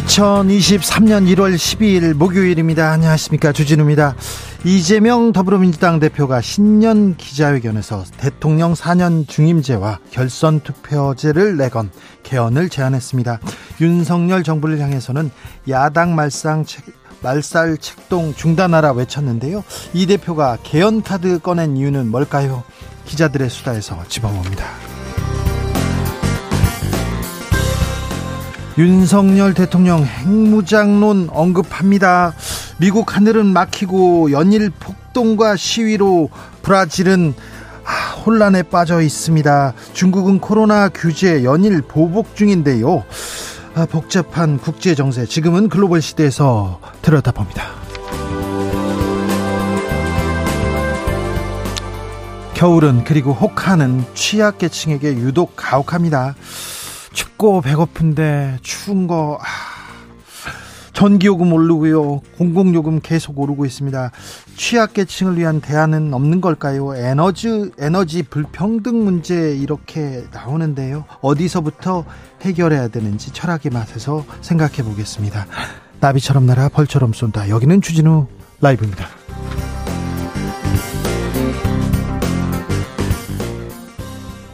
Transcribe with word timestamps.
2023년 0.00 1.28
1월 1.34 1.54
12일 1.54 2.14
목요일입니다. 2.14 2.92
안녕하십니까. 2.92 3.52
주진우입니다. 3.52 4.16
이재명 4.64 5.32
더불어민주당 5.32 6.00
대표가 6.00 6.40
신년 6.40 7.14
기자회견에서 7.16 8.04
대통령 8.16 8.72
4년 8.72 9.28
중임제와 9.28 9.98
결선 10.10 10.60
투표제를 10.60 11.58
내건 11.58 11.90
개헌을 12.22 12.70
제안했습니다. 12.70 13.40
윤석열 13.82 14.42
정부를 14.42 14.80
향해서는 14.80 15.30
야당 15.68 16.14
말상 16.14 16.64
책, 16.64 16.84
말살 17.20 17.76
책동 17.76 18.34
중단하라 18.34 18.92
외쳤는데요. 18.92 19.62
이 19.92 20.06
대표가 20.06 20.56
개헌 20.62 21.02
카드 21.02 21.38
꺼낸 21.38 21.76
이유는 21.76 22.08
뭘까요? 22.08 22.62
기자들의 23.04 23.50
수다에서 23.50 24.02
집어봅니다. 24.08 24.91
윤석열 28.78 29.52
대통령 29.52 30.02
핵무장론 30.02 31.28
언급합니다. 31.30 32.32
미국 32.78 33.14
하늘은 33.14 33.46
막히고 33.52 34.32
연일 34.32 34.70
폭동과 34.70 35.56
시위로 35.56 36.30
브라질은 36.62 37.34
아, 37.84 38.14
혼란에 38.24 38.62
빠져 38.62 39.02
있습니다. 39.02 39.74
중국은 39.92 40.38
코로나 40.40 40.88
규제 40.88 41.44
연일 41.44 41.82
보복 41.82 42.34
중인데요. 42.34 43.04
아, 43.74 43.84
복잡한 43.84 44.56
국제 44.56 44.94
정세 44.94 45.26
지금은 45.26 45.68
글로벌 45.68 46.00
시대에서 46.00 46.80
들여다봅니다. 47.02 47.62
겨울은 52.54 53.04
그리고 53.04 53.32
혹하는 53.32 54.04
취약계층에게 54.14 55.16
유독 55.16 55.56
가혹합니다. 55.56 56.36
춥고 57.12 57.60
배고픈데 57.60 58.58
추운 58.62 59.06
거 59.06 59.38
아, 59.40 59.44
전기요금 60.92 61.52
오르고요. 61.52 62.20
공공요금 62.38 63.00
계속 63.02 63.38
오르고 63.38 63.64
있습니다. 63.64 64.10
취약계층을 64.56 65.38
위한 65.38 65.60
대안은 65.60 66.12
없는 66.14 66.40
걸까요? 66.40 66.94
에너지 66.94 67.70
에너지 67.78 68.22
불평등 68.22 69.04
문제 69.04 69.56
이렇게 69.56 70.24
나오는데요. 70.32 71.04
어디서부터 71.20 72.04
해결해야 72.42 72.88
되는지 72.88 73.32
철학의 73.32 73.72
맛에서 73.72 74.24
생각해 74.42 74.82
보겠습니다. 74.84 75.46
나비처럼 76.00 76.46
날아 76.46 76.68
벌처럼 76.68 77.12
쏜다. 77.12 77.48
여기는 77.48 77.80
주진우 77.80 78.26
라이브입니다 78.60 79.06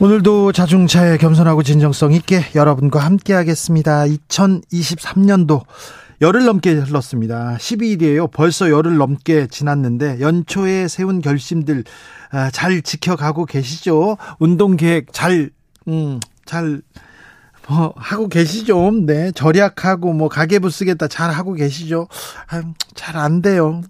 오늘도 0.01 0.53
자중차에 0.53 1.17
겸손하고 1.19 1.65
진정성 1.65 2.13
있게 2.13 2.41
여러분과 2.55 3.01
함께 3.01 3.33
하겠습니다. 3.33 4.05
2023년도 4.05 5.63
열흘 6.21 6.45
넘게 6.45 6.73
흘렀습니다. 6.73 7.57
12일이에요. 7.59 8.31
벌써 8.31 8.71
열흘 8.71 8.97
넘게 8.97 9.49
지났는데 9.49 10.21
연초에 10.21 10.87
세운 10.87 11.21
결심들 11.21 11.83
아, 12.31 12.51
잘 12.51 12.81
지켜가고 12.83 13.45
계시죠? 13.47 14.19
운동 14.39 14.77
계획 14.77 15.13
잘, 15.13 15.51
음, 15.89 16.21
잘, 16.45 16.81
뭐, 17.69 17.93
하고 17.97 18.29
계시죠? 18.29 18.93
네. 19.05 19.33
절약하고 19.33 20.13
뭐 20.13 20.29
가계부 20.29 20.71
쓰겠다 20.71 21.09
잘 21.09 21.31
하고 21.33 21.55
계시죠? 21.55 22.07
아, 22.49 22.63
잘 22.95 23.17
안 23.17 23.43
돼요. 23.43 23.83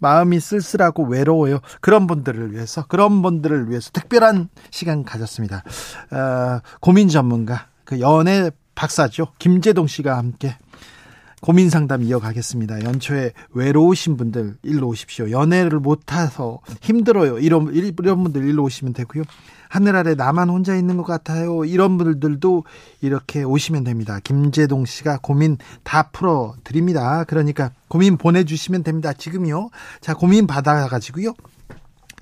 마음이 0.00 0.40
쓸쓸하고 0.40 1.04
외로워요. 1.04 1.60
그런 1.80 2.06
분들을 2.06 2.52
위해서, 2.52 2.84
그런 2.86 3.22
분들을 3.22 3.70
위해서 3.70 3.90
특별한 3.92 4.48
시간 4.70 5.04
가졌습니다. 5.04 5.62
어, 6.10 6.60
고민 6.80 7.08
전문가, 7.08 7.68
그 7.84 8.00
연애 8.00 8.50
박사죠. 8.74 9.28
김재동 9.38 9.86
씨가 9.86 10.16
함께 10.16 10.56
고민 11.40 11.70
상담 11.70 12.02
이어가겠습니다. 12.02 12.84
연초에 12.84 13.32
외로우신 13.52 14.16
분들 14.16 14.56
일로 14.62 14.88
오십시오. 14.88 15.30
연애를 15.30 15.80
못해서 15.80 16.60
힘들어요. 16.82 17.38
이런, 17.38 17.72
이런 17.74 18.22
분들 18.22 18.46
일로 18.46 18.64
오시면 18.64 18.92
되고요. 18.92 19.24
하늘 19.68 19.94
아래 19.94 20.14
나만 20.14 20.50
혼자 20.50 20.74
있는 20.74 20.96
것 20.96 21.04
같아요. 21.04 21.64
이런 21.64 21.96
분들도 21.96 22.64
이렇게 23.02 23.44
오시면 23.44 23.84
됩니다. 23.84 24.18
김재동 24.22 24.84
씨가 24.84 25.20
고민 25.22 25.58
다 25.84 26.10
풀어 26.10 26.54
드립니다. 26.64 27.24
그러니까 27.24 27.70
고민 27.88 28.16
보내주시면 28.16 28.82
됩니다. 28.82 29.12
지금요. 29.12 29.70
자, 30.00 30.14
고민 30.14 30.48
받아가지고요. 30.48 31.34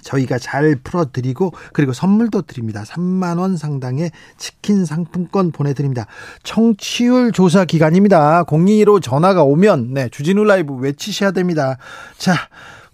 저희가 0.09 0.39
잘 0.39 0.77
풀어드리고 0.83 1.53
그리고 1.73 1.93
선물도 1.93 2.43
드립니다. 2.43 2.83
3만 2.87 3.39
원 3.39 3.57
상당의 3.57 4.11
치킨 4.39 4.85
상품권 4.85 5.53
보내드립니다. 5.53 6.07
청취율 6.43 7.33
조사 7.33 7.65
기간입니다. 7.65 8.45
02로 8.45 9.03
전화가 9.03 9.43
오면 9.43 9.93
네 9.95 10.09
주진우 10.09 10.45
라이브 10.45 10.75
외치셔야 10.75 11.33
됩니다. 11.33 11.77
자 12.17 12.35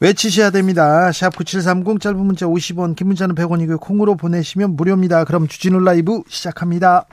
외치셔야 0.01 0.51
됩니다. 0.51 1.13
샵 1.13 1.37
9730 1.37 2.01
짧은 2.01 2.19
문자 2.19 2.47
50원 2.47 2.97
긴 2.97 3.07
문자는 3.09 3.35
100원이고요. 3.37 3.81
콩으로 3.81 4.17
보내시면 4.17 4.77
무료입니다. 4.77 5.25
그럼 5.25 5.47
주진우 5.47 5.79
라이브 5.81 6.23
시작합니다. 6.29 7.07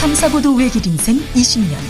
탐사보도 0.00 0.54
외길 0.54 0.86
인생 0.86 1.18
20년 1.34 1.89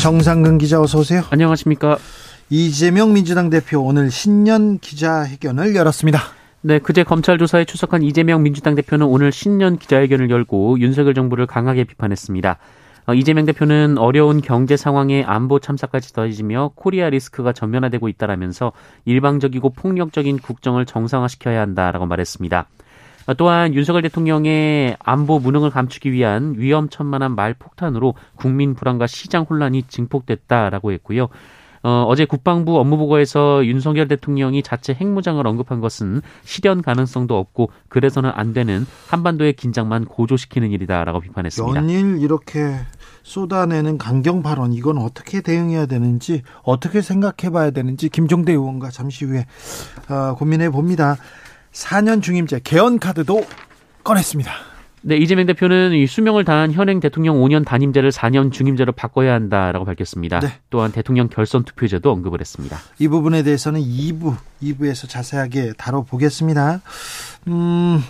정상근 0.00 0.56
기자 0.56 0.80
어서 0.80 0.98
오세요. 1.00 1.22
안녕하십니까. 1.28 1.98
이재명 2.48 3.12
민주당 3.12 3.50
대표 3.50 3.80
오늘 3.80 4.10
신년 4.10 4.78
기자회견을 4.78 5.76
열었습니다. 5.76 6.18
네, 6.62 6.78
그제 6.78 7.04
검찰 7.04 7.36
조사에 7.36 7.66
출석한 7.66 8.02
이재명 8.02 8.42
민주당 8.42 8.74
대표는 8.74 9.06
오늘 9.06 9.30
신년 9.30 9.76
기자회견을 9.76 10.30
열고 10.30 10.80
윤석열 10.80 11.12
정부를 11.12 11.46
강하게 11.46 11.84
비판했습니다. 11.84 12.56
어, 13.06 13.14
이재명 13.14 13.44
대표는 13.44 13.98
어려운 13.98 14.40
경제 14.40 14.76
상황에 14.76 15.22
안보 15.22 15.58
참사까지 15.58 16.14
더해지며 16.14 16.72
코리아 16.76 17.10
리스크가 17.10 17.52
전면화되고 17.52 18.08
있다라면서 18.08 18.72
일방적이고 19.04 19.70
폭력적인 19.70 20.38
국정을 20.38 20.86
정상화시켜야 20.86 21.60
한다라고 21.60 22.06
말했습니다. 22.06 22.66
어, 23.26 23.34
또한 23.34 23.74
윤석열 23.74 24.02
대통령의 24.02 24.96
안보 24.98 25.38
무능을 25.38 25.70
감추기 25.70 26.12
위한 26.12 26.54
위험천만한 26.56 27.34
말 27.34 27.54
폭탄으로 27.54 28.14
국민 28.36 28.74
불안과 28.74 29.06
시장 29.06 29.46
혼란이 29.48 29.84
증폭됐다라고 29.88 30.92
했고요. 30.92 31.28
어, 31.82 32.04
어제 32.06 32.26
국방부 32.26 32.78
업무보고에서 32.78 33.64
윤석열 33.64 34.06
대통령이 34.06 34.62
자체 34.62 34.92
핵무장을 34.92 35.44
언급한 35.46 35.80
것은 35.80 36.20
실현 36.42 36.82
가능성도 36.82 37.38
없고 37.38 37.70
그래서는 37.88 38.30
안 38.34 38.52
되는 38.52 38.86
한반도의 39.08 39.54
긴장만 39.54 40.04
고조시키는 40.04 40.72
일이다라고 40.72 41.20
비판했습니다. 41.20 41.80
연일 41.80 42.18
이렇게 42.20 42.74
쏟아내는 43.22 43.96
강경 43.96 44.42
발언 44.42 44.74
이건 44.74 44.98
어떻게 44.98 45.40
대응해야 45.40 45.86
되는지 45.86 46.42
어떻게 46.62 47.00
생각해 47.00 47.50
봐야 47.50 47.70
되는지 47.70 48.10
김종대 48.10 48.52
의원과 48.52 48.90
잠시 48.90 49.24
후에 49.24 49.46
어, 50.10 50.34
고민해 50.34 50.70
봅니다. 50.70 51.16
4년 51.72 52.22
중임제 52.22 52.60
개헌 52.64 52.98
카드도 52.98 53.46
꺼냈습니다. 54.04 54.50
네, 55.02 55.16
이재명 55.16 55.46
대표는 55.46 55.92
이 55.92 56.06
수명을 56.06 56.44
다한 56.44 56.72
현행 56.72 57.00
대통령 57.00 57.36
5년 57.36 57.64
단임제를 57.64 58.10
4년 58.10 58.52
중임제로 58.52 58.92
바꿔야 58.92 59.32
한다라고 59.32 59.86
밝혔습니다. 59.86 60.40
네. 60.40 60.48
또한 60.68 60.92
대통령 60.92 61.28
결선 61.28 61.64
투표제도 61.64 62.10
언급을 62.12 62.40
했습니다. 62.40 62.76
이 62.98 63.08
부분에 63.08 63.42
대해서는 63.42 63.80
2부, 63.80 64.36
2부에서 64.62 65.08
자세하게 65.08 65.72
다뤄보겠습니다. 65.78 66.82
음, 67.48 68.00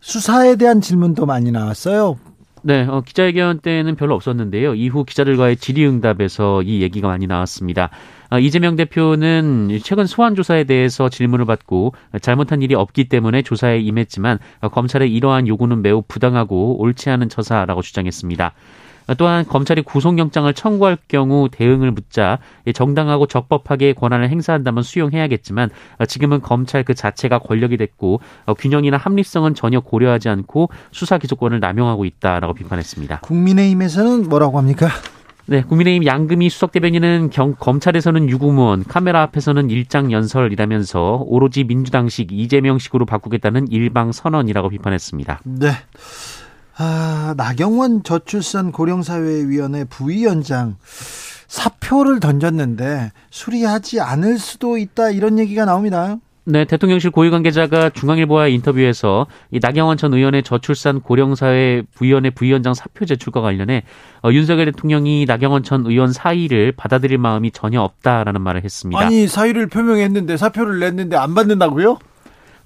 수사에 0.00 0.56
대한 0.56 0.82
질문도 0.82 1.24
많이 1.24 1.50
나왔어요. 1.50 2.18
네, 2.62 2.84
어, 2.84 3.00
기자회견 3.00 3.60
때는 3.60 3.96
별로 3.96 4.14
없었는데요. 4.16 4.74
이후 4.74 5.04
기자들과의 5.04 5.56
질의응답에서 5.56 6.62
이 6.62 6.82
얘기가 6.82 7.08
많이 7.08 7.26
나왔습니다. 7.26 7.90
어, 8.30 8.38
이재명 8.38 8.76
대표는 8.76 9.78
최근 9.82 10.06
소환 10.06 10.34
조사에 10.34 10.64
대해서 10.64 11.08
질문을 11.08 11.44
받고 11.44 11.94
잘못한 12.20 12.62
일이 12.62 12.74
없기 12.74 13.08
때문에 13.08 13.42
조사에 13.42 13.78
임했지만 13.80 14.38
어, 14.60 14.68
검찰의 14.68 15.12
이러한 15.12 15.46
요구는 15.48 15.82
매우 15.82 16.02
부당하고 16.06 16.80
옳지 16.80 17.10
않은 17.10 17.28
처사라고 17.28 17.82
주장했습니다. 17.82 18.52
또한 19.18 19.46
검찰이 19.46 19.82
구속영장을 19.82 20.52
청구할 20.52 20.98
경우 21.06 21.48
대응을 21.48 21.92
묻자 21.92 22.38
정당하고 22.74 23.26
적법하게 23.26 23.92
권한을 23.92 24.30
행사한다면 24.30 24.82
수용해야겠지만 24.82 25.70
지금은 26.08 26.40
검찰 26.40 26.82
그 26.82 26.94
자체가 26.94 27.38
권력이 27.38 27.76
됐고 27.76 28.20
균형이나 28.58 28.96
합리성은 28.96 29.54
전혀 29.54 29.78
고려하지 29.78 30.28
않고 30.28 30.70
수사 30.90 31.18
기소권을 31.18 31.60
남용하고 31.60 32.04
있다라고 32.04 32.54
비판했습니다. 32.54 33.20
국민의힘에서는 33.20 34.28
뭐라고 34.28 34.58
합니까? 34.58 34.88
네, 35.48 35.62
국민의힘 35.62 36.04
양금희 36.06 36.50
수석 36.50 36.72
대변인은 36.72 37.30
경, 37.30 37.54
검찰에서는 37.54 38.28
유구무원, 38.28 38.82
카메라 38.82 39.22
앞에서는 39.22 39.70
일장 39.70 40.10
연설이라면서 40.10 41.22
오로지 41.24 41.62
민주당식 41.62 42.32
이재명식으로 42.32 43.06
바꾸겠다는 43.06 43.68
일방 43.68 44.10
선언이라고 44.10 44.70
비판했습니다. 44.70 45.42
네. 45.44 45.70
아, 46.78 47.34
나경원 47.36 48.02
저출산 48.02 48.72
고령사회위원회 48.72 49.84
부위원장 49.84 50.76
사표를 51.46 52.18
던졌는데 52.18 53.12
수리하지 53.30 54.00
않을 54.00 54.38
수도 54.38 54.76
있다 54.76 55.10
이런 55.10 55.38
얘기가 55.38 55.64
나옵니다. 55.64 56.16
네, 56.48 56.64
대통령실 56.64 57.10
고위 57.10 57.28
관계자가 57.30 57.90
중앙일보와의 57.90 58.54
인터뷰에서 58.54 59.26
이 59.50 59.58
나경원 59.60 59.96
전 59.96 60.14
의원의 60.14 60.44
저출산 60.44 61.00
고령사회 61.00 61.82
부위원회 61.92 62.30
부위원장 62.30 62.72
사표 62.72 63.04
제출과 63.04 63.40
관련해 63.40 63.82
어, 64.22 64.30
윤석열 64.30 64.66
대통령이 64.66 65.24
나경원 65.26 65.64
전 65.64 65.84
의원 65.86 66.12
사의를 66.12 66.70
받아들일 66.70 67.18
마음이 67.18 67.50
전혀 67.50 67.80
없다라는 67.80 68.40
말을 68.40 68.62
했습니다. 68.62 69.00
아니 69.04 69.26
사의를 69.26 69.66
표명했는데 69.66 70.36
사표를 70.36 70.78
냈는데 70.78 71.16
안 71.16 71.34
받는다고요? 71.34 71.98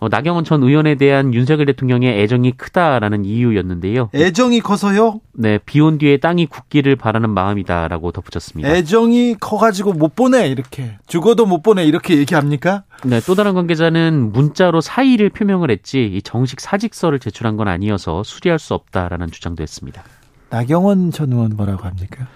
어, 0.00 0.08
나경원 0.08 0.44
전 0.44 0.62
의원에 0.62 0.94
대한 0.94 1.35
윤석열 1.35 1.67
대통령의 1.67 2.20
애정이 2.23 2.52
크다라는 2.52 3.26
이유였는데요. 3.26 4.08
애정이 4.14 4.61
커서요? 4.61 5.20
네, 5.35 5.58
비온 5.58 5.99
뒤에 5.99 6.17
땅이 6.17 6.47
굳기를 6.47 6.97
바라는 6.97 7.29
마음이다라고 7.29 8.11
덧붙였습니다. 8.11 8.70
애정이 8.70 9.35
커가지고 9.38 9.93
못 9.93 10.17
보내 10.17 10.49
이렇게 10.49 10.97
죽어도 11.06 11.44
못 11.44 11.62
보내 11.62 11.85
이렇게 11.85 12.17
얘기합니까? 12.17 12.85
네, 13.05 13.20
또 13.26 13.35
다른 13.35 13.52
관계자는 13.52 14.32
문자로 14.32 14.81
사의를 14.81 15.29
표명을 15.29 15.70
했지 15.70 16.20
정식 16.25 16.61
사직서를 16.61 17.19
제출한 17.19 17.58
건 17.58 17.69
아니어서 17.69 18.23
수리할 18.23 18.58
수 18.58 18.73
없다라는 18.73 19.31
주장도 19.31 19.62
했습니다. 19.62 20.03
나경원 20.49 21.11
전 21.11 21.32
의원 21.32 21.55
뭐라고 21.56 21.85
합니까? 21.85 22.26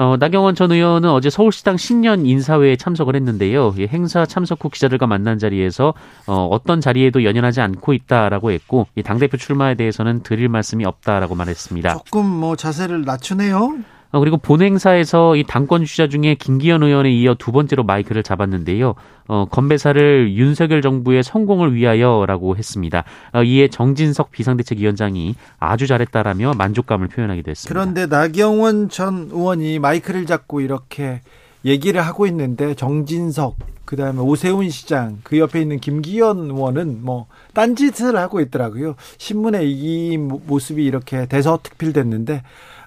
어, 0.00 0.16
나경원 0.18 0.54
전 0.54 0.72
의원은 0.72 1.10
어제 1.10 1.28
서울시당 1.28 1.76
신년 1.76 2.24
인사회에 2.24 2.76
참석을 2.76 3.14
했는데요. 3.16 3.74
이 3.76 3.86
행사 3.86 4.24
참석 4.24 4.64
후 4.64 4.70
기자들과 4.70 5.06
만난 5.06 5.38
자리에서 5.38 5.92
어, 6.26 6.48
어떤 6.50 6.80
자리에도 6.80 7.22
연연하지 7.22 7.60
않고 7.60 7.92
있다라고 7.92 8.50
했고 8.50 8.86
이 8.96 9.02
당대표 9.02 9.36
출마에 9.36 9.74
대해서는 9.74 10.22
드릴 10.22 10.48
말씀이 10.48 10.86
없다라고 10.86 11.34
말했습니다. 11.34 11.98
조금 11.98 12.24
뭐 12.24 12.56
자세를 12.56 13.02
낮추네요. 13.02 13.76
어, 14.12 14.18
그리고 14.18 14.36
본행사에서 14.36 15.36
이 15.36 15.44
당권 15.44 15.84
주자 15.84 16.08
중에 16.08 16.34
김기현 16.34 16.82
의원에 16.82 17.10
이어 17.12 17.34
두 17.34 17.52
번째로 17.52 17.84
마이크를 17.84 18.22
잡았는데요. 18.22 18.94
어, 19.28 19.46
건배사를 19.50 20.34
윤석열 20.34 20.82
정부의 20.82 21.22
성공을 21.22 21.74
위하여라고 21.74 22.56
했습니다. 22.56 23.04
어, 23.32 23.42
이에 23.44 23.68
정진석 23.68 24.32
비상대책위원장이 24.32 25.36
아주 25.60 25.86
잘했다라며 25.86 26.54
만족감을 26.54 27.08
표현하기도 27.08 27.50
했습니다. 27.50 27.72
그런데 27.72 28.06
나경원 28.06 28.88
전 28.88 29.28
의원이 29.30 29.78
마이크를 29.78 30.26
잡고 30.26 30.60
이렇게 30.60 31.20
얘기를 31.64 32.00
하고 32.00 32.26
있는데 32.26 32.74
정진석 32.74 33.56
그다음에 33.84 34.20
오세훈 34.20 34.70
시장 34.70 35.18
그 35.24 35.38
옆에 35.38 35.60
있는 35.60 35.78
김기현 35.80 36.50
의원은 36.50 37.00
뭐 37.02 37.26
딴짓을 37.54 38.16
하고 38.16 38.40
있더라고요. 38.40 38.94
신문에 39.18 39.64
이 39.64 40.16
모습이 40.16 40.84
이렇게 40.84 41.26
대서특필됐는데 41.26 42.42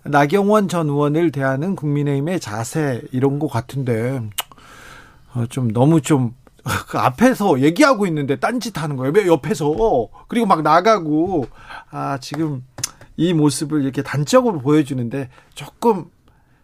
나경원 0.05 0.67
전 0.67 0.89
의원을 0.89 1.31
대하는 1.31 1.75
국민의힘의 1.75 2.39
자세 2.39 3.01
이런 3.11 3.39
것 3.39 3.47
같은데 3.47 4.21
어, 5.33 5.45
좀 5.47 5.71
너무 5.71 6.01
좀 6.01 6.35
그 6.87 6.97
앞에서 6.97 7.59
얘기하고 7.59 8.07
있는데 8.07 8.37
딴짓 8.37 8.81
하는 8.81 8.95
거예요. 8.95 9.11
왜 9.15 9.27
옆에서 9.27 10.07
그리고 10.27 10.45
막 10.45 10.61
나가고 10.61 11.47
아 11.89 12.17
지금 12.19 12.63
이 13.17 13.33
모습을 13.33 13.83
이렇게 13.83 14.01
단적으로 14.01 14.59
보여주는데 14.59 15.29
조금 15.53 16.05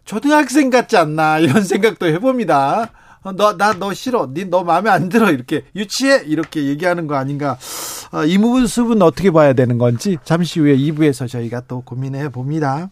초등학생 0.06 0.70
같지 0.70 0.98
않나 0.98 1.40
이런 1.40 1.64
생각도 1.66 2.08
해봅니다. 2.08 2.92
어, 3.22 3.32
너나 3.34 3.74
너 3.74 3.94
싫어, 3.94 4.30
니너 4.34 4.64
마음에 4.64 4.90
안 4.90 5.10
들어 5.10 5.32
이렇게 5.32 5.64
유치해 5.76 6.22
이렇게 6.26 6.66
얘기하는 6.66 7.08
거 7.08 7.16
아닌가? 7.16 7.58
아, 8.12 8.24
이 8.24 8.38
모습은 8.38 9.02
어떻게 9.02 9.32
봐야 9.32 9.54
되는 9.54 9.78
건지 9.78 10.18
잠시 10.24 10.60
후에 10.60 10.78
2부에서 10.78 11.28
저희가 11.28 11.64
또 11.68 11.82
고민해 11.82 12.30
봅니다. 12.30 12.90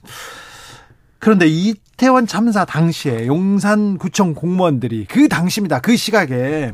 그런데 1.20 1.48
이태원 1.48 2.28
참사 2.28 2.66
당시에 2.66 3.26
용산구청 3.28 4.36
공무원들이 4.36 5.06
그 5.10 5.28
당시입니다. 5.28 5.80
그 5.80 5.96
시각에 5.96 6.74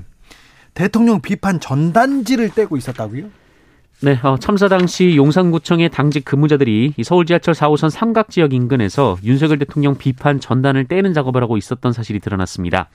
대통령 0.74 1.22
비판 1.22 1.60
전단지를 1.60 2.50
떼고 2.50 2.76
있었다고요? 2.78 3.30
네, 4.02 4.20
어, 4.24 4.38
참사 4.38 4.68
당시 4.68 5.16
용산구청의 5.16 5.90
당직 5.92 6.26
근무자들이 6.26 6.94
서울 7.06 7.26
지하철 7.26 7.54
4호선 7.54 7.90
삼각 7.90 8.32
지역 8.32 8.54
인근에서 8.54 9.18
윤석열 9.24 9.60
대통령 9.60 9.96
비판 9.98 10.42
전단을 10.42 10.86
떼는 10.86 11.14
작업을 11.14 11.42
하고 11.42 11.56
있었던 11.56 11.94
사실이 11.94 12.20
드러났습니다. 12.20 12.90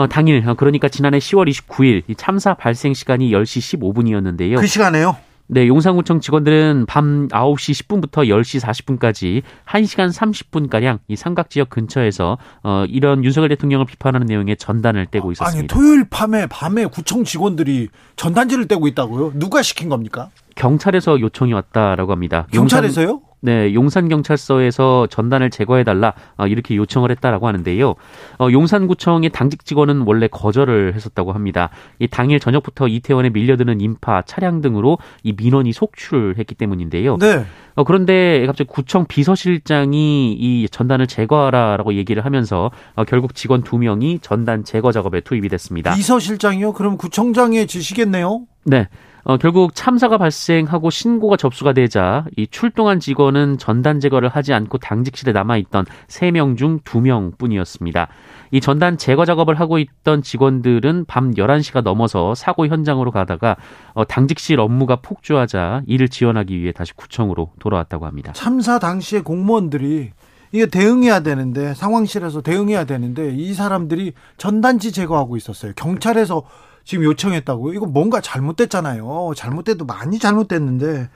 어, 0.00 0.06
당일 0.06 0.42
어, 0.48 0.54
그러니까 0.54 0.88
지난해 0.88 1.18
10월 1.18 1.46
29일 1.50 2.16
참사 2.16 2.54
발생 2.54 2.94
시간이 2.94 3.30
10시 3.32 3.78
15분이었는데요. 3.78 4.58
그 4.58 4.66
시간에요? 4.66 5.14
네, 5.46 5.66
용산구청 5.66 6.20
직원들은 6.20 6.86
밤 6.86 7.28
9시 7.28 7.86
10분부터 7.86 8.26
10시 8.26 8.62
40분까지 8.62 9.42
1시간 9.66 10.10
30분가량 10.10 11.00
이 11.08 11.16
삼각 11.16 11.50
지역 11.50 11.68
근처에서 11.68 12.38
어, 12.62 12.84
이런 12.88 13.24
윤석열 13.24 13.50
대통령을 13.50 13.84
비판하는 13.84 14.26
내용의 14.26 14.56
전단을 14.56 15.06
떼고 15.06 15.32
있었습니다. 15.32 15.58
아니, 15.58 15.66
토요일 15.66 16.08
밤에, 16.08 16.46
밤에 16.46 16.86
구청 16.86 17.24
직원들이 17.24 17.88
전단지를 18.16 18.68
떼고 18.68 18.86
있다고요? 18.86 19.32
누가 19.34 19.60
시킨 19.60 19.90
겁니까? 19.90 20.30
경찰에서 20.54 21.20
요청이 21.20 21.52
왔다라고 21.52 22.12
합니다. 22.12 22.46
경찰에서요? 22.52 23.06
용산, 23.06 23.29
네, 23.42 23.72
용산경찰서에서 23.74 25.06
전단을 25.08 25.50
제거해달라 25.50 26.14
어, 26.36 26.46
이렇게 26.46 26.76
요청을 26.76 27.10
했다라고 27.10 27.48
하는데요. 27.48 27.94
어, 28.38 28.48
용산구청의 28.50 29.30
당직 29.30 29.64
직원은 29.64 30.02
원래 30.06 30.28
거절을 30.28 30.94
했었다고 30.94 31.32
합니다. 31.32 31.70
이 31.98 32.06
당일 32.06 32.38
저녁부터 32.40 32.88
이태원에 32.88 33.30
밀려드는 33.30 33.80
인파, 33.80 34.22
차량 34.22 34.60
등으로 34.60 34.98
이 35.22 35.32
민원이 35.36 35.72
속출했기 35.72 36.54
때문인데요. 36.54 37.16
네. 37.18 37.44
어, 37.74 37.84
그런데 37.84 38.44
갑자기 38.46 38.68
구청 38.68 39.06
비서실장이 39.06 40.32
이 40.32 40.68
전단을 40.70 41.06
제거하라라고 41.06 41.94
얘기를 41.94 42.24
하면서 42.24 42.70
어, 42.94 43.04
결국 43.04 43.34
직원 43.34 43.62
두 43.62 43.78
명이 43.78 44.18
전단 44.20 44.64
제거 44.64 44.92
작업에 44.92 45.20
투입이 45.20 45.48
됐습니다. 45.48 45.94
비서실장이요? 45.94 46.72
그럼 46.74 46.98
구청장의 46.98 47.66
지시겠네요? 47.66 48.42
네. 48.64 48.88
어, 49.24 49.36
결국 49.36 49.74
참사가 49.74 50.18
발생하고 50.18 50.90
신고가 50.90 51.36
접수가 51.36 51.72
되자 51.72 52.24
이 52.36 52.46
출동한 52.46 53.00
직원은 53.00 53.58
전단 53.58 54.00
제거를 54.00 54.28
하지 54.28 54.52
않고 54.52 54.78
당직실에 54.78 55.32
남아 55.32 55.56
있던 55.58 55.84
3명 56.08 56.56
중 56.56 56.80
2명 56.80 57.36
뿐이었습니다. 57.38 58.08
이 58.52 58.60
전단 58.60 58.98
제거 58.98 59.24
작업을 59.24 59.60
하고 59.60 59.78
있던 59.78 60.22
직원들은 60.22 61.04
밤 61.06 61.34
11시가 61.34 61.82
넘어서 61.82 62.34
사고 62.34 62.66
현장으로 62.66 63.10
가다가 63.10 63.56
어, 63.94 64.04
당직실 64.04 64.60
업무가 64.60 64.96
폭주하자 64.96 65.82
이를 65.86 66.08
지원하기 66.08 66.60
위해 66.60 66.72
다시 66.72 66.92
구청으로 66.94 67.52
돌아왔다고 67.58 68.06
합니다. 68.06 68.32
참사 68.32 68.78
당시에 68.78 69.20
공무원들이 69.20 70.10
이게 70.52 70.66
대응해야 70.66 71.20
되는데 71.20 71.74
상황실에서 71.74 72.42
대응해야 72.42 72.84
되는데 72.84 73.32
이 73.32 73.54
사람들이 73.54 74.14
전단지 74.36 74.90
제거하고 74.92 75.36
있었어요. 75.36 75.72
경찰에서 75.76 76.42
지금 76.90 77.04
요청했다고요? 77.04 77.72
이거 77.74 77.86
뭔가 77.86 78.20
잘못됐잖아요. 78.20 79.30
잘못돼도 79.36 79.84
많이 79.84 80.18
잘못됐는데 80.18 81.08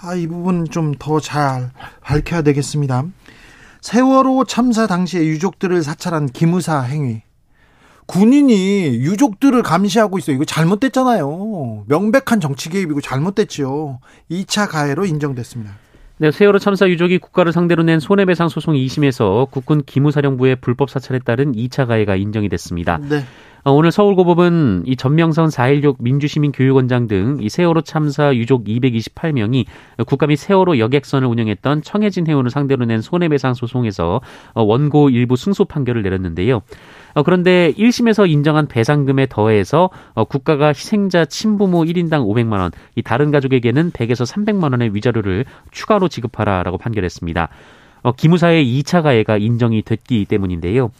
아, 0.00 0.14
이 0.14 0.28
부분 0.28 0.64
좀 0.64 0.92
더 0.96 1.18
잘 1.18 1.72
밝혀야 2.02 2.42
되겠습니다. 2.42 3.06
세월호 3.80 4.44
참사 4.44 4.86
당시에 4.86 5.24
유족들을 5.26 5.82
사찰한 5.82 6.28
기무사 6.28 6.82
행위. 6.82 7.22
군인이 8.06 8.94
유족들을 9.00 9.60
감시하고 9.64 10.18
있어요. 10.18 10.36
이거 10.36 10.44
잘못됐잖아요. 10.44 11.86
명백한 11.88 12.38
정치 12.40 12.70
개입이고 12.70 13.00
잘못됐죠. 13.00 13.98
2차 14.30 14.68
가해로 14.70 15.04
인정됐습니다. 15.04 15.72
네, 16.18 16.30
세월호 16.30 16.60
참사 16.60 16.88
유족이 16.88 17.18
국가를 17.18 17.52
상대로 17.52 17.82
낸 17.82 17.98
손해배상 17.98 18.48
소송 18.48 18.74
2심에서 18.74 19.50
국군 19.50 19.82
기무사령부의 19.84 20.56
불법 20.60 20.90
사찰에 20.90 21.18
따른 21.24 21.50
2차 21.56 21.88
가해가 21.88 22.14
인정이 22.14 22.48
됐습니다. 22.48 22.98
네. 22.98 23.24
어, 23.64 23.70
오늘 23.70 23.92
서울고법은 23.92 24.82
이 24.86 24.96
전명선 24.96 25.48
4.16 25.48 25.96
민주시민교육원장 26.00 27.06
등 27.06 27.38
이 27.40 27.48
세월호 27.48 27.82
참사 27.82 28.34
유족 28.34 28.64
228명이 28.64 29.66
국가 30.04 30.26
및 30.26 30.34
세월호 30.34 30.78
여객선을 30.78 31.28
운영했던 31.28 31.82
청해진 31.82 32.26
해운을 32.26 32.50
상대로 32.50 32.84
낸 32.84 33.00
손해배상 33.00 33.54
소송에서 33.54 34.20
어, 34.54 34.62
원고 34.62 35.10
일부 35.10 35.36
승소 35.36 35.66
판결을 35.66 36.02
내렸는데요. 36.02 36.62
어, 37.14 37.22
그런데 37.22 37.72
1심에서 37.78 38.28
인정한 38.28 38.66
배상금에 38.66 39.26
더해서 39.30 39.90
국가가 40.28 40.68
희생자 40.68 41.24
친부모 41.24 41.84
1인당 41.84 42.26
500만 42.26 42.58
원, 42.58 42.72
이 42.96 43.02
다른 43.02 43.30
가족에게는 43.30 43.92
100에서 43.92 44.26
300만 44.28 44.72
원의 44.72 44.92
위자료를 44.94 45.44
추가로 45.70 46.08
지급하라라고 46.08 46.78
판결했습니다. 46.78 47.48
기무사의 48.16 48.64
2차 48.64 49.02
가해가 49.02 49.36
인정이 49.36 49.82
됐기 49.82 50.24
때문인데요. 50.24 50.90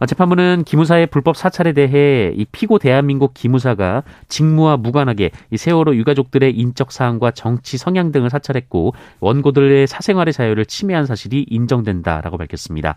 어, 0.00 0.06
재판부는 0.06 0.64
기무사의 0.64 1.08
불법 1.08 1.36
사찰에 1.36 1.74
대해 1.74 2.32
이 2.34 2.46
피고 2.46 2.78
대한민국 2.78 3.34
기무사가 3.34 4.02
직무와 4.28 4.78
무관하게 4.78 5.30
이 5.50 5.56
세월호 5.58 5.94
유가족들의 5.94 6.56
인적 6.56 6.90
사항과 6.90 7.32
정치 7.32 7.76
성향 7.76 8.10
등을 8.10 8.30
사찰했고 8.30 8.94
원고들의 9.20 9.86
사생활의 9.86 10.32
자유를 10.32 10.64
침해한 10.64 11.04
사실이 11.04 11.44
인정된다라고 11.50 12.38
밝혔습니다. 12.38 12.96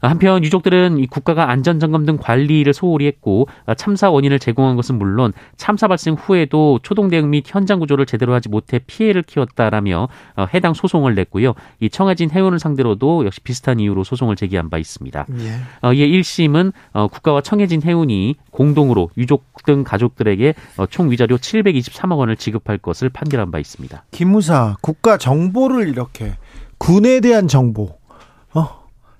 한편 0.00 0.44
유족들은 0.44 0.98
이 0.98 1.06
국가가 1.06 1.50
안전점검 1.50 2.06
등 2.06 2.16
관리를 2.20 2.72
소홀히 2.72 3.06
했고 3.06 3.48
참사 3.76 4.10
원인을 4.10 4.38
제공한 4.38 4.76
것은 4.76 4.98
물론 4.98 5.32
참사 5.56 5.88
발생 5.88 6.14
후에도 6.14 6.78
초동 6.82 7.08
대응 7.08 7.30
및 7.30 7.44
현장 7.46 7.78
구조를 7.78 8.06
제대로 8.06 8.34
하지 8.34 8.48
못해 8.48 8.78
피해를 8.78 9.22
키웠다라며 9.22 10.08
어, 10.36 10.46
해당 10.52 10.74
소송을 10.74 11.14
냈고요. 11.14 11.54
이 11.80 11.88
청해진 11.90 12.30
해운을 12.30 12.58
상대로도 12.58 13.24
역시 13.26 13.40
비슷한 13.40 13.80
이유로 13.80 14.04
소송을 14.04 14.36
제기한 14.36 14.70
바 14.70 14.78
있습니다. 14.78 15.26
예. 15.38 15.52
어, 15.82 15.92
이에 15.92 16.06
1심은 16.08 16.72
어, 16.92 17.08
국가와 17.08 17.40
청해진 17.40 17.82
해운이 17.82 18.36
공동으로 18.50 19.10
유족 19.16 19.44
등 19.64 19.84
가족들에게 19.84 20.54
총 20.90 21.10
위자료 21.10 21.36
723억 21.36 22.18
원을 22.18 22.36
지급할 22.36 22.78
것을 22.78 23.08
판결한 23.08 23.50
바 23.50 23.58
있습니다. 23.58 24.04
김무사 24.10 24.76
국가 24.80 25.18
정보를 25.18 25.88
이렇게 25.88 26.34
군에 26.78 27.20
대한 27.20 27.48
정보 27.48 27.98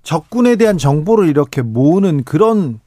적군에 0.06 0.54
대한 0.54 0.78
정보를 0.78 1.28
이렇게 1.28 1.62
모으는 1.62 2.22
그런 2.22 2.78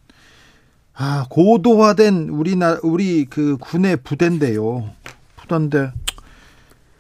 아, 0.94 1.26
고도화된 1.30 2.30
우리나 2.30 2.80
우리 2.82 3.26
그 3.26 3.58
군의 3.60 3.98
부대인데요. 3.98 4.90
부대인데 5.36 5.92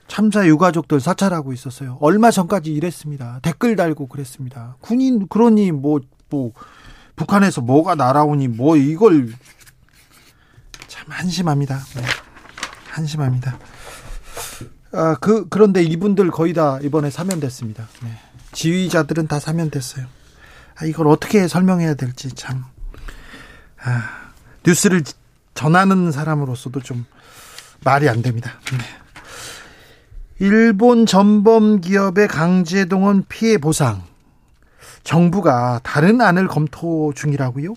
참사 0.09 0.45
유가족들 0.45 0.99
사찰하고 0.99 1.53
있었어요. 1.53 1.97
얼마 2.01 2.31
전까지 2.31 2.69
이랬습니다. 2.69 3.39
댓글 3.43 3.77
달고 3.77 4.07
그랬습니다. 4.07 4.75
군인 4.81 5.25
그러니 5.29 5.71
뭐뭐 5.71 6.01
뭐 6.29 6.51
북한에서 7.15 7.61
뭐가 7.61 7.95
날아오니 7.95 8.49
뭐 8.49 8.75
이걸 8.75 9.29
참 10.89 11.05
한심합니다. 11.07 11.77
네. 11.95 12.01
한심합니다. 12.89 13.57
아, 14.91 15.15
그 15.21 15.47
그런데 15.47 15.81
이분들 15.81 16.29
거의 16.31 16.53
다 16.53 16.77
이번에 16.81 17.09
사면됐습니다. 17.09 17.87
네. 18.03 18.28
지휘자들은 18.51 19.27
다 19.27 19.39
사면됐어요. 19.39 20.05
아, 20.75 20.85
이걸 20.85 21.07
어떻게 21.07 21.47
설명해야 21.47 21.95
될지 21.95 22.29
참 22.29 22.63
아, 23.81 24.31
뉴스를 24.65 25.03
전하는 25.53 26.11
사람으로서도 26.11 26.81
좀 26.81 27.05
말이 27.83 28.07
안 28.09 28.21
됩니다. 28.21 28.59
네. 28.71 28.77
일본 30.39 31.05
전범 31.05 31.81
기업의 31.81 32.27
강제 32.29 32.85
동원 32.85 33.25
피해 33.27 33.57
보상 33.57 34.03
정부가 35.03 35.81
다른 35.83 36.21
안을 36.21 36.47
검토 36.47 37.13
중이라고요? 37.13 37.73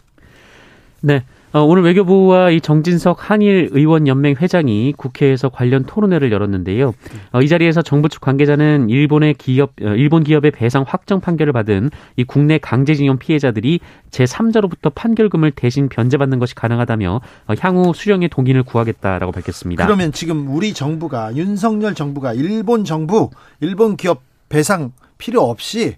네. 1.01 1.25
어, 1.55 1.61
오늘 1.61 1.83
외교부와 1.83 2.51
이 2.51 2.63
정진석 2.63 3.31
한일 3.31 3.69
의원 3.73 4.07
연맹 4.07 4.37
회장이 4.41 4.95
국회에서 4.97 5.51
관련 5.51 5.85
토론회를 5.85 6.33
열었는데요. 6.33 6.95
어, 7.33 7.43
이 7.43 7.49
자리에서 7.49 7.83
정부 7.83 8.09
측 8.09 8.23
관계자는 8.23 8.89
일본의 8.89 9.35
기업 9.35 9.73
어, 9.83 9.89
일본 9.89 10.25
기업의 10.25 10.53
배상 10.53 10.85
확정 10.87 11.21
판결을 11.21 11.53
받은 11.53 11.91
이 12.17 12.25
국내 12.25 12.57
강제징용 12.57 13.19
피해자들이 13.19 13.81
제3자로부터 14.11 14.95
판결금을 14.95 15.51
대신 15.51 15.91
변제받는 15.91 16.39
것이 16.39 16.55
가능하다며 16.55 17.21
향후 17.61 17.93
수령의 17.95 18.31
동의를 18.31 18.63
구하겠다라고 18.63 19.33
밝혔습니다. 19.33 19.85
그러면 19.85 20.13
지금 20.13 20.49
우리 20.49 20.73
정부가 20.73 21.37
윤석열 21.37 21.95
정부가 21.95 22.33
일본 22.33 22.85
정부 22.85 23.29
일본 23.61 23.97
기업 23.97 24.23
배상 24.49 24.93
필요 25.19 25.43
없이 25.43 25.97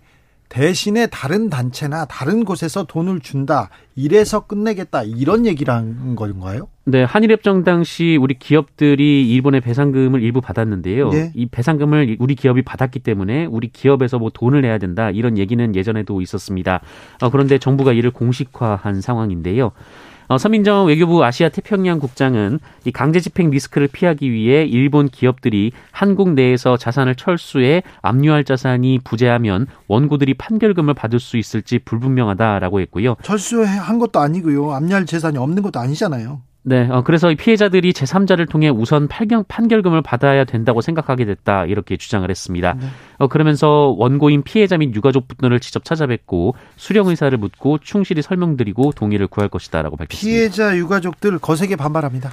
대신에 0.55 1.09
다른 1.09 1.51
단체나 1.51 2.05
다른 2.05 2.45
곳에서 2.45 2.85
돈을 2.85 3.19
준다. 3.19 3.71
이래서 3.97 4.47
끝내겠다. 4.47 5.03
이런 5.03 5.47
얘기를 5.47 5.75
한 5.75 6.15
건가요? 6.15 6.69
네, 6.85 7.03
한일협정 7.03 7.65
당시 7.65 8.17
우리 8.21 8.39
기업들이 8.39 9.29
일본의 9.33 9.63
배상금을 9.63 10.23
일부 10.23 10.41
받았는데요. 10.41 11.11
네. 11.11 11.33
이 11.35 11.47
배상금을 11.47 12.19
우리 12.21 12.37
기업이 12.37 12.63
받았기 12.63 13.01
때문에 13.01 13.47
우리 13.47 13.67
기업에서 13.67 14.21
뭐 14.21 14.31
돈을 14.33 14.61
내야 14.61 14.79
된다. 14.79 15.11
이런 15.11 15.39
얘기는 15.39 15.75
예전에도 15.75 16.21
있었습니다. 16.21 16.83
어, 17.21 17.31
그런데 17.31 17.59
정부가 17.59 17.93
이를 17.93 18.13
공식화한 18.13 19.01
상황인데요. 19.01 19.73
어, 20.29 20.39
서민정 20.39 20.87
외교부 20.87 21.25
아시아 21.25 21.49
태평양 21.49 21.99
국장은 21.99 22.59
이 22.85 22.93
강제 22.93 23.21
집행 23.21 23.51
리스크를 23.51 23.89
피하기 23.89 24.31
위해 24.31 24.65
일본 24.65 25.09
기업들이 25.09 25.73
한국 25.91 26.31
내에서 26.31 26.77
자산을 26.77 27.15
철수해 27.15 27.83
압류할 28.03 28.45
자산이 28.45 29.01
부재하면 29.05 29.67
원고들이 29.89 30.35
판결금을 30.35 30.95
받을 30.95 31.21
수 31.21 31.37
있을지 31.37 31.79
불분명하다라고 31.79 32.81
했고요. 32.81 33.17
철수한 33.23 33.99
것도 33.99 34.21
아니고요. 34.21 34.73
압류할 34.73 35.07
재산이 35.07 35.39
없는 35.39 35.63
것도 35.63 35.81
아니잖아요. 35.81 36.41
네, 36.67 36.89
어, 36.91 37.03
그래서 37.03 37.33
피해자들이 37.37 37.93
제3자를 37.93 38.49
통해 38.49 38.71
우선 38.71 39.07
판결, 39.07 39.45
판결금을 39.47 40.01
받아야 40.01 40.45
된다고 40.45 40.81
생각하게 40.81 41.27
됐다 41.27 41.67
이렇게 41.67 41.99
주장을 41.99 42.29
했습니다. 42.29 42.75
네. 42.81 42.87
어, 43.19 43.27
그러면서 43.29 43.95
원고인 43.99 44.43
피해자 44.43 44.79
및 44.79 44.95
유가족 44.95 45.29
분들을 45.29 45.61
직접 45.61 45.85
찾아뵙고 45.85 46.55
수령 46.77 47.09
의사를 47.09 47.37
묻고 47.37 47.79
충실히 47.79 48.23
설명드리고 48.23 48.93
동의를 48.93 49.27
구할 49.27 49.51
것이다라고 49.51 49.97
밝혔습니다. 49.97 50.37
피해자 50.37 50.75
유가족들 50.77 51.39
거세게 51.39 51.77
반발합니다. 51.77 52.31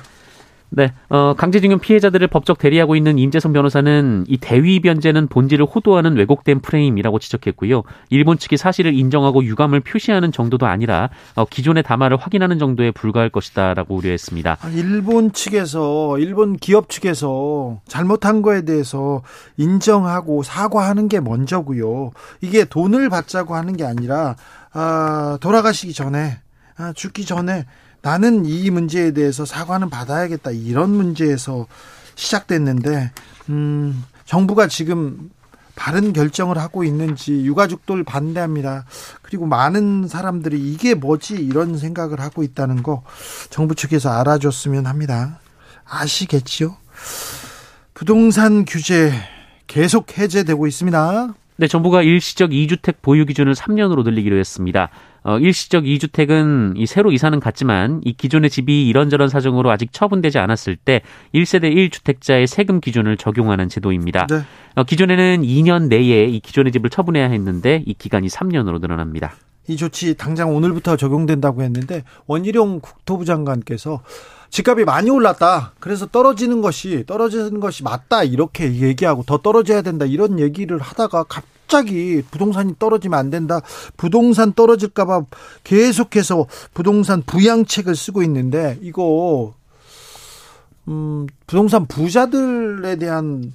네, 0.73 0.93
어, 1.09 1.33
강제징용 1.37 1.79
피해자들을 1.79 2.25
법적 2.29 2.57
대리하고 2.57 2.95
있는 2.95 3.19
임재성 3.19 3.51
변호사는 3.51 4.23
이 4.29 4.37
대위 4.37 4.79
변제는 4.79 5.27
본질을 5.27 5.65
호도하는 5.65 6.15
왜곡된 6.15 6.61
프레임이라고 6.61 7.19
지적했고요. 7.19 7.83
일본 8.09 8.37
측이 8.37 8.55
사실을 8.55 8.93
인정하고 8.93 9.43
유감을 9.43 9.81
표시하는 9.81 10.31
정도도 10.31 10.67
아니라 10.67 11.09
어, 11.35 11.43
기존의 11.43 11.83
담화를 11.83 12.15
확인하는 12.15 12.57
정도에 12.57 12.91
불과할 12.91 13.29
것이다라고 13.29 13.95
우려했습니다. 13.95 14.57
아, 14.61 14.69
일본 14.69 15.33
측에서 15.33 16.17
일본 16.19 16.55
기업 16.55 16.87
측에서 16.87 17.81
잘못한 17.85 18.41
거에 18.41 18.63
대해서 18.63 19.23
인정하고 19.57 20.41
사과하는 20.41 21.09
게 21.09 21.19
먼저고요. 21.19 22.11
이게 22.39 22.63
돈을 22.63 23.09
받자고 23.09 23.55
하는 23.55 23.75
게 23.75 23.83
아니라 23.83 24.37
아, 24.71 25.37
돌아가시기 25.41 25.91
전에 25.91 26.39
아, 26.77 26.93
죽기 26.93 27.25
전에 27.25 27.65
나는 28.01 28.45
이 28.45 28.69
문제에 28.69 29.11
대해서 29.11 29.45
사과는 29.45 29.89
받아야겠다 29.89 30.51
이런 30.51 30.89
문제에서 30.89 31.67
시작됐는데 32.15 33.11
음, 33.49 34.03
정부가 34.25 34.67
지금 34.67 35.29
바른 35.75 36.13
결정을 36.13 36.57
하고 36.57 36.83
있는지 36.83 37.43
유가족들 37.43 38.03
반대합니다. 38.03 38.85
그리고 39.21 39.45
많은 39.45 40.07
사람들이 40.07 40.59
이게 40.59 40.93
뭐지 40.93 41.35
이런 41.35 41.77
생각을 41.77 42.19
하고 42.19 42.43
있다는 42.43 42.83
거 42.83 43.03
정부 43.49 43.73
측에서 43.73 44.11
알아줬으면 44.11 44.85
합니다. 44.85 45.39
아시겠지요? 45.85 46.77
부동산 47.93 48.65
규제 48.65 49.11
계속 49.67 50.17
해제되고 50.17 50.67
있습니다. 50.67 51.33
네, 51.61 51.67
정부가 51.67 52.01
일시적 52.01 52.49
2주택 52.49 53.03
보유 53.03 53.23
기준을 53.23 53.53
3년으로 53.53 54.03
늘리기로 54.03 54.35
했습니다. 54.35 54.89
어, 55.21 55.37
일시적 55.37 55.83
2주택은 55.83 56.73
이 56.75 56.87
새로 56.87 57.11
이사는 57.11 57.39
갔지만 57.39 58.01
이 58.03 58.13
기존의 58.13 58.49
집이 58.49 58.87
이런저런 58.87 59.29
사정으로 59.29 59.69
아직 59.69 59.93
처분되지 59.93 60.39
않았을 60.39 60.75
때 60.75 61.01
1세대 61.35 61.71
1주택자의 61.71 62.47
세금 62.47 62.81
기준을 62.81 63.15
적용하는 63.17 63.69
제도입니다. 63.69 64.25
네. 64.25 64.41
어, 64.73 64.83
기존에는 64.83 65.43
2년 65.43 65.87
내에 65.87 66.25
이 66.25 66.39
기존의 66.39 66.71
집을 66.71 66.89
처분해야 66.89 67.29
했는데 67.29 67.83
이 67.85 67.93
기간이 67.93 68.27
3년으로 68.27 68.81
늘어납니다. 68.81 69.35
이 69.67 69.77
조치 69.77 70.15
당장 70.15 70.55
오늘부터 70.55 70.97
적용된다고 70.97 71.61
했는데 71.61 72.03
원희룡 72.25 72.79
국토부 72.79 73.23
장관께서 73.23 74.01
집값이 74.49 74.83
많이 74.83 75.11
올랐다. 75.11 75.73
그래서 75.79 76.07
떨어지는 76.07 76.61
것이 76.61 77.03
떨어지는 77.05 77.59
것이 77.59 77.83
맞다. 77.83 78.23
이렇게 78.23 78.81
얘기하고 78.81 79.21
더 79.27 79.37
떨어져야 79.37 79.83
된다. 79.83 80.05
이런 80.05 80.39
얘기를 80.39 80.79
하다가 80.79 81.25
갑 81.25 81.50
자기 81.71 82.21
부동산이 82.29 82.75
떨어지면 82.77 83.17
안 83.17 83.29
된다. 83.29 83.61
부동산 83.95 84.51
떨어질까봐 84.51 85.23
계속해서 85.63 86.47
부동산 86.73 87.23
부양책을 87.23 87.95
쓰고 87.95 88.21
있는데 88.23 88.77
이거 88.81 89.53
음, 90.89 91.27
부동산 91.47 91.87
부자들에 91.87 92.97
대한 92.97 93.53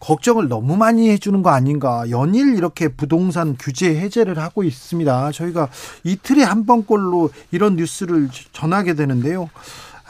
걱정을 0.00 0.48
너무 0.48 0.76
많이 0.76 1.08
해주는 1.10 1.40
거 1.44 1.50
아닌가. 1.50 2.04
연일 2.10 2.56
이렇게 2.56 2.88
부동산 2.88 3.56
규제 3.56 3.94
해제를 3.94 4.40
하고 4.40 4.64
있습니다. 4.64 5.30
저희가 5.30 5.68
이틀에 6.02 6.42
한 6.42 6.66
번꼴로 6.66 7.30
이런 7.52 7.76
뉴스를 7.76 8.28
전하게 8.52 8.94
되는데요. 8.94 9.48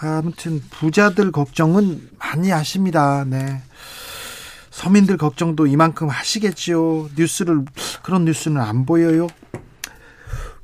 아무튼 0.01 0.63
부자들 0.71 1.31
걱정은 1.31 2.09
많이 2.19 2.51
하십니다. 2.51 3.27
네. 3.29 3.61
서민들 4.73 5.19
걱정도 5.19 5.67
이만큼 5.67 6.09
하시겠지요. 6.09 7.11
뉴스를 7.17 7.65
그런 8.03 8.25
뉴스는 8.25 8.61
안 8.61 8.87
보여요. 8.87 9.29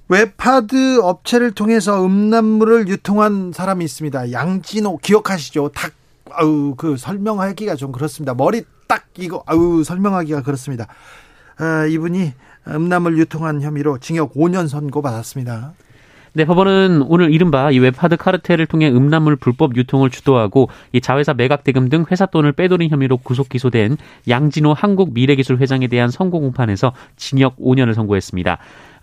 웹하드 0.08 1.00
업체를 1.02 1.52
통해서 1.52 2.04
음란물을 2.04 2.88
유통한 2.88 3.52
사람이 3.52 3.84
있습니다. 3.84 4.32
양진호 4.32 4.96
기억하시죠? 4.96 5.68
닭 5.74 5.92
아우 6.30 6.74
그 6.76 6.96
설명하기가 6.96 7.76
좀 7.76 7.92
그렇습니다. 7.92 8.32
머리 8.32 8.64
딱 8.86 9.04
이거 9.18 9.42
아우 9.46 9.84
설명하기가 9.84 10.42
그렇습니다. 10.42 10.86
아, 11.58 11.84
이분이 11.84 12.32
음란물 12.66 13.18
유통한 13.18 13.60
혐의로 13.60 13.98
징역 13.98 14.32
5년 14.32 14.68
선고 14.68 15.02
받았습니다. 15.02 15.74
네, 16.34 16.44
법원은 16.44 17.02
오늘 17.08 17.32
이른바 17.32 17.70
이 17.70 17.78
웹하드 17.78 18.16
카르텔을 18.16 18.66
통해 18.66 18.88
음란물 18.88 19.36
불법 19.36 19.76
유통을 19.76 20.10
주도하고 20.10 20.68
이 20.92 21.00
자회사 21.00 21.34
매각 21.34 21.64
대금 21.64 21.88
등 21.88 22.04
회사 22.10 22.26
돈을 22.26 22.52
빼돌린 22.52 22.90
혐의로 22.90 23.16
구속 23.16 23.48
기소된 23.48 23.96
양진호 24.28 24.72
한국 24.74 25.14
미래기술 25.14 25.58
회장에 25.58 25.88
대한 25.88 26.10
선고 26.10 26.40
공판에서 26.40 26.92
징역 27.16 27.56
5년을 27.56 27.94
선고했습니다. 27.94 28.58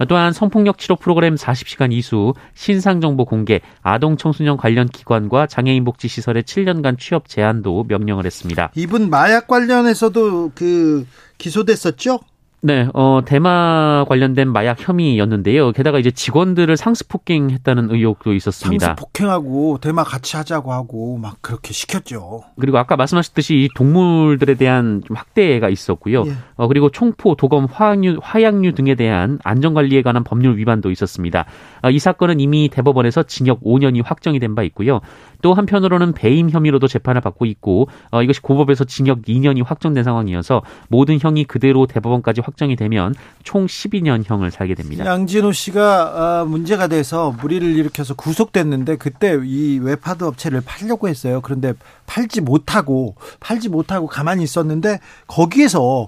또한 0.10 0.34
성폭력 0.34 0.78
치료 0.78 0.96
프로그램 0.96 1.36
40시간 1.36 1.94
이수, 1.94 2.34
신상 2.54 3.00
정보 3.00 3.26
공개, 3.26 3.62
아동 3.82 4.18
청소년 4.18 4.58
관련 4.58 4.88
기관과 4.88 5.48
장애인 5.48 5.86
복지 5.86 6.08
시설의 6.08 6.44
7년간 6.44 7.00
취업 7.00 7.30
제한도 7.30 7.86
명령을 7.88 8.26
했습니다. 8.26 8.72
이분 8.76 9.10
마약 9.10 9.48
관련해서도 9.48 10.52
그 10.54 11.08
기소됐었죠? 11.38 12.20
네, 12.62 12.88
어, 12.96 13.22
대마 13.24 14.06
관련된 14.10 14.52
마약 14.52 14.78
혐의였는데요. 14.80 15.72
게다가 15.72 16.00
이제 16.00 16.10
직원들을 16.10 16.76
상습 16.78 17.08
폭행했다는 17.10 17.92
의혹도 17.92 18.34
있었습니다. 18.34 18.88
상습 18.88 19.00
폭행하고 19.00 19.78
대마 19.80 20.04
같이 20.04 20.36
하자고 20.36 20.74
하고 20.74 21.20
막 21.20 21.38
그렇게 21.42 21.74
시켰죠. 21.74 22.42
그리고 22.60 22.80
아까 22.80 22.96
말씀하셨듯이 22.96 23.70
동물들에 23.76 24.56
대한 24.56 25.04
좀 25.06 25.16
학대가 25.16 25.70
있었고요. 25.70 26.24
예. 26.26 26.34
어, 26.56 26.68
그리고 26.68 26.90
총포, 26.90 27.36
도검, 27.36 27.66
화학류, 27.72 28.18
화약류 28.24 28.74
등에 28.74 28.96
대한 28.96 29.38
안전관리에 29.44 30.02
관한 30.02 30.24
법률 30.24 30.58
위반도 30.58 30.90
있었습니다. 30.90 31.46
어, 31.84 31.92
이 31.92 32.00
사건은 32.00 32.40
이미 32.40 32.70
대법원에서 32.70 33.24
징역 33.24 33.62
5년이 33.64 34.02
확정이 34.04 34.40
된 34.40 34.56
바 34.56 34.64
있고요. 34.64 35.02
또 35.42 35.54
한편으로는 35.54 36.14
배임 36.14 36.50
혐의로도 36.50 36.88
재판을 36.88 37.20
받고 37.20 37.46
있고 37.46 37.90
어, 38.12 38.24
이것이 38.24 38.42
고법에서 38.42 38.86
징역 38.86 39.24
2년이 39.24 39.64
확정된 39.66 40.04
상황이어서 40.04 40.62
모든 40.88 41.20
형이 41.20 41.44
그대로 41.44 41.86
대법원까지 41.86 42.42
확 42.42 42.55
정이 42.56 42.76
되면 42.76 43.14
총 43.44 43.66
12년형을 43.66 44.52
살게 44.52 44.76
됩니다. 44.76 45.06
양진호 45.06 45.52
씨가 45.52 46.42
어, 46.42 46.46
문제가 46.46 46.88
돼서 46.88 47.36
물의를 47.42 47.76
일으켜서 47.76 48.14
구속됐는데 48.16 48.98
그때 48.98 49.38
이 49.44 49.80
웹하드 49.80 50.24
업체를 50.24 50.62
팔려고 50.62 51.08
했어요. 51.08 51.42
그런데 51.42 51.74
팔지 52.06 52.42
못하고 52.42 53.16
팔지 53.40 53.70
못하고 53.70 54.08
가만히 54.08 54.44
있었는데 54.44 55.00
거기에서 55.28 56.08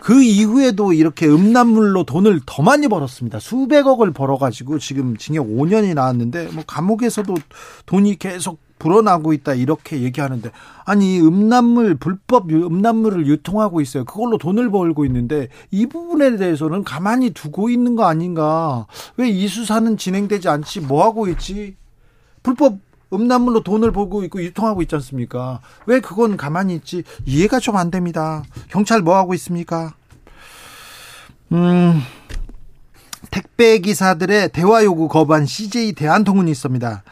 그 0.00 0.22
이후에도 0.22 0.92
이렇게 0.92 1.26
음란물로 1.26 2.04
돈을 2.04 2.40
더 2.44 2.62
많이 2.62 2.88
벌었습니다. 2.88 3.40
수백억을 3.40 4.12
벌어가지고 4.12 4.78
지금 4.78 5.16
징역 5.16 5.46
5년이 5.46 5.94
나왔는데 5.94 6.48
뭐 6.52 6.62
감옥에서도 6.66 7.34
돈이 7.86 8.16
계속 8.16 8.58
불어나고 8.78 9.32
있다 9.32 9.54
이렇게 9.54 10.02
얘기하는데 10.02 10.50
아니 10.84 11.20
음란물 11.20 11.94
불법 11.96 12.50
음란물을 12.50 13.26
유통하고 13.26 13.80
있어요. 13.80 14.04
그걸로 14.04 14.36
돈을 14.38 14.70
벌고 14.70 15.04
있는데 15.06 15.48
이 15.70 15.86
부분에 15.86 16.36
대해서는 16.36 16.84
가만히 16.84 17.30
두고 17.30 17.70
있는 17.70 17.96
거 17.96 18.04
아닌가? 18.04 18.86
왜 19.16 19.30
이 19.30 19.48
수사는 19.48 19.96
진행되지 19.96 20.48
않지? 20.48 20.80
뭐 20.80 21.04
하고 21.04 21.28
있지? 21.28 21.76
불법 22.42 22.78
음란물로 23.12 23.62
돈을 23.62 23.92
벌고 23.92 24.24
있고 24.24 24.42
유통하고 24.42 24.82
있지 24.82 24.94
않습니까? 24.96 25.60
왜 25.86 26.00
그건 26.00 26.36
가만히 26.36 26.74
있지? 26.76 27.04
이해가 27.26 27.60
좀 27.60 27.76
안 27.76 27.90
됩니다. 27.90 28.42
경찰 28.68 29.02
뭐 29.02 29.16
하고 29.16 29.34
있습니까? 29.34 29.94
음, 31.52 32.00
택배 33.30 33.78
기사들의 33.78 34.50
대화 34.50 34.84
요구 34.84 35.08
거부한 35.08 35.46
CJ 35.46 35.92
대한통운이 35.94 36.50
있습니다. 36.50 37.02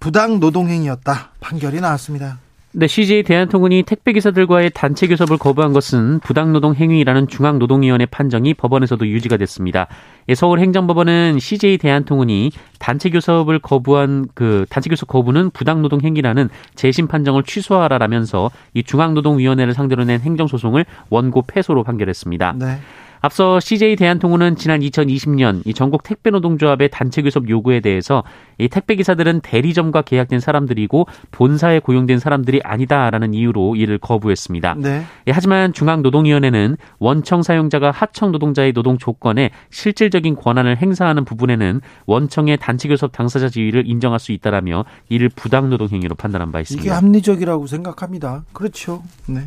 부당 0.00 0.40
노동행위였다. 0.40 1.30
판결이 1.40 1.80
나왔습니다. 1.80 2.38
네, 2.78 2.86
CJ 2.86 3.22
대한통운이 3.22 3.84
택배기사들과의 3.84 4.72
단체 4.74 5.06
교섭을 5.06 5.38
거부한 5.38 5.72
것은 5.72 6.20
부당노동 6.20 6.74
행위라는 6.74 7.26
중앙노동위원회 7.26 8.04
판정이 8.04 8.52
법원에서도 8.52 9.06
유지가 9.08 9.38
됐습니다. 9.38 9.86
예, 10.28 10.34
서울행정법원은 10.34 11.38
CJ 11.38 11.78
대한통운이 11.78 12.50
단체 12.78 13.08
교섭을 13.08 13.60
거부한 13.60 14.26
그 14.34 14.66
단체 14.68 14.90
교섭 14.90 15.08
거부는 15.08 15.52
부당노동 15.52 16.02
행위라는 16.02 16.50
재심 16.74 17.08
판정을 17.08 17.44
취소하라라면서 17.44 18.50
이 18.74 18.82
중앙노동위원회를 18.82 19.72
상대로 19.72 20.04
낸 20.04 20.20
행정소송을 20.20 20.84
원고 21.08 21.44
패소로 21.46 21.82
판결했습니다. 21.82 22.56
네. 22.58 22.78
앞서 23.20 23.60
CJ 23.60 23.96
대한통운은 23.96 24.56
지난 24.56 24.80
2020년 24.80 25.62
이 25.64 25.74
전국 25.74 26.02
택배 26.02 26.30
노동조합의 26.30 26.90
단체 26.90 27.22
교섭 27.22 27.48
요구에 27.48 27.80
대해서 27.80 28.22
이 28.58 28.68
택배 28.68 28.94
기사들은 28.94 29.40
대리점과 29.40 30.02
계약된 30.02 30.40
사람들이고 30.40 31.06
본사에 31.30 31.80
고용된 31.80 32.18
사람들이 32.18 32.60
아니다라는 32.62 33.34
이유로 33.34 33.76
이를 33.76 33.98
거부했습니다. 33.98 34.74
네. 34.78 35.04
예, 35.26 35.32
하지만 35.32 35.72
중앙노동위원회는 35.72 36.76
원청 36.98 37.42
사용자가 37.42 37.90
하청 37.90 38.32
노동자의 38.32 38.72
노동 38.72 38.98
조건에 38.98 39.50
실질적인 39.70 40.36
권한을 40.36 40.76
행사하는 40.76 41.24
부분에는 41.24 41.80
원청의 42.06 42.58
단체 42.58 42.88
교섭 42.88 43.12
당사자 43.12 43.48
지위를 43.48 43.86
인정할 43.86 44.18
수 44.18 44.32
있다라며 44.32 44.84
이를 45.08 45.28
부당 45.28 45.70
노동 45.70 45.88
행위로 45.88 46.14
판단한 46.14 46.52
바 46.52 46.60
있습니다. 46.60 46.82
이게 46.82 46.90
합리적이라고 46.90 47.66
생각합니다. 47.66 48.44
그렇죠. 48.52 49.02
네. 49.26 49.40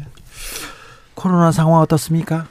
코로나 1.15 1.51
상황 1.51 1.81
어떻습니까? 1.81 2.47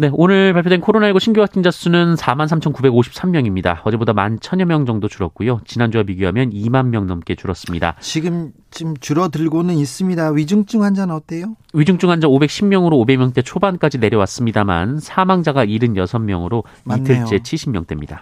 네, 0.00 0.08
오늘 0.12 0.52
발표된 0.52 0.80
코로나19 0.80 1.18
신규 1.18 1.40
확진자 1.40 1.72
수는 1.72 2.14
4만 2.14 2.46
3,953명입니다. 2.46 3.80
어제보다 3.84 4.12
1만 4.12 4.38
1천여 4.38 4.64
명 4.64 4.86
정도 4.86 5.08
줄었고요. 5.08 5.60
지난주와 5.64 6.04
비교하면 6.04 6.50
2만 6.50 6.90
명 6.90 7.08
넘게 7.08 7.34
줄었습니다. 7.34 7.96
지금 8.00 8.52
지금 8.70 8.96
줄어들고는 8.96 9.74
있습니다. 9.74 10.30
위중증 10.30 10.84
환자는 10.84 11.12
어때요? 11.12 11.56
위중증 11.74 12.10
환자 12.10 12.28
510명으로 12.28 12.92
500명대 13.04 13.44
초반까지 13.44 13.98
내려왔습니다만 13.98 15.00
사망자가 15.00 15.66
76명으로 15.66 16.62
맞네요. 16.84 17.24
이틀째 17.24 17.38
70명대입니다. 17.38 18.20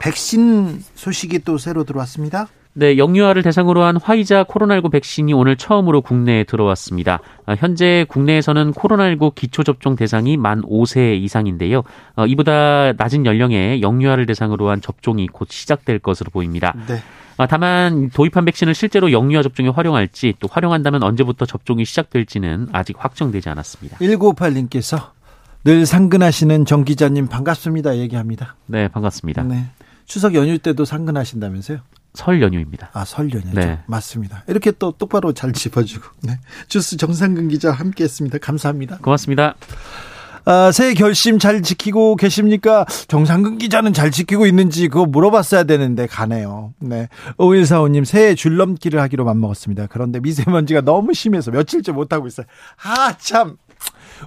백신 0.00 0.82
소식이 0.94 1.40
또 1.40 1.58
새로 1.58 1.84
들어왔습니다. 1.84 2.48
네, 2.76 2.98
영유아를 2.98 3.42
대상으로 3.42 3.84
한 3.84 3.96
화이자 3.96 4.44
코로나19 4.44 4.90
백신이 4.90 5.32
오늘 5.32 5.56
처음으로 5.56 6.00
국내에 6.02 6.42
들어왔습니다. 6.42 7.20
아, 7.46 7.54
현재 7.54 8.04
국내에서는 8.08 8.72
코로나19 8.72 9.36
기초접종 9.36 9.94
대상이 9.94 10.36
만 10.36 10.60
5세 10.62 11.16
이상인데요. 11.22 11.84
어, 12.16 12.26
이보다 12.26 12.92
낮은 12.94 13.26
연령의 13.26 13.80
영유아를 13.80 14.26
대상으로 14.26 14.70
한 14.70 14.80
접종이 14.80 15.28
곧 15.28 15.48
시작될 15.52 16.00
것으로 16.00 16.30
보입니다. 16.32 16.74
네. 16.88 16.98
아, 17.36 17.46
다만 17.46 18.10
도입한 18.10 18.44
백신을 18.44 18.74
실제로 18.74 19.12
영유아 19.12 19.42
접종에 19.42 19.68
활용할지 19.68 20.34
또 20.40 20.48
활용한다면 20.50 21.04
언제부터 21.04 21.46
접종이 21.46 21.84
시작될지는 21.84 22.68
아직 22.72 22.96
확정되지 22.98 23.48
않았습니다. 23.50 23.98
1958님께서 23.98 25.10
늘 25.62 25.86
상근하시는 25.86 26.64
정 26.64 26.84
기자님 26.84 27.28
반갑습니다 27.28 27.98
얘기합니다. 27.98 28.56
네, 28.66 28.88
반갑습니다. 28.88 29.44
네. 29.44 29.66
추석 30.06 30.34
연휴 30.34 30.58
때도 30.58 30.84
상근하신다면서요? 30.84 31.78
설 32.14 32.40
연휴입니다. 32.40 32.90
아, 32.92 33.04
설 33.04 33.32
연휴죠. 33.32 33.58
네. 33.60 33.80
맞습니다. 33.86 34.44
이렇게 34.46 34.70
또 34.70 34.92
똑바로 34.92 35.32
잘 35.32 35.52
짚어주고. 35.52 36.06
네. 36.22 36.38
주스 36.68 36.96
정상근 36.96 37.48
기자 37.48 37.72
함께 37.72 38.04
했습니다. 38.04 38.38
감사합니다. 38.38 38.98
고맙습니다. 38.98 39.56
아, 40.46 40.70
새해 40.72 40.94
결심 40.94 41.38
잘 41.38 41.62
지키고 41.62 42.16
계십니까? 42.16 42.84
정상근 43.08 43.58
기자는 43.58 43.92
잘 43.92 44.10
지키고 44.10 44.46
있는지 44.46 44.88
그거 44.88 45.06
물어봤어야 45.06 45.64
되는데 45.64 46.06
가네요. 46.06 46.74
네. 46.78 47.08
5145님 47.38 48.04
새해 48.04 48.34
줄넘기를 48.34 49.00
하기로 49.00 49.24
맘먹었습니다. 49.24 49.86
그런데 49.88 50.20
미세먼지가 50.20 50.82
너무 50.82 51.14
심해서 51.14 51.50
며칠째 51.50 51.92
못하고 51.92 52.26
있어요. 52.26 52.46
아, 52.84 53.16
참. 53.18 53.56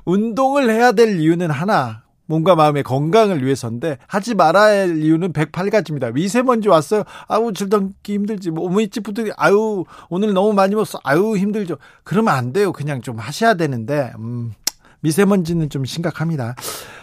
운동을 0.05 0.69
해야 0.69 0.91
될 0.91 1.19
이유는 1.19 1.51
하나. 1.51 2.03
몸과 2.27 2.55
마음의 2.55 2.83
건강을 2.83 3.43
위해서인데 3.43 3.97
하지 4.07 4.35
말아야 4.35 4.81
할 4.81 4.97
이유는 4.97 5.33
108가지입니다. 5.33 6.13
미세먼지 6.13 6.69
왔어요. 6.69 7.03
아우 7.27 7.51
줄넘기 7.53 8.13
힘들지. 8.13 8.51
뭐몸이 8.51 8.89
찌푸들이 8.89 9.31
아유 9.35 9.83
오늘 10.09 10.33
너무 10.33 10.53
많이 10.53 10.75
먹었어. 10.75 10.99
아유 11.03 11.35
힘들죠. 11.35 11.77
그러면 12.03 12.33
안 12.35 12.53
돼요. 12.53 12.71
그냥 12.71 13.01
좀 13.01 13.17
하셔야 13.17 13.55
되는데 13.55 14.11
음, 14.19 14.53
미세먼지는 14.99 15.69
좀 15.69 15.85
심각합니다. 15.85 16.55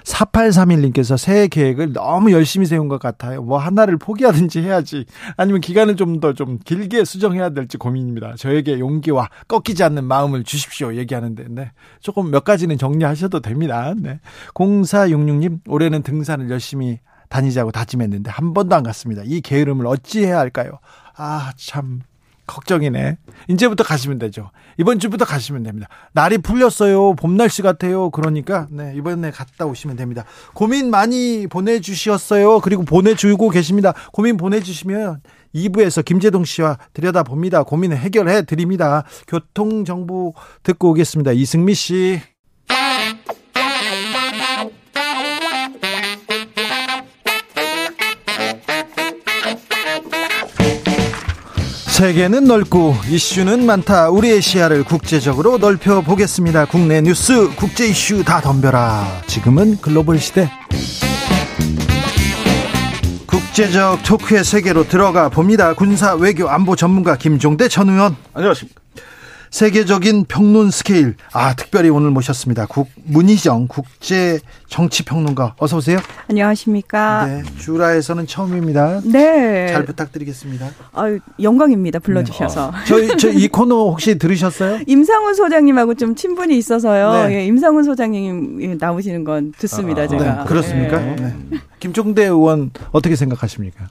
4831님께서 0.04 1.16
새해 1.16 1.48
계획을 1.48 1.92
너무 1.92 2.32
열심히 2.32 2.66
세운 2.66 2.88
것 2.88 3.00
같아요. 3.00 3.42
뭐 3.42 3.58
하나를 3.58 3.96
포기하든지 3.96 4.60
해야지. 4.60 5.06
아니면 5.36 5.60
기간을 5.60 5.96
좀 5.96 6.20
더좀 6.20 6.34
좀 6.34 6.58
길게 6.64 7.04
수정해야 7.04 7.50
될지 7.50 7.78
고민입니다. 7.78 8.34
저에게 8.36 8.78
용기와 8.78 9.30
꺾이지 9.48 9.82
않는 9.82 10.04
마음을 10.04 10.44
주십시오. 10.44 10.94
얘기하는데, 10.94 11.46
네. 11.48 11.72
조금 12.00 12.30
몇 12.30 12.44
가지는 12.44 12.76
정리하셔도 12.76 13.40
됩니다. 13.40 13.94
네. 13.96 14.20
0466님, 14.54 15.60
올해는 15.68 16.02
등산을 16.02 16.50
열심히 16.50 17.00
다니자고 17.28 17.72
다짐했는데 17.72 18.30
한 18.30 18.54
번도 18.54 18.76
안 18.76 18.82
갔습니다. 18.82 19.22
이 19.24 19.40
게으름을 19.40 19.86
어찌해야 19.86 20.38
할까요? 20.38 20.78
아, 21.16 21.52
참. 21.56 22.02
걱정이네. 22.46 23.16
이제부터 23.48 23.84
가시면 23.84 24.18
되죠. 24.18 24.50
이번 24.78 24.98
주부터 24.98 25.24
가시면 25.24 25.62
됩니다. 25.62 25.88
날이 26.12 26.38
풀렸어요. 26.38 27.14
봄 27.14 27.36
날씨 27.36 27.62
같아요. 27.62 28.10
그러니까 28.10 28.66
네, 28.70 28.92
이번에 28.96 29.30
갔다 29.30 29.66
오시면 29.66 29.96
됩니다. 29.96 30.24
고민 30.54 30.90
많이 30.90 31.46
보내 31.46 31.80
주셨어요. 31.80 32.60
그리고 32.60 32.84
보내 32.84 33.14
주고 33.14 33.50
계십니다. 33.50 33.92
고민 34.12 34.36
보내 34.36 34.60
주시면 34.60 35.22
2부에서 35.54 36.04
김재동 36.04 36.44
씨와 36.44 36.78
들여다봅니다. 36.92 37.62
고민을 37.62 37.96
해결해 37.96 38.42
드립니다. 38.42 39.04
교통 39.28 39.84
정보 39.84 40.34
듣고 40.62 40.90
오겠습니다. 40.90 41.32
이승미 41.32 41.74
씨. 41.74 42.33
세계는 51.94 52.46
넓고 52.46 52.96
이슈는 53.08 53.64
많다. 53.66 54.08
우리의 54.10 54.42
시야를 54.42 54.82
국제적으로 54.82 55.58
넓혀 55.58 56.00
보겠습니다. 56.00 56.64
국내 56.64 57.00
뉴스, 57.00 57.48
국제 57.54 57.86
이슈 57.86 58.24
다 58.24 58.40
덤벼라. 58.40 59.22
지금은 59.28 59.78
글로벌 59.80 60.18
시대. 60.18 60.50
국제적 63.26 64.02
토크의 64.02 64.42
세계로 64.42 64.88
들어가 64.88 65.28
봅니다. 65.28 65.72
군사 65.74 66.14
외교 66.14 66.48
안보 66.48 66.74
전문가 66.74 67.14
김종대 67.16 67.68
전 67.68 67.88
의원. 67.88 68.16
안녕하십니까. 68.32 68.80
세계적인 69.54 70.24
평론 70.26 70.72
스케일. 70.72 71.14
아, 71.32 71.54
특별히 71.54 71.88
오늘 71.88 72.10
모셨습니다. 72.10 72.66
국, 72.66 72.88
문희정 73.04 73.68
국제 73.68 74.40
정치 74.68 75.04
평론가. 75.04 75.54
어서 75.58 75.76
오세요. 75.76 76.00
안녕하십니까. 76.28 77.26
네. 77.26 77.42
주라에서는 77.60 78.26
처음입니다. 78.26 79.02
네. 79.04 79.68
잘 79.68 79.84
부탁드리겠습니다. 79.84 80.70
아 80.92 81.04
영광입니다. 81.40 82.00
불러주셔서. 82.00 82.72
네. 82.72 82.76
어. 82.76 82.84
저희, 82.84 83.16
저이 83.16 83.46
코너 83.46 83.90
혹시 83.90 84.18
들으셨어요? 84.18 84.80
임상훈 84.88 85.34
소장님하고 85.34 85.94
좀 85.94 86.16
친분이 86.16 86.58
있어서요. 86.58 87.28
네. 87.28 87.36
예, 87.36 87.46
임상훈 87.46 87.84
소장님 87.84 88.78
나오시는 88.80 89.22
건 89.22 89.52
듣습니다. 89.56 90.02
아, 90.02 90.08
제가. 90.08 90.34
네, 90.34 90.44
그렇습니까? 90.48 90.98
네. 90.98 91.14
네. 91.50 91.58
김종대 91.78 92.24
의원 92.24 92.72
어떻게 92.90 93.14
생각하십니까? 93.14 93.88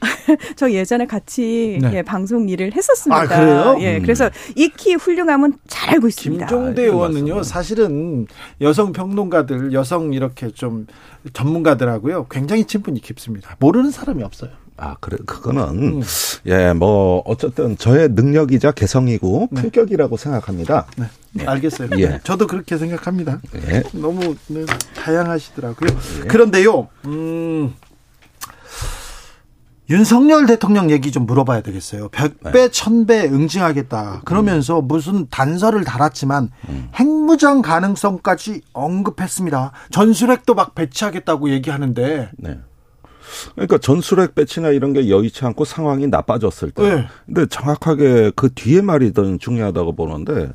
저 0.56 0.70
예전에 0.70 1.06
같이 1.06 1.78
네. 1.80 1.90
예, 1.94 2.02
방송 2.02 2.48
일을 2.48 2.74
했었습니다. 2.74 3.22
아, 3.22 3.26
그래요? 3.26 3.76
예, 3.80 3.96
음. 3.96 4.02
그래서 4.02 4.30
익히 4.56 4.94
훌륭함은 4.94 5.54
잘 5.68 5.94
알고 5.94 6.08
있습니다. 6.08 6.46
김종대 6.46 6.82
의원은요, 6.84 7.42
사실은 7.42 8.26
여성 8.60 8.92
평론가들, 8.92 9.72
여성 9.72 10.12
이렇게 10.12 10.50
좀 10.50 10.86
전문가들하고요, 11.32 12.26
굉장히 12.30 12.64
친분이 12.64 13.00
깊습니다. 13.00 13.56
모르는 13.58 13.90
사람이 13.90 14.22
없어요. 14.22 14.50
아, 14.82 14.96
그래, 14.98 15.18
그거는, 15.26 15.62
음. 15.98 16.02
예, 16.46 16.72
뭐, 16.72 17.22
어쨌든 17.26 17.76
저의 17.76 18.08
능력이자 18.12 18.72
개성이고 18.72 19.48
네. 19.50 19.60
품격이라고 19.60 20.16
생각합니다. 20.16 20.86
네. 20.96 21.04
네. 21.32 21.44
알겠어요. 21.46 21.90
예. 21.98 22.18
저도 22.24 22.46
그렇게 22.46 22.78
생각합니다. 22.78 23.40
예. 23.68 23.82
너무 23.92 24.34
네, 24.48 24.64
다양하시더라고요. 24.96 25.90
예. 26.24 26.26
그런데요, 26.28 26.88
음, 27.04 27.74
윤석열 29.90 30.46
대통령 30.46 30.90
얘기 30.90 31.10
좀 31.10 31.26
물어봐야 31.26 31.62
되겠어요. 31.62 32.08
100배, 32.10 32.52
네. 32.52 32.68
1000배 32.68 33.32
응징하겠다. 33.32 34.22
그러면서 34.24 34.78
음. 34.78 34.86
무슨 34.86 35.26
단서를 35.28 35.82
달았지만 35.84 36.50
음. 36.68 36.88
핵무장 36.94 37.60
가능성까지 37.60 38.62
언급했습니다. 38.72 39.72
전술핵도 39.90 40.54
막 40.54 40.76
배치하겠다고 40.76 41.50
얘기하는데. 41.50 42.30
네. 42.38 42.58
그러니까 43.54 43.78
전술핵 43.78 44.34
배치나 44.36 44.68
이런 44.70 44.92
게 44.92 45.08
여의치 45.08 45.44
않고 45.44 45.64
상황이 45.64 46.06
나빠졌을 46.06 46.70
때. 46.70 46.82
네. 46.82 47.06
근데 47.26 47.46
정확하게 47.46 48.32
그 48.36 48.52
뒤에 48.54 48.82
말이 48.82 49.12
더 49.12 49.36
중요하다고 49.38 49.96
보는데 49.96 50.52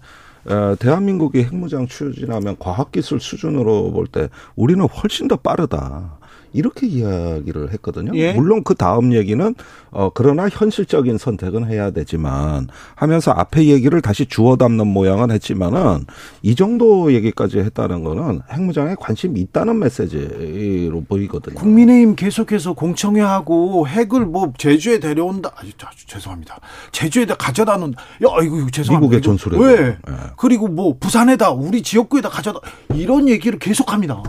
에, 0.48 0.76
대한민국이 0.80 1.43
핵무장 1.43 1.88
추진하면 1.88 2.56
과학기술 2.60 3.19
수준으로 3.19 3.91
볼 3.91 4.08
때 4.08 4.30
우리는 4.56 4.86
훨씬 4.86 5.28
더 5.28 5.36
빠르다. 5.36 6.19
이렇게 6.56 6.88
이야기를 6.88 7.74
했거든요. 7.74 8.12
예? 8.15 8.34
물론 8.34 8.63
그 8.63 8.76
다음 8.76 9.13
얘기는 9.13 9.54
어 9.91 10.10
그러나 10.13 10.48
현실적인 10.50 11.18
선택은 11.18 11.70
해야 11.70 11.91
되지만 11.91 12.68
하면서 12.96 13.32
앞에 13.32 13.65
얘기를 13.65 14.02
다시 14.02 14.26
주워 14.26 14.56
담는 14.56 14.88
모양은 14.88 15.32
했지만은 15.32 16.06
이 16.41 16.56
정도 16.56 17.13
얘기까지 17.13 17.60
했다는 17.60 18.04
거는 18.04 18.41
핵무장에 18.52 18.96
관심이 19.00 19.39
있다는 19.41 19.80
메시지로 19.80 21.04
보이거든요. 21.08 21.56
국민의힘 21.56 22.15
계속해서 22.15 22.74
공청회하고 22.74 23.88
핵을 23.88 24.26
뭐 24.26 24.52
제주에 24.58 25.00
데려온다. 25.00 25.52
아주, 25.56 25.72
죄송합니다. 26.08 26.60
제주에다 26.91 27.36
가져다 27.36 27.78
놓은 27.78 27.91
야 27.91 28.28
이거 28.44 28.68
죄송합니다. 28.72 29.00
미국의 29.00 29.22
전술에 29.22 29.58
왜? 29.58 29.76
네. 29.86 29.98
그리고 30.38 30.68
뭐 30.68 30.96
부산에다 31.00 31.52
우리 31.52 31.82
지역구에다 31.82 32.30
가져다 32.30 32.60
이런 32.94 33.28
얘기를 33.28 33.60
계속합니다. 33.60 34.22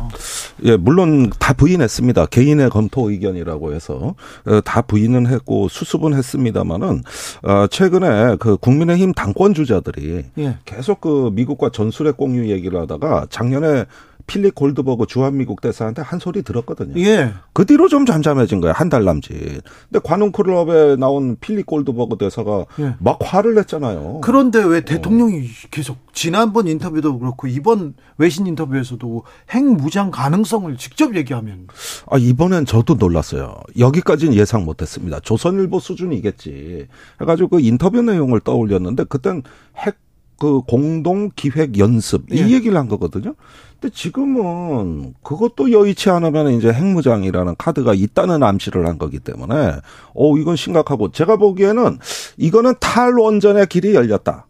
예, 0.65 0.77
물론 0.77 1.31
다 1.39 1.53
부인했습니다. 1.53 2.16
했습니다. 2.17 2.27
개인의 2.27 2.71
검토 2.71 3.11
의견이라고 3.11 3.75
해서 3.75 4.15
어, 4.47 4.61
다 4.63 4.81
부인은 4.81 5.27
했고 5.27 5.69
수습은 5.69 6.15
했습니다마는 6.15 7.03
어, 7.43 7.67
최근에 7.69 8.37
그 8.37 8.57
국민의힘 8.57 9.13
당권 9.13 9.53
주자들이 9.53 10.25
예. 10.39 10.57
계속 10.65 11.03
그 11.03 11.31
미국과 11.35 11.71
전술핵 11.71 12.17
공유 12.17 12.51
얘기를 12.51 12.81
하다가 12.81 13.27
작년에 13.29 13.85
필립 14.27 14.55
골드버그 14.55 15.07
주한미국 15.07 15.61
대사한테 15.61 16.03
한 16.03 16.19
소리 16.19 16.43
들었거든요. 16.43 17.01
예. 17.01 17.33
그 17.53 17.65
뒤로 17.67 17.89
좀 17.89 18.07
잠잠해진 18.07 18.61
거예요. 18.61 18.75
한 18.77 18.89
달 18.89 19.05
남짓. 19.05 19.33
근데 19.33 20.01
관훈 20.03 20.33
클럽에 20.33 20.97
나온 20.97 21.37
필립 21.41 21.67
골드버그 21.67 22.19
대사가 22.19 22.65
예. 22.81 22.95
막 22.99 23.19
화를 23.21 23.55
냈잖아요. 23.55 24.21
그런데 24.23 24.63
왜 24.63 24.81
대통령이 24.83 25.39
어. 25.39 25.69
계속 25.71 25.99
지난번 26.13 26.67
인터뷰도 26.67 27.19
그렇고 27.19 27.47
이번 27.47 27.95
외신 28.19 28.47
인터뷰에서도 28.47 29.23
핵 29.51 29.65
무장 29.65 30.11
가능성을 30.11 30.77
직접 30.77 31.15
얘기하면 31.17 31.67
아 32.11 32.17
이번엔 32.19 32.67
저도 32.67 32.95
놀랐어요. 32.95 33.55
여기까지는 33.79 34.35
예상 34.35 34.65
못 34.65 34.81
했습니다. 34.83 35.21
조선일보 35.21 35.79
수준이겠지. 35.81 36.87
해 37.21 37.25
가지고 37.25 37.49
그 37.51 37.61
인터뷰 37.61 38.03
내용을 38.03 38.41
떠올렸는데 38.41 39.05
그땐 39.05 39.43
핵 39.77 39.97
그 40.39 40.61
공동 40.63 41.31
기획 41.35 41.79
연습 41.79 42.33
이 42.33 42.39
예. 42.39 42.51
얘기를 42.51 42.77
한 42.77 42.89
거거든요. 42.89 43.35
근데 43.81 43.95
지금은 43.95 45.15
그것도 45.23 45.73
여의치 45.73 46.11
않으면 46.11 46.53
이제 46.53 46.73
핵무장이라는 46.73 47.55
카드가 47.59 47.95
있다는 47.95 48.43
암시를 48.43 48.87
한 48.87 48.99
거기 48.99 49.19
때문에 49.19 49.77
어 50.15 50.37
이건 50.37 50.57
심각하고 50.57 51.11
제가 51.11 51.37
보기에는 51.37 51.99
이거는 52.37 52.75
탈원전의 52.81 53.67
길이 53.67 53.95
열렸다. 53.95 54.47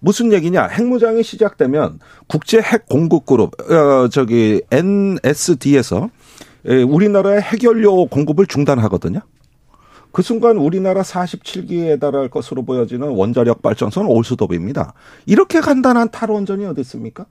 무슨 0.00 0.32
얘기냐? 0.32 0.68
핵무장이 0.68 1.22
시작되면 1.22 1.98
국제 2.28 2.60
핵 2.60 2.86
공급 2.86 3.26
그룹 3.26 3.52
어 3.70 4.08
저기 4.08 4.62
NSD에서 4.70 6.10
우리나라의 6.64 7.40
핵연료 7.40 8.06
공급을 8.06 8.46
중단하거든요. 8.46 9.20
그 10.18 10.22
순간 10.22 10.56
우리나라 10.56 11.02
47기에 11.02 12.00
달할 12.00 12.28
것으로 12.28 12.64
보여지는 12.64 13.10
원자력 13.10 13.62
발전소는 13.62 14.10
올수도입니다. 14.10 14.92
이렇게 15.26 15.60
간단한 15.60 16.10
탈원전이 16.10 16.66
어디 16.66 16.80
있습니까? 16.80 17.26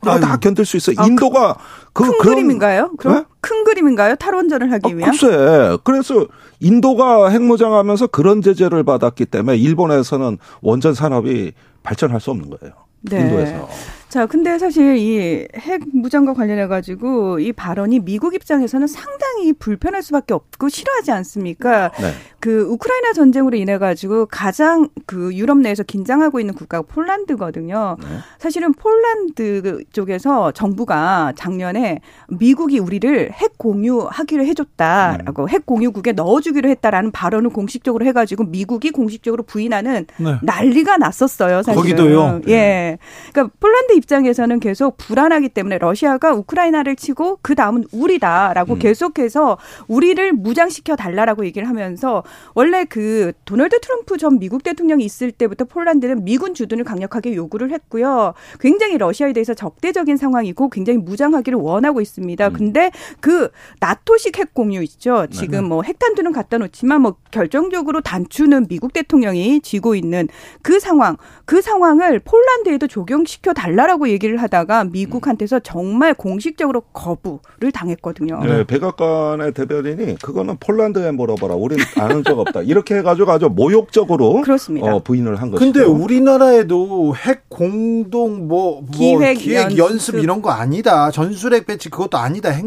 다 0.00 0.38
견딜 0.38 0.64
수 0.64 0.78
있어요. 0.78 0.96
아, 0.98 1.04
인도가 1.04 1.58
그, 1.92 2.04
큰 2.04 2.18
그런, 2.18 2.36
그림인가요? 2.36 2.92
그럼 2.96 3.16
네? 3.16 3.24
큰 3.42 3.64
그림인가요? 3.64 4.16
탈원전을 4.16 4.72
하기 4.72 4.92
아, 4.92 4.96
위한? 4.96 5.10
글쎄. 5.10 5.76
그래서 5.84 6.26
인도가 6.58 7.28
핵무장하면서 7.28 8.06
그런 8.06 8.40
제재를 8.40 8.82
받았기 8.82 9.26
때문에 9.26 9.58
일본에서는 9.58 10.38
원전 10.62 10.94
산업이 10.94 11.52
발전할 11.82 12.18
수 12.18 12.30
없는 12.30 12.48
거예요. 12.48 12.72
네. 13.02 13.20
인도에서. 13.20 13.68
자, 14.12 14.26
근데 14.26 14.58
사실 14.58 14.96
이 14.98 15.48
핵 15.54 15.82
무장과 15.92 16.34
관련해 16.34 16.66
가지고 16.66 17.38
이 17.38 17.52
발언이 17.52 18.00
미국 18.00 18.34
입장에서는 18.34 18.86
상당히 18.86 19.52
불편할 19.52 20.02
수밖에 20.02 20.34
없고 20.34 20.68
싫어하지 20.68 21.12
않습니까? 21.12 21.90
네. 22.00 22.12
그 22.40 22.62
우크라이나 22.62 23.12
전쟁으로 23.12 23.56
인해 23.56 23.78
가지고 23.78 24.26
가장 24.26 24.88
그 25.06 25.32
유럽 25.34 25.58
내에서 25.58 25.82
긴장하고 25.82 26.40
있는 26.40 26.54
국가가 26.54 26.82
폴란드거든요. 26.82 27.96
네. 28.00 28.06
사실은 28.38 28.72
폴란드 28.72 29.84
쪽에서 29.92 30.50
정부가 30.52 31.32
작년에 31.36 32.00
미국이 32.28 32.78
우리를 32.78 33.30
핵 33.32 33.56
공유하기로 33.58 34.44
해줬다라고 34.44 35.44
음. 35.44 35.48
핵 35.48 35.64
공유국에 35.66 36.12
넣어주기로 36.12 36.68
했다라는 36.68 37.12
발언을 37.12 37.50
공식적으로 37.50 38.04
해가지고 38.06 38.44
미국이 38.44 38.90
공식적으로 38.90 39.44
부인하는 39.44 40.06
네. 40.18 40.36
난리가 40.42 40.96
났었어요. 40.96 41.62
사실 41.62 41.80
거기도요. 41.80 42.40
예. 42.48 42.98
그러니까 43.32 43.54
폴란드 43.60 43.92
입장에서는 44.02 44.60
계속 44.60 44.96
불안하기 44.96 45.50
때문에 45.50 45.78
러시아가 45.78 46.32
우크라이나를 46.32 46.96
치고 46.96 47.38
그 47.42 47.54
다음은 47.54 47.84
우리다라고 47.92 48.74
음. 48.74 48.78
계속해서 48.78 49.58
우리를 49.88 50.32
무장시켜 50.32 50.96
달라라고 50.96 51.44
얘기를 51.46 51.68
하면서 51.68 52.22
원래 52.54 52.84
그 52.84 53.32
도널드 53.44 53.80
트럼프 53.80 54.16
전 54.18 54.38
미국 54.38 54.62
대통령이 54.62 55.04
있을 55.04 55.30
때부터 55.30 55.64
폴란드는 55.64 56.24
미군 56.24 56.54
주둔을 56.54 56.84
강력하게 56.84 57.34
요구를 57.34 57.70
했고요. 57.72 58.34
굉장히 58.60 58.98
러시아에 58.98 59.32
대해서 59.32 59.54
적대적인 59.54 60.16
상황이고 60.16 60.68
굉장히 60.70 60.98
무장하기를 60.98 61.58
원하고 61.58 62.00
있습니다. 62.00 62.48
음. 62.48 62.52
근데 62.52 62.90
그 63.20 63.50
나토식 63.80 64.38
핵 64.38 64.54
공유 64.54 64.82
있죠. 64.82 65.26
지금 65.30 65.50
네네. 65.50 65.68
뭐 65.68 65.82
핵탄두는 65.82 66.32
갖다 66.32 66.58
놓지만 66.58 67.02
뭐 67.02 67.16
결정적으로 67.30 68.00
단추는 68.00 68.66
미국 68.68 68.92
대통령이 68.92 69.60
쥐고 69.60 69.94
있는 69.94 70.28
그 70.62 70.80
상황, 70.80 71.16
그 71.44 71.62
상황을 71.62 72.20
폴란드에도 72.20 72.86
적용시켜 72.86 73.52
달라라고 73.52 73.91
얘기를 74.08 74.36
하다가 74.36 74.84
미국한테서 74.84 75.60
정말 75.60 76.14
공식적으로 76.14 76.80
거부를 76.92 77.72
당했거든요. 77.72 78.40
네, 78.44 78.64
백악관의 78.64 79.52
대변인이 79.52 80.16
그거는 80.18 80.56
폴란드에 80.60 81.10
물어봐라. 81.12 81.54
우리는 81.54 81.82
아는 81.96 82.24
적 82.24 82.38
없다. 82.38 82.62
이렇게 82.62 82.96
해가지고 82.96 83.30
아주 83.32 83.48
모욕적으로 83.48 84.40
그렇습니다. 84.42 84.94
어, 84.94 84.98
부인을 85.02 85.36
한 85.40 85.50
것이죠. 85.50 85.72
근데 85.72 85.84
우리나라에도 85.84 87.14
핵 87.16 87.48
공동 87.48 88.48
뭐, 88.48 88.80
뭐 88.82 88.90
기획, 88.92 89.34
기획 89.34 89.62
연습. 89.76 89.78
연습 89.78 90.14
이런 90.16 90.42
거 90.42 90.50
아니다. 90.50 91.10
전술핵 91.10 91.66
배치 91.66 91.88
그것도 91.90 92.18
아니다. 92.18 92.50
핵 92.50 92.64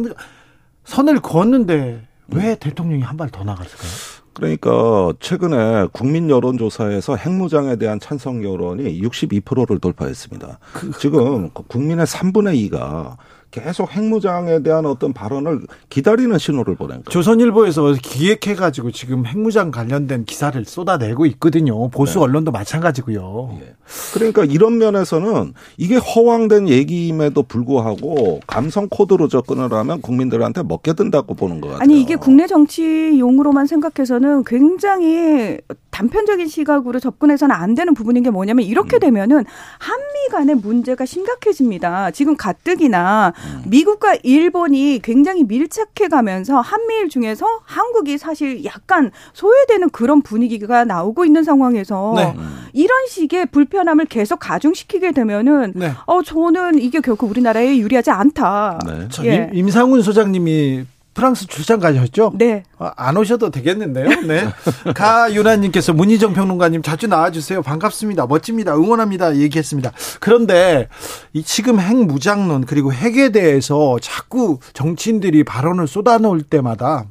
선을 0.86 1.20
그었는데 1.22 2.02
왜 2.28 2.56
대통령이 2.56 3.02
한 3.04 3.18
발 3.18 3.30
더 3.32 3.44
나갔을까요? 3.44 3.90
그러니까 4.36 5.14
최근에 5.22 5.88
국민 5.94 6.30
여론조사에서 6.30 7.16
핵무장에 7.16 7.78
대한 7.78 8.00
찬성 8.02 8.44
여론이 8.44 9.02
62%를 9.02 9.80
돌파했습니다. 9.80 10.60
그, 10.74 10.92
지금 11.00 11.50
국민의 11.50 12.06
3분의 12.06 12.70
2가 12.70 13.16
계속 13.56 13.90
핵무장에 13.96 14.62
대한 14.64 14.86
어떤 14.86 15.14
발언을 15.14 15.62
기다리는 15.90 16.38
신호를 16.38 16.76
보낸 16.76 16.98
거예요. 16.98 17.06
조선일보에서 17.10 17.96
기획해가지고 18.02 18.92
지금 18.92 19.26
핵무장 19.26 19.72
관련된 19.72 20.26
기사를 20.26 20.64
쏟아내고 20.66 21.26
있거든요. 21.28 21.88
보수 21.90 22.16
네. 22.16 22.26
언론도 22.26 22.52
마찬가지고요. 22.52 23.58
예. 23.62 23.76
그러니까 24.14 24.44
이런 24.44 24.78
면에서는 24.78 25.54
이게 25.78 25.96
허황된 25.96 26.68
얘기임에도 26.68 27.44
불구하고 27.44 28.42
감성 28.46 28.90
코드로 28.90 29.30
접근을 29.30 29.72
하면 29.72 30.02
국민들한테 30.02 30.64
먹게 30.64 30.94
된다고 30.94 31.34
보는 31.34 31.62
것 31.62 31.68
같아요. 31.70 31.84
아니 31.84 32.02
이게 32.02 32.18
국내 32.18 32.48
정치 32.48 33.18
용으로만 33.18 33.68
생각해서는 33.68 34.44
굉장히 34.44 35.60
단편적인 35.92 36.48
시각으로 36.50 37.00
접근해서는 37.00 37.56
안 37.56 37.74
되는 37.74 37.94
부분인 37.94 38.22
게 38.22 38.30
뭐냐면 38.30 38.66
이렇게 38.66 38.98
음. 38.98 39.00
되면은 39.00 39.46
한미 39.80 40.28
간의 40.30 40.56
문제가 40.56 41.06
심각해집니다. 41.06 42.12
지금 42.12 42.36
가뜩이나 42.36 43.32
음. 43.38 43.45
미국과 43.66 44.16
일본이 44.24 45.00
굉장히 45.04 45.44
밀착해 45.44 46.08
가면서 46.10 46.60
한미일 46.60 47.10
중에서 47.10 47.46
한국이 47.64 48.18
사실 48.18 48.64
약간 48.66 49.12
소외되는 49.34 49.90
그런 49.90 50.22
분위기가 50.22 50.86
나오고 50.86 51.26
있는 51.26 51.44
상황에서 51.44 52.14
네. 52.16 52.34
이런 52.74 53.08
식의 53.08 53.48
불편함을 53.48 54.06
계속 54.06 54.40
가중시키게 54.40 55.12
되면은 55.12 55.74
네. 55.76 55.92
어 56.06 56.22
저는 56.22 56.80
이게 56.80 57.00
결코 57.00 57.28
우리나라에 57.28 57.78
유리하지 57.78 58.12
않다. 58.12 58.80
네. 58.86 59.08
예. 59.26 59.50
임상훈 59.54 60.02
소장님이 60.02 60.86
프랑스 61.16 61.48
출장 61.48 61.80
가셨죠? 61.80 62.34
네. 62.36 62.64
아, 62.78 62.92
안 62.98 63.16
오셔도 63.18 63.50
되겠는데요. 63.50 64.22
네. 64.28 64.48
가윤아님께서 64.94 65.94
문희정 65.94 66.34
평론가님 66.34 66.84
자주 66.84 67.08
나와주세요. 67.08 67.64
반갑습니다. 67.64 68.28
멋집니다. 68.28 68.76
응원합니다. 68.76 69.38
얘기했습니다. 69.38 69.94
그런데 70.20 70.90
이 71.34 71.42
지금 71.42 71.80
핵 71.80 71.96
무장론 71.96 72.66
그리고 72.66 72.94
핵에 72.94 73.30
대해서 73.30 73.98
자꾸 74.02 74.60
정치인들이 74.74 75.46
발언을 75.46 75.88
쏟아놓을 75.88 76.44
때마다 76.44 77.06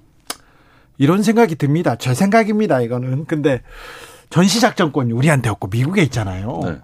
이런 0.99 1.23
생각이 1.23 1.57
듭니다. 1.57 1.97
제 1.97 2.13
생각입니다. 2.13 2.83
이거는. 2.83 3.25
근데 3.25 3.63
전시작전권이 4.29 5.13
우리한테 5.13 5.49
없고 5.49 5.69
미국에 5.69 6.03
있잖아요. 6.03 6.61
네. 6.63 6.77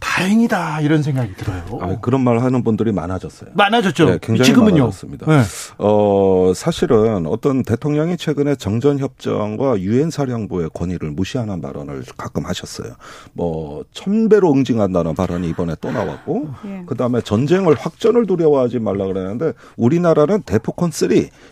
다행이다 0.00 0.80
이런 0.80 1.02
생각이 1.02 1.34
들어요. 1.34 1.62
아, 1.80 1.98
그런 2.00 2.22
말 2.22 2.38
하는 2.38 2.62
분들이 2.62 2.92
많아졌어요. 2.92 3.50
많아졌죠. 3.54 4.04
네, 4.10 4.18
굉장히 4.20 4.46
지금은요. 4.46 4.76
많아졌습니다. 4.82 5.26
네. 5.26 5.42
어, 5.78 6.52
사실은 6.54 7.26
어떤 7.26 7.62
대통령이 7.62 8.16
최근에 8.16 8.56
정전 8.56 8.98
협정과 8.98 9.80
유엔 9.80 10.10
사령부의 10.10 10.70
권위를 10.74 11.10
무시하는 11.10 11.60
발언을 11.60 12.04
가끔 12.16 12.46
하셨어요. 12.46 12.94
뭐 13.32 13.84
천배로 13.92 14.52
응징한다는 14.52 15.14
발언이 15.14 15.48
이번에 15.48 15.74
또 15.80 15.90
나왔고 15.90 16.48
예. 16.66 16.82
그다음에 16.86 17.20
전쟁을 17.20 17.74
확전을 17.74 18.26
두려워하지 18.26 18.78
말라 18.78 19.06
그러는데 19.06 19.52
우리나라는 19.76 20.42
대포콘 20.42 20.90
3 20.90 21.06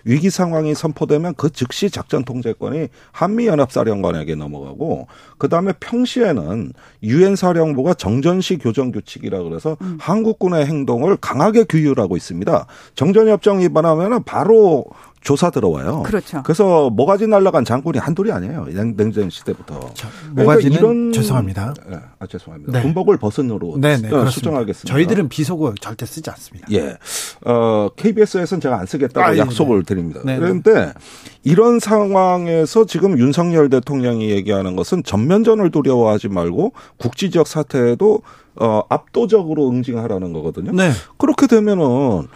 위기 0.04 0.30
상황이 0.30 0.74
선포되면 0.74 1.34
그 1.36 1.50
즉시 1.50 1.90
작전 1.90 2.24
통제권이 2.24 2.88
한미 3.12 3.46
연합 3.46 3.72
사령관에게 3.72 4.34
넘어가고 4.34 5.06
그다음에 5.38 5.72
평시에는 5.80 6.72
유엔 7.02 7.36
사령부가 7.36 7.94
정전 7.94 8.33
정전시 8.34 8.58
교정 8.58 8.90
규칙이라 8.90 9.42
그래서 9.42 9.76
음. 9.82 9.98
한국군의 10.00 10.66
행동을 10.66 11.16
강하게 11.16 11.64
규율하고 11.64 12.16
있습니다. 12.16 12.66
정전협정 12.94 13.60
위반하면 13.60 14.22
바로 14.24 14.86
조사 15.24 15.50
들어와요. 15.50 16.02
그렇죠. 16.04 16.42
그래서 16.42 16.90
모가지 16.90 17.26
날라간 17.26 17.64
장군이 17.64 17.98
한둘이 17.98 18.30
아니에요. 18.30 18.66
냉전 18.94 19.30
시대부터. 19.30 19.94
자, 19.94 20.08
모가지는 20.30 20.76
그러니까 20.76 20.78
이런 20.78 21.12
죄송합니다. 21.12 21.74
네, 21.88 21.96
아 22.18 22.26
죄송합니다. 22.26 22.72
네. 22.72 22.82
군복을 22.82 23.16
벗은으로 23.16 23.78
네, 23.78 23.96
네, 23.96 24.08
수정하겠습니다. 24.30 24.92
저희들은 24.92 25.30
비속어 25.30 25.74
절대 25.80 26.04
쓰지 26.04 26.28
않습니다. 26.28 26.68
예. 26.72 26.98
어, 27.46 27.88
KBS에서는 27.96 28.60
제가 28.60 28.78
안 28.78 28.86
쓰겠다고 28.86 29.26
아, 29.26 29.34
예, 29.34 29.38
약속을 29.38 29.78
네. 29.78 29.86
드립니다. 29.86 30.20
네, 30.24 30.34
네. 30.34 30.40
그런데 30.40 30.92
이런 31.42 31.80
상황에서 31.80 32.84
지금 32.84 33.18
윤석열 33.18 33.70
대통령이 33.70 34.28
얘기하는 34.30 34.76
것은 34.76 35.04
전면전을 35.04 35.70
두려워하지 35.70 36.28
말고 36.28 36.74
국지 36.98 37.30
지역 37.30 37.46
사태에도 37.46 38.20
어, 38.56 38.82
압도적으로 38.88 39.68
응징하라는 39.70 40.32
거거든요. 40.32 40.72
네. 40.72 40.90
그렇게 41.16 41.46
되면은 41.46 42.28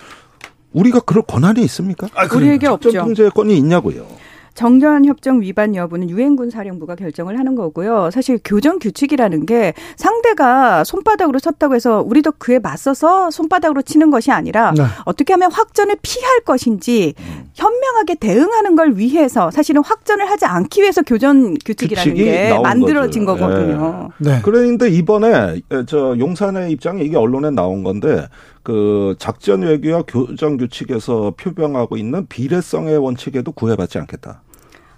우리가 0.72 1.00
그럴 1.00 1.22
권한이 1.22 1.62
있습니까? 1.62 2.08
아, 2.14 2.28
우리에게 2.34 2.66
없죠. 2.66 2.92
통제권이 2.92 3.56
있냐고요. 3.58 4.06
정전 4.54 5.04
협정 5.04 5.40
위반 5.40 5.76
여부는 5.76 6.10
유엔군 6.10 6.50
사령부가 6.50 6.96
결정을 6.96 7.38
하는 7.38 7.54
거고요. 7.54 8.10
사실 8.10 8.40
교정 8.44 8.80
규칙이라는 8.80 9.46
게 9.46 9.72
상대가 9.96 10.82
손바닥으로 10.82 11.38
쳤다고 11.38 11.76
해서 11.76 12.02
우리도 12.04 12.32
그에 12.38 12.58
맞서서 12.58 13.30
손바닥으로 13.30 13.82
치는 13.82 14.10
것이 14.10 14.32
아니라 14.32 14.72
네. 14.76 14.82
어떻게 15.04 15.32
하면 15.34 15.52
확전을 15.52 15.96
피할 16.02 16.40
것인지 16.40 17.14
현명하게 17.54 18.16
대응하는 18.16 18.74
걸 18.74 18.96
위해서 18.96 19.52
사실은 19.52 19.84
확전을 19.84 20.28
하지 20.28 20.44
않기 20.44 20.82
위해서 20.82 21.02
교전 21.02 21.54
규칙이라는 21.64 22.14
게 22.14 22.58
만들어진 22.60 23.24
거죠. 23.24 23.44
거거든요. 23.44 24.08
네. 24.18 24.32
네. 24.32 24.40
그런데 24.42 24.90
이번에 24.90 25.60
저 25.86 26.16
용산의 26.18 26.72
입장이 26.72 27.04
이게 27.04 27.16
언론에 27.16 27.50
나온 27.50 27.84
건데 27.84 28.26
그 28.68 29.14
작전 29.18 29.62
외교와 29.62 30.02
교정 30.06 30.58
규칙에서 30.58 31.32
표명하고 31.38 31.96
있는 31.96 32.26
비례성의 32.26 32.98
원칙에도 32.98 33.50
구애받지 33.50 33.96
않겠다. 33.96 34.42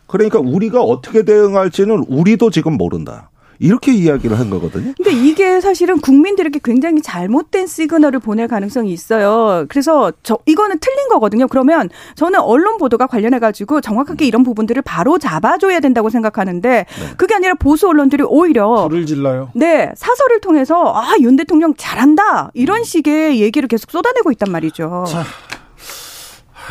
그러니까 0.09 0.40
우리가 0.40 0.83
어떻게 0.83 1.22
대응할지는 1.24 2.04
우리도 2.09 2.50
지금 2.50 2.72
모른다. 2.72 3.29
이렇게 3.60 3.92
이야기를 3.92 4.38
한 4.38 4.48
거거든요. 4.48 4.94
근데 4.96 5.12
이게 5.12 5.60
사실은 5.60 6.00
국민들에게 6.00 6.60
굉장히 6.64 7.02
잘못된 7.02 7.66
시그널을 7.66 8.18
보낼 8.18 8.48
가능성이 8.48 8.90
있어요. 8.92 9.66
그래서 9.68 10.10
저 10.22 10.38
이거는 10.46 10.78
틀린 10.80 11.08
거거든요. 11.08 11.46
그러면 11.46 11.90
저는 12.16 12.40
언론 12.40 12.78
보도가 12.78 13.06
관련해 13.06 13.38
가지고 13.38 13.82
정확하게 13.82 14.26
이런 14.26 14.42
부분들을 14.44 14.80
바로 14.82 15.18
잡아줘야 15.18 15.80
된다고 15.80 16.08
생각하는데 16.08 16.68
네. 16.70 16.86
그게 17.18 17.34
아니라 17.34 17.54
보수 17.54 17.86
언론들이 17.86 18.22
오히려 18.26 18.88
불을 18.88 19.04
질러요. 19.04 19.50
네 19.54 19.92
사설을 19.94 20.40
통해서 20.40 20.94
아 20.96 21.20
윤 21.20 21.36
대통령 21.36 21.74
잘한다 21.76 22.50
이런 22.54 22.82
식의 22.82 23.42
얘기를 23.42 23.68
계속 23.68 23.90
쏟아내고 23.90 24.32
있단 24.32 24.50
말이죠. 24.50 25.04
자, 25.06 25.22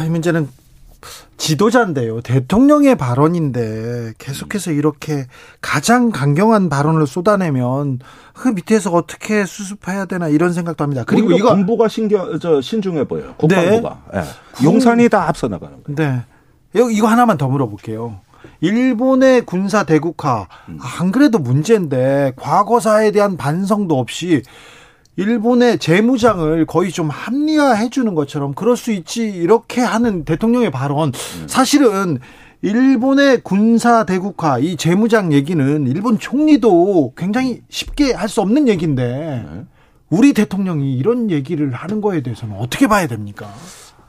이 0.04 0.10
문제는 0.10 0.50
지도자인데요. 1.40 2.22
대통령의 2.22 2.96
발언인데 2.96 4.14
계속해서 4.18 4.72
이렇게 4.72 5.26
가장 5.62 6.12
강경한 6.12 6.70
발언을 6.70 7.08
쏟아내면 7.08 8.00
그 8.34 8.50
밑에서 8.50 8.92
어떻게 8.92 9.46
수습해야 9.46 10.06
되나 10.06 10.28
이런 10.28 10.54
생각도 10.54 10.84
합니다. 10.84 11.04
그리고 11.08 11.32
이거 11.32 11.56
군부가 11.56 11.88
신경 11.88 12.38
저 12.40 12.62
신중해 12.62 13.06
보여요. 13.06 13.34
국방부가. 13.38 14.02
네. 14.14 14.22
네. 14.22 14.28
용산이 14.64 15.10
다 15.10 15.28
앞서 15.28 15.48
나가는 15.48 15.82
거예요. 15.84 15.96
네. 15.98 16.24
이거 16.92 17.08
하나만 17.08 17.38
더 17.38 17.48
물어볼게요. 17.48 18.20
일본의 18.62 19.46
군사 19.46 19.84
대국화 19.84 20.48
음. 20.68 20.78
안 20.82 21.12
그래도 21.12 21.40
문제인데 21.40 22.34
과거사에 22.36 23.12
대한 23.12 23.38
반성도 23.38 23.98
없이 23.98 24.44
일본의 25.20 25.80
재무장을 25.80 26.66
거의 26.66 26.92
좀 26.92 27.10
합리화해 27.10 27.90
주는 27.90 28.16
것처럼 28.16 28.54
그럴 28.54 28.78
수 28.78 28.94
있지 28.94 29.24
이렇게 29.28 29.82
하는 29.82 30.24
대통령의 30.24 30.72
발언. 30.72 31.12
사실은 31.46 32.20
일본의 32.62 33.42
군사 33.44 34.06
대국화 34.06 34.60
이 34.60 34.78
재무장 34.78 35.34
얘기는 35.34 35.88
일본 35.88 36.20
총리도 36.20 37.14
굉장히 37.18 37.62
쉽게 37.68 38.14
할 38.14 38.30
수 38.30 38.40
없는 38.40 38.70
얘기인데 38.70 39.46
우리 40.10 40.32
대통령이 40.34 40.94
이런 40.96 41.30
얘기를 41.32 41.74
하는 41.74 42.00
거에 42.00 42.22
대해서는 42.22 42.56
어떻게 42.56 42.88
봐야 42.88 43.06
됩니까? 43.08 43.48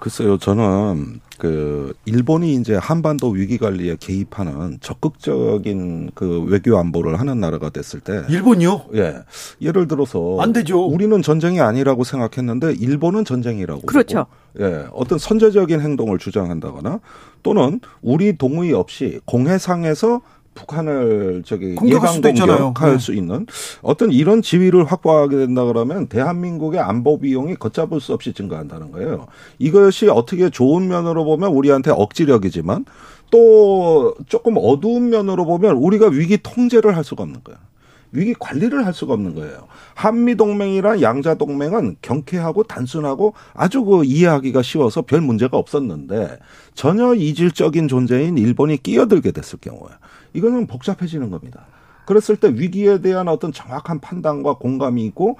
글쎄요, 0.00 0.38
저는 0.38 1.20
그 1.38 1.92
일본이 2.06 2.54
이제 2.54 2.74
한반도 2.74 3.28
위기 3.28 3.58
관리에 3.58 3.96
개입하는 4.00 4.78
적극적인 4.80 6.10
그 6.14 6.42
외교 6.44 6.78
안보를 6.78 7.20
하는 7.20 7.38
나라가 7.38 7.68
됐을 7.68 8.00
때 8.00 8.22
일본이요? 8.28 8.86
예. 8.94 9.16
예를 9.60 9.88
들어서 9.88 10.38
안 10.40 10.52
되죠. 10.52 10.84
우리는 10.84 11.20
전쟁이 11.22 11.60
아니라고 11.60 12.04
생각했는데 12.04 12.72
일본은 12.80 13.24
전쟁이라고 13.26 13.82
그렇죠. 13.82 14.26
보고, 14.54 14.64
예. 14.64 14.86
어떤 14.92 15.18
선제적인 15.18 15.80
행동을 15.80 16.18
주장한다거나 16.18 17.00
또는 17.42 17.80
우리 18.00 18.36
동의 18.36 18.72
없이 18.72 19.20
공해상에서 19.26 20.22
북한을 20.54 21.42
저기 21.46 21.76
예방 21.84 22.20
공격할 22.20 22.92
네. 22.92 22.98
수 22.98 23.14
있는 23.14 23.46
어떤 23.82 24.12
이런 24.12 24.42
지위를 24.42 24.84
확보하게 24.84 25.36
된다 25.36 25.64
그러면 25.64 26.06
대한민국의 26.08 26.80
안보 26.80 27.18
비용이 27.18 27.54
걷잡을 27.56 28.00
수 28.00 28.12
없이 28.12 28.32
증가한다는 28.32 28.90
거예요. 28.92 29.26
이것이 29.58 30.08
어떻게 30.08 30.50
좋은 30.50 30.88
면으로 30.88 31.24
보면 31.24 31.50
우리한테 31.52 31.90
억지력이지만 31.90 32.84
또 33.30 34.14
조금 34.28 34.54
어두운 34.56 35.10
면으로 35.10 35.44
보면 35.44 35.76
우리가 35.76 36.08
위기 36.08 36.38
통제를 36.38 36.96
할 36.96 37.04
수가 37.04 37.22
없는 37.22 37.40
거예요. 37.44 37.58
위기 38.12 38.34
관리를 38.34 38.84
할 38.84 38.92
수가 38.92 39.14
없는 39.14 39.34
거예요. 39.36 39.68
한미 39.94 40.34
동맹이란 40.34 41.00
양자 41.00 41.34
동맹은 41.34 41.96
경쾌하고 42.02 42.64
단순하고 42.64 43.34
아주 43.54 43.84
그 43.84 44.04
이해하기가 44.04 44.62
쉬워서 44.62 45.02
별 45.02 45.20
문제가 45.20 45.56
없었는데 45.56 46.38
전혀 46.74 47.14
이질적인 47.14 47.88
존재인 47.88 48.36
일본이 48.36 48.82
끼어들게 48.82 49.30
됐을 49.30 49.60
경우에 49.60 49.90
이거는 50.32 50.66
복잡해지는 50.66 51.30
겁니다. 51.30 51.66
그랬을 52.06 52.36
때 52.36 52.48
위기에 52.48 53.00
대한 53.00 53.28
어떤 53.28 53.52
정확한 53.52 54.00
판단과 54.00 54.54
공감이 54.54 55.04
있고 55.06 55.36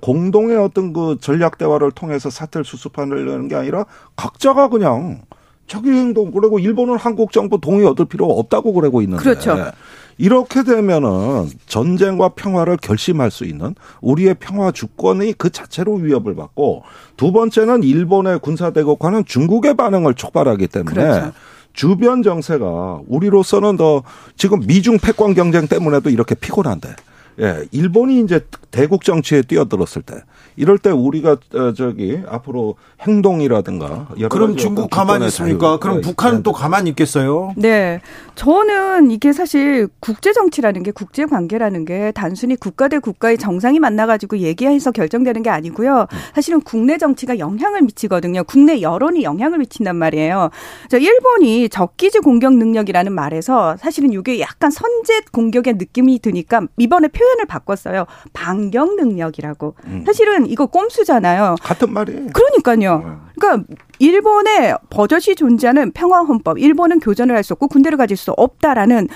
공동의 0.00 0.56
어떤 0.56 0.92
그 0.92 1.18
전략 1.20 1.58
대화를 1.58 1.90
통해서 1.90 2.30
사태를 2.30 2.64
수습하려는 2.64 3.48
게 3.48 3.54
아니라 3.54 3.84
각자가 4.16 4.68
그냥 4.68 5.20
자기 5.66 5.90
행동 5.90 6.30
그리고 6.32 6.58
일본은 6.58 6.96
한국 6.96 7.32
정부 7.32 7.60
동의 7.60 7.86
얻을 7.86 8.06
필요가 8.06 8.32
없다고 8.34 8.72
그러고 8.72 9.02
있는데 9.02 9.22
그렇죠. 9.22 9.72
이렇게 10.16 10.64
되면은 10.64 11.50
전쟁과 11.66 12.30
평화를 12.30 12.76
결심할 12.78 13.30
수 13.30 13.44
있는 13.44 13.74
우리의 14.00 14.34
평화 14.40 14.70
주권이 14.72 15.34
그 15.34 15.50
자체로 15.50 15.94
위협을 15.94 16.34
받고 16.34 16.82
두 17.16 17.30
번째는 17.32 17.82
일본의 17.82 18.40
군사 18.40 18.70
대국화는 18.70 19.26
중국의 19.26 19.74
반응을 19.74 20.14
촉발하기 20.14 20.66
때문에 20.68 20.94
그렇죠. 20.94 21.32
주변 21.72 22.22
정세가 22.22 23.02
우리로서는 23.06 23.76
더 23.76 24.02
지금 24.36 24.60
미중 24.66 24.98
패권 24.98 25.34
경쟁 25.34 25.68
때문에도 25.68 26.10
이렇게 26.10 26.34
피곤한데 26.34 26.94
예, 27.40 27.64
일본이 27.72 28.20
이제 28.20 28.40
대국 28.70 29.04
정치에 29.04 29.42
뛰어들었을 29.42 30.02
때 30.02 30.22
이럴 30.60 30.76
때 30.76 30.90
우리가 30.90 31.38
어, 31.54 31.72
저기 31.72 32.20
앞으로 32.28 32.74
행동이라든가 33.00 34.08
그럼 34.28 34.56
중국 34.58 34.90
가만히 34.90 35.24
있습니까? 35.28 35.78
그럼 35.78 36.02
북한은 36.02 36.42
또 36.42 36.52
가만히 36.52 36.90
있겠어요? 36.90 37.54
네. 37.56 38.02
저는 38.34 39.10
이게 39.10 39.32
사실 39.32 39.88
국제 40.00 40.34
정치라는 40.34 40.82
게 40.82 40.90
국제 40.90 41.24
관계라는 41.24 41.86
게 41.86 42.12
단순히 42.14 42.56
국가 42.56 42.88
대 42.88 42.98
국가의 42.98 43.38
정상이 43.38 43.78
만나 43.78 44.04
가지고 44.04 44.36
얘기해서 44.38 44.90
결정되는 44.90 45.42
게 45.42 45.48
아니고요. 45.48 46.06
사실은 46.34 46.60
국내 46.60 46.98
정치가 46.98 47.38
영향을 47.38 47.80
미치거든요. 47.80 48.44
국내 48.44 48.82
여론이 48.82 49.22
영향을 49.22 49.60
미친단 49.60 49.96
말이에요. 49.96 50.50
자, 50.90 50.98
일본이 50.98 51.70
적기지 51.70 52.18
공격 52.18 52.54
능력이라는 52.54 53.12
말에서 53.14 53.78
사실은 53.78 54.12
이게 54.12 54.40
약간 54.40 54.70
선제 54.70 55.22
공격의 55.32 55.74
느낌이 55.74 56.18
드니까 56.18 56.62
이번에 56.76 57.08
표현을 57.08 57.46
바꿨어요. 57.46 58.04
반경 58.34 58.96
능력이라고. 58.96 59.74
음. 59.86 60.02
사실은 60.04 60.49
이거 60.50 60.66
꼼수잖아요. 60.66 61.56
같은 61.62 61.92
말이에요. 61.92 62.28
그러니까요. 62.32 62.98
네. 62.98 63.30
그러니까 63.38 63.74
일본의 63.98 64.76
버젓이 64.90 65.34
존재하는 65.36 65.92
평화 65.92 66.20
헌법, 66.20 66.58
일본은 66.58 67.00
교전을 67.00 67.34
할 67.36 67.40
수 67.42 67.54
없고 67.54 67.68
군대를 67.68 67.96
가질 67.96 68.16
수 68.16 68.32
없다라는 68.32 69.08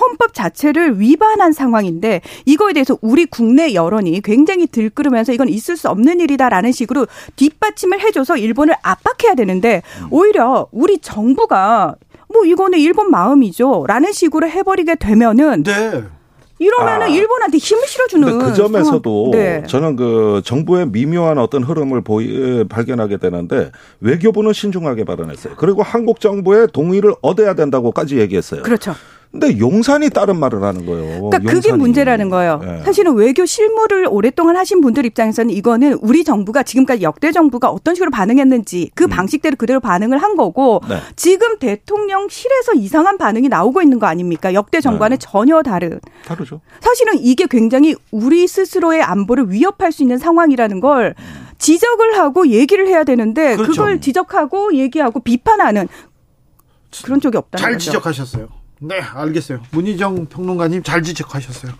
헌법 0.00 0.34
자체를 0.34 0.98
위반한 1.00 1.52
상황인데 1.52 2.22
이거에 2.44 2.72
대해서 2.72 2.98
우리 3.02 3.24
국내 3.24 3.72
여론이 3.72 4.20
굉장히 4.22 4.66
들끓으면서 4.66 5.32
이건 5.32 5.48
있을 5.48 5.76
수 5.76 5.88
없는 5.88 6.18
일이다라는 6.20 6.72
식으로 6.72 7.06
뒷받침을 7.36 8.00
해줘서 8.00 8.36
일본을 8.36 8.74
압박해야 8.82 9.34
되는데 9.36 9.82
음. 10.02 10.08
오히려 10.10 10.66
우리 10.72 10.98
정부가 10.98 11.94
뭐 12.32 12.44
이거는 12.44 12.78
일본 12.78 13.10
마음이죠 13.10 13.84
라는 13.86 14.12
식으로 14.12 14.48
해버리게 14.48 14.96
되면은 14.96 15.62
네. 15.62 16.04
이러면은 16.58 17.06
아. 17.06 17.08
일본한테 17.08 17.58
힘을 17.58 17.86
실어주는. 17.86 18.38
그 18.38 18.54
점에서도 18.54 19.30
네. 19.32 19.62
저는 19.66 19.96
그 19.96 20.42
정부의 20.44 20.88
미묘한 20.88 21.38
어떤 21.38 21.62
흐름을 21.62 22.02
보이, 22.02 22.64
발견하게 22.64 23.18
되는데 23.18 23.70
외교부는 24.00 24.52
신중하게 24.52 25.04
발언했어요. 25.04 25.54
그리고 25.56 25.82
한국 25.82 26.20
정부의 26.20 26.68
동의를 26.72 27.14
얻어야 27.22 27.54
된다고까지 27.54 28.18
얘기했어요. 28.18 28.62
그렇죠. 28.62 28.94
근데 29.30 29.58
용산이 29.58 30.08
다른 30.10 30.38
말을 30.38 30.62
하는 30.62 30.86
거예요. 30.86 31.28
그러니까 31.28 31.52
그게 31.52 31.72
문제라는 31.72 32.30
거예요. 32.30 32.60
네. 32.64 32.82
사실은 32.82 33.14
외교 33.14 33.44
실무를 33.44 34.06
오랫동안 34.10 34.56
하신 34.56 34.80
분들 34.80 35.04
입장에서는 35.04 35.50
이거는 35.50 35.98
우리 36.00 36.24
정부가 36.24 36.62
지금까지 36.62 37.02
역대 37.02 37.30
정부가 37.30 37.68
어떤 37.68 37.94
식으로 37.94 38.10
반응했는지 38.10 38.90
그 38.94 39.04
음. 39.04 39.10
방식대로 39.10 39.56
그대로 39.56 39.80
반응을 39.80 40.16
한 40.18 40.34
거고 40.34 40.80
네. 40.88 40.96
지금 41.14 41.58
대통령실에서 41.58 42.72
이상한 42.74 43.18
반응이 43.18 43.48
나오고 43.48 43.82
있는 43.82 43.98
거 43.98 44.06
아닙니까? 44.06 44.54
역대 44.54 44.80
정부와는 44.80 45.18
네. 45.18 45.26
전혀 45.26 45.62
다른. 45.62 46.00
다르죠. 46.24 46.62
사실은 46.80 47.18
이게 47.18 47.46
굉장히 47.50 47.94
우리 48.10 48.48
스스로의 48.48 49.02
안보를 49.02 49.50
위협할 49.52 49.92
수 49.92 50.02
있는 50.02 50.16
상황이라는 50.16 50.80
걸 50.80 51.14
지적을 51.58 52.16
하고 52.16 52.48
얘기를 52.48 52.88
해야 52.88 53.04
되는데 53.04 53.56
그렇죠. 53.56 53.72
그걸 53.72 54.00
지적하고 54.00 54.74
얘기하고 54.74 55.20
비판하는 55.20 55.86
그런 57.04 57.20
쪽이 57.20 57.36
없다는 57.36 57.62
잘 57.62 57.72
거죠. 57.74 57.84
지적하셨어요. 57.84 58.57
네, 58.80 59.00
알겠어요. 59.00 59.60
문희정 59.70 60.26
평론가님 60.26 60.82
잘 60.82 61.02
지적하셨어요. 61.02 61.72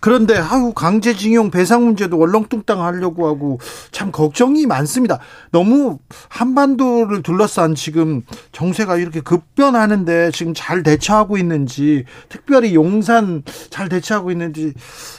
그런데 0.00 0.34
아우 0.36 0.72
강제징용 0.72 1.50
배상 1.50 1.84
문제도 1.84 2.18
얼렁뚱땅 2.18 2.82
하려고 2.82 3.26
하고 3.28 3.60
참 3.92 4.10
걱정이 4.10 4.66
많습니다. 4.66 5.18
너무 5.52 5.98
한반도를 6.30 7.22
둘러싼 7.22 7.74
지금 7.74 8.22
정세가 8.52 8.96
이렇게 8.96 9.20
급변하는데 9.20 10.30
지금 10.30 10.54
잘 10.54 10.82
대처하고 10.82 11.36
있는지 11.36 12.04
특별히 12.30 12.74
용산 12.74 13.42
잘 13.68 13.90
대처하고 13.90 14.30
있는지 14.30 14.72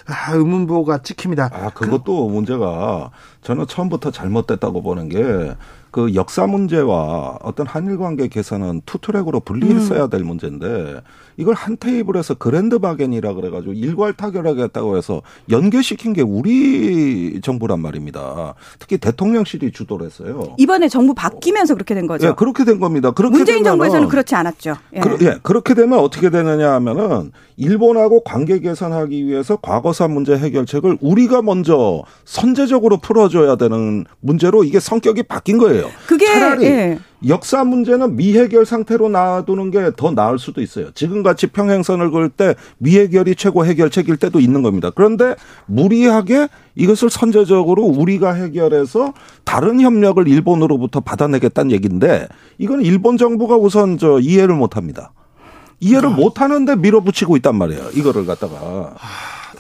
아, 0.08 0.34
의문부호가 0.34 1.04
찍힙니다. 1.04 1.52
아 1.54 1.70
그것도 1.70 2.28
그, 2.28 2.34
문제가 2.34 3.12
저는 3.44 3.68
처음부터 3.68 4.10
잘못됐다고 4.10 4.82
보는 4.82 5.10
게 5.10 5.56
그 5.92 6.16
역사 6.16 6.48
문제와 6.48 7.40
어떤 7.44 7.68
한일 7.68 7.98
관계 7.98 8.30
개선은 8.30 8.82
투트랙으로 8.86 9.42
분리했어야 9.42 10.06
음. 10.06 10.10
될 10.10 10.24
문제인데 10.24 11.02
이걸 11.36 11.54
한 11.54 11.76
테이블에서 11.78 12.36
그랜드 12.36 12.80
바겐이라 12.80 13.34
그래가지고 13.34 13.74
일괄 13.74 14.14
타결하겠다고 14.14 14.98
해서 14.98 15.22
연계시킨 15.50 16.14
게 16.14 16.22
우리 16.22 17.42
정부란 17.42 17.82
말입니다. 17.82 18.54
특히 18.80 18.98
대통령실이 18.98 19.72
주도를 19.72 20.06
했어요. 20.06 20.56
이번에 20.58 20.88
정부 20.88 21.14
바뀌면서 21.14 21.74
그렇게 21.74 21.94
된 21.94 22.08
거죠. 22.08 22.28
예, 22.28 22.34
그렇게 22.38 22.64
된 22.64 22.80
겁니다. 22.80 23.12
그렇게 23.12 23.38
문재인 23.38 23.64
정부에서는 23.64 24.08
그렇지 24.08 24.36
않았죠. 24.36 24.76
예. 24.96 25.00
그, 25.00 25.18
예, 25.26 25.40
그렇게 25.44 25.74
되면 25.74 26.00
어떻게 26.00 26.30
되느냐 26.30 26.72
하면은 26.74 27.32
일본하고 27.58 28.24
관계 28.24 28.60
개선하기 28.60 29.26
위해서 29.28 29.58
과거사 29.58 30.08
문제 30.08 30.38
해결책을 30.38 30.98
우리가 31.02 31.42
먼저 31.42 32.04
선제적으로 32.26 32.98
풀어줘야 32.98 33.56
되는 33.56 34.06
문제로 34.20 34.64
이게 34.64 34.80
성격이 34.80 35.24
바뀐 35.24 35.58
거예요. 35.58 35.81
그게 36.08 36.26
차라리 36.26 36.66
예. 36.66 37.00
역사 37.28 37.64
문제는 37.64 38.16
미해결 38.16 38.66
상태로 38.66 39.10
놔두는 39.10 39.70
게 39.72 39.92
더 39.96 40.12
나을 40.12 40.40
수도 40.40 40.62
있어요. 40.62 40.92
지금같이 40.92 41.48
평행선을 41.48 42.10
그을 42.12 42.30
때 42.30 42.56
미해결이 42.80 43.36
최고 43.36 43.66
해결책일 43.66 44.18
때도 44.18 44.40
있는 44.40 44.62
겁니다. 44.64 44.92
그런데 44.94 45.36
무리하게 45.68 46.48
이것을 46.76 47.10
선제적으로 47.10 47.84
우리가 47.84 48.34
해결해서 48.34 49.14
다른 49.44 49.80
협력을 49.82 50.28
일본으로부터 50.28 51.00
받아내겠다는 51.02 51.72
얘기인데 51.72 52.28
이건 52.58 52.82
일본 52.82 53.18
정부가 53.18 53.56
우선 53.56 53.98
저 53.98 54.20
이해를 54.20 54.56
못 54.56 54.76
합니다. 54.78 55.14
이해를 55.80 56.10
아. 56.10 56.12
못 56.12 56.42
하는데 56.42 56.76
밀어붙이고 56.76 57.36
있단 57.38 57.56
말이에요. 57.56 57.90
이거를 57.94 58.26
갖다가. 58.26 58.96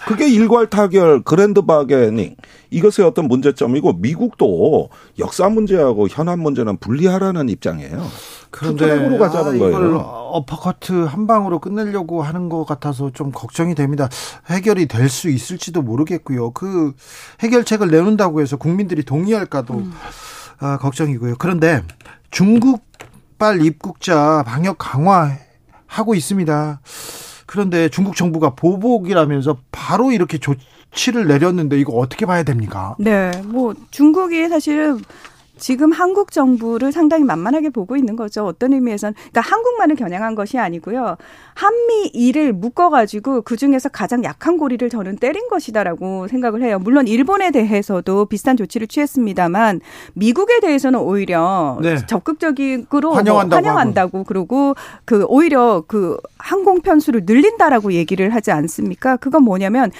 그게 0.07 0.27
일괄 0.29 0.69
타결, 0.69 1.21
그랜드 1.23 1.61
바게닝 1.61 2.35
이것의 2.71 3.07
어떤 3.07 3.27
문제점이고 3.27 3.93
미국도 3.93 4.89
역사 5.19 5.49
문제하고 5.49 6.07
현안 6.07 6.39
문제는 6.39 6.77
분리하라는 6.77 7.49
입장이에요. 7.49 8.05
그런데 8.49 8.91
으로 8.91 9.17
가자는 9.17 9.55
아, 9.55 9.59
거예요. 9.59 9.97
어퍼커트 9.97 11.05
한 11.05 11.27
방으로 11.27 11.59
끝내려고 11.59 12.21
하는 12.21 12.49
것 12.49 12.65
같아서 12.65 13.11
좀 13.11 13.31
걱정이 13.31 13.75
됩니다. 13.75 14.09
해결이 14.49 14.87
될 14.87 15.09
수 15.09 15.29
있을지도 15.29 15.81
모르겠고요. 15.81 16.51
그 16.51 16.93
해결책을 17.41 17.89
내놓는다고 17.89 18.41
해서 18.41 18.55
국민들이 18.57 19.03
동의할까도 19.03 19.73
음. 19.73 19.93
아, 20.59 20.77
걱정이고요. 20.77 21.35
그런데 21.37 21.81
중국발 22.29 23.65
입국자 23.65 24.43
방역 24.45 24.77
강화하고 24.77 26.15
있습니다. 26.15 26.79
그런데 27.51 27.89
중국 27.89 28.15
정부가 28.15 28.55
보복이라면서 28.55 29.57
바로 29.73 30.13
이렇게 30.13 30.37
조, 30.37 30.55
조치를 30.91 31.27
내렸는데 31.27 31.79
이거 31.79 31.93
어떻게 31.93 32.25
봐야 32.25 32.43
됩니까? 32.43 32.95
네, 32.97 33.31
뭐 33.45 33.73
중국이 33.91 34.47
사실은 34.47 34.99
지금 35.61 35.91
한국 35.91 36.31
정부를 36.31 36.91
상당히 36.91 37.23
만만하게 37.23 37.69
보고 37.69 37.95
있는 37.95 38.15
거죠. 38.15 38.45
어떤 38.47 38.73
의미에서는 38.73 39.13
그러니까 39.13 39.41
한국만을 39.41 39.95
겨냥한 39.95 40.33
것이 40.33 40.57
아니고요. 40.57 41.17
한미 41.53 42.07
일을 42.13 42.51
묶어 42.51 42.89
가지고 42.89 43.43
그 43.43 43.55
중에서 43.55 43.87
가장 43.87 44.23
약한 44.23 44.57
고리를 44.57 44.89
저는 44.89 45.17
때린 45.17 45.47
것이다라고 45.49 46.27
생각을 46.27 46.63
해요. 46.63 46.79
물론 46.79 47.07
일본에 47.07 47.51
대해서도 47.51 48.25
비슷한 48.25 48.57
조치를 48.57 48.87
취했습니다만 48.87 49.81
미국에 50.13 50.61
대해서는 50.61 50.99
오히려 50.99 51.77
네. 51.79 51.95
적극적으로 52.07 53.09
뭐 53.09 53.17
환영한다고, 53.17 53.47
뭐 53.47 53.55
환영한다고 53.55 54.23
그러고 54.23 54.73
그 55.05 55.25
오히려 55.27 55.83
그 55.87 56.17
항공 56.39 56.81
편수를 56.81 57.21
늘린다라고 57.27 57.93
얘기를 57.93 58.33
하지 58.33 58.51
않습니까? 58.51 59.15
그건 59.15 59.43
뭐냐면 59.43 59.91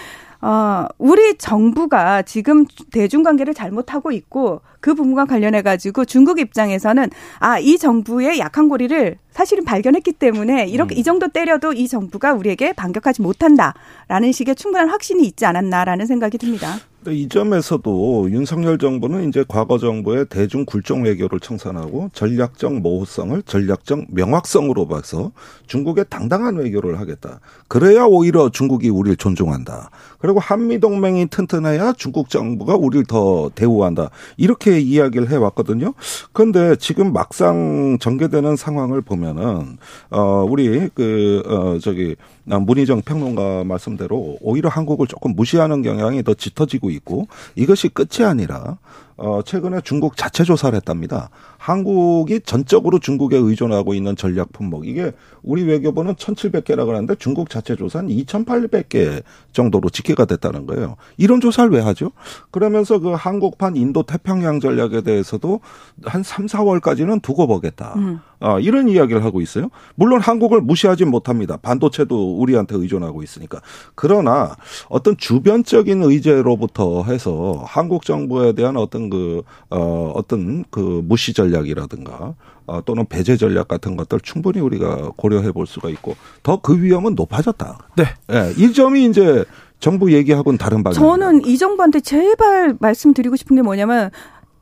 어, 0.41 0.87
우리 0.97 1.37
정부가 1.37 2.23
지금 2.23 2.65
대중관계를 2.91 3.53
잘못하고 3.53 4.11
있고 4.11 4.61
그 4.81 4.93
부분과 4.93 5.25
관련해 5.25 5.61
가지고 5.61 6.05
중국 6.05 6.39
입장에서는 6.39 7.09
아, 7.39 7.59
이 7.59 7.77
정부의 7.77 8.39
약한 8.39 8.67
고리를 8.67 9.17
사실은 9.31 9.63
발견했기 9.63 10.13
때문에 10.13 10.67
이렇게 10.67 10.95
음. 10.95 10.97
이 10.97 11.03
정도 11.03 11.27
때려도 11.29 11.73
이 11.73 11.87
정부가 11.87 12.33
우리에게 12.33 12.73
반격하지 12.73 13.21
못한다라는 13.21 14.31
식의 14.31 14.55
충분한 14.55 14.89
확신이 14.89 15.25
있지 15.25 15.45
않았나라는 15.45 16.05
생각이 16.05 16.37
듭니다. 16.37 16.79
이 17.07 17.27
점에서도 17.27 18.29
윤석열 18.29 18.77
정부는 18.77 19.27
이제 19.27 19.43
과거 19.47 19.79
정부의 19.79 20.27
대중 20.29 20.65
굴종 20.65 21.03
외교를 21.03 21.39
청산하고 21.39 22.09
전략적 22.13 22.75
모호성을 22.75 23.41
전략적 23.41 24.05
명확성으로 24.09 24.87
봐서 24.87 25.31
중국의 25.65 26.05
당당한 26.09 26.57
외교를 26.57 26.99
하겠다. 26.99 27.39
그래야 27.67 28.03
오히려 28.03 28.49
중국이 28.49 28.89
우리를 28.89 29.17
존중한다. 29.17 29.89
그리고 30.19 30.39
한미 30.39 30.79
동맹이 30.79 31.25
튼튼해야 31.25 31.93
중국 31.93 32.29
정부가 32.29 32.75
우리를 32.75 33.05
더 33.07 33.49
대우한다. 33.55 34.11
이렇게 34.37 34.70
이야기를 34.79 35.29
해 35.29 35.35
왔거든요. 35.35 35.93
그런데 36.33 36.75
지금 36.75 37.13
막상 37.13 37.97
전개되는 37.99 38.55
상황을 38.55 39.01
보면은 39.01 39.77
어 40.09 40.45
우리 40.49 40.89
그어 40.89 41.79
저기 41.79 42.15
문희정 42.45 43.01
평론가 43.01 43.63
말씀대로 43.63 44.37
오히려 44.41 44.69
한국을 44.69 45.07
조금 45.07 45.35
무시하는 45.35 45.81
경향이 45.81 46.23
더 46.23 46.33
짙어지고 46.33 46.89
있고 46.89 47.27
이것이 47.55 47.89
끝이 47.89 48.25
아니라 48.25 48.77
어, 49.17 49.41
최근에 49.43 49.81
중국 49.83 50.17
자체 50.17 50.43
조사를 50.43 50.75
했답니다. 50.75 51.29
한국이 51.61 52.39
전적으로 52.39 52.97
중국에 52.97 53.37
의존하고 53.37 53.93
있는 53.93 54.15
전략 54.15 54.51
품목. 54.51 54.87
이게 54.87 55.11
우리 55.43 55.61
외교부는 55.61 56.15
1,700개라고 56.15 56.87
하는데 56.87 57.13
중국 57.19 57.51
자체 57.51 57.75
조사는 57.75 58.09
2,800개 58.09 59.21
정도로 59.51 59.91
집계가 59.91 60.25
됐다는 60.25 60.65
거예요. 60.65 60.95
이런 61.17 61.39
조사를 61.39 61.69
왜 61.69 61.79
하죠? 61.79 62.13
그러면서 62.49 62.97
그 62.97 63.11
한국판 63.11 63.75
인도 63.75 64.01
태평양 64.01 64.59
전략에 64.59 65.01
대해서도 65.01 65.59
한 66.03 66.23
3, 66.23 66.47
4월까지는 66.47 67.21
두고 67.21 67.45
보겠다. 67.45 67.93
음. 67.95 68.21
아, 68.39 68.57
이런 68.59 68.89
이야기를 68.89 69.23
하고 69.23 69.39
있어요. 69.39 69.69
물론 69.93 70.19
한국을 70.19 70.61
무시하지 70.61 71.05
못합니다. 71.05 71.57
반도체도 71.57 72.39
우리한테 72.39 72.75
의존하고 72.75 73.21
있으니까. 73.21 73.61
그러나 73.93 74.55
어떤 74.89 75.15
주변적인 75.15 76.01
의제로부터 76.01 77.03
해서 77.03 77.63
한국 77.67 78.03
정부에 78.03 78.53
대한 78.53 78.77
어떤 78.77 79.11
그, 79.11 79.43
어, 79.69 80.11
어떤 80.15 80.65
그 80.71 81.03
무시 81.05 81.33
전략 81.33 81.50
이라든가 81.59 82.33
어, 82.65 82.81
또는 82.85 83.05
배제 83.05 83.35
전략 83.37 83.67
같은 83.67 83.97
것들 83.97 84.19
충분히 84.21 84.59
우리가 84.61 85.11
고려해 85.17 85.51
볼 85.51 85.67
수가 85.67 85.89
있고 85.89 86.15
더 86.43 86.57
그 86.61 86.81
위험은 86.81 87.15
높아졌다. 87.15 87.77
네. 87.97 88.05
네. 88.27 88.53
이 88.57 88.71
점이 88.73 89.05
이제 89.05 89.43
정부 89.79 90.11
얘기하고는 90.13 90.57
다른 90.57 90.83
방향. 90.83 90.93
저는 90.93 91.45
이 91.45 91.57
정부한테 91.57 91.99
제발 92.01 92.75
말씀드리고 92.79 93.35
싶은 93.35 93.55
게 93.55 93.61
뭐냐면 93.61 94.11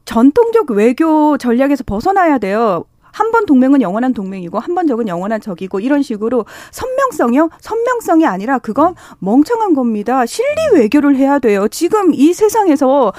전통적 0.06 0.72
외교 0.72 1.38
전략에서 1.38 1.84
벗어나야 1.84 2.38
돼요. 2.40 2.86
한 3.12 3.32
번 3.32 3.46
동맹은 3.46 3.82
영원한 3.82 4.14
동맹이고 4.14 4.60
한 4.60 4.76
번 4.76 4.88
적은 4.88 5.08
영원한 5.08 5.42
적이고 5.42 5.80
이런 5.80 6.02
식으로 6.02 6.46
선명성이요? 6.72 7.50
선명성이 7.60 8.26
아니라 8.26 8.60
그건 8.60 8.96
멍청한 9.20 9.74
겁니다. 9.74 10.26
실리 10.26 10.48
외교를 10.74 11.16
해야 11.16 11.40
돼요. 11.40 11.68
지금 11.68 12.14
이 12.14 12.34
세상에서 12.34 13.14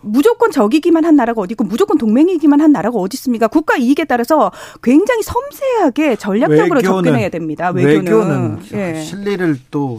무조건 0.00 0.50
적이기만 0.50 1.04
한 1.04 1.16
나라가 1.16 1.40
어디 1.40 1.52
있고 1.52 1.64
무조건 1.64 1.98
동맹이기만 1.98 2.60
한 2.60 2.72
나라가 2.72 2.98
어디 2.98 3.16
있습니까? 3.16 3.46
국가 3.48 3.76
이익에 3.76 4.04
따라서 4.04 4.50
굉장히 4.82 5.22
섬세하게 5.22 6.16
전략적으로 6.16 6.76
외교는, 6.80 6.82
접근해야 7.04 7.28
됩니다. 7.28 7.70
외교는, 7.70 8.04
외교는 8.04 8.58
예. 8.72 9.00
실리를 9.00 9.58
또 9.70 9.98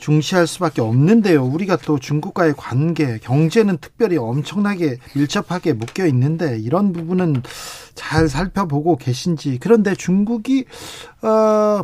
중시할 0.00 0.46
수밖에 0.46 0.80
없는데요. 0.80 1.44
우리가 1.44 1.76
또 1.76 1.98
중국과의 1.98 2.54
관계, 2.56 3.18
경제는 3.18 3.78
특별히 3.80 4.16
엄청나게 4.16 4.96
밀접하게 5.14 5.74
묶여 5.74 6.06
있는데 6.06 6.58
이런 6.58 6.92
부분은 6.92 7.42
잘 7.94 8.28
살펴보고 8.28 8.96
계신지. 8.96 9.58
그런데 9.60 9.94
중국이 9.94 10.64
어 11.22 11.82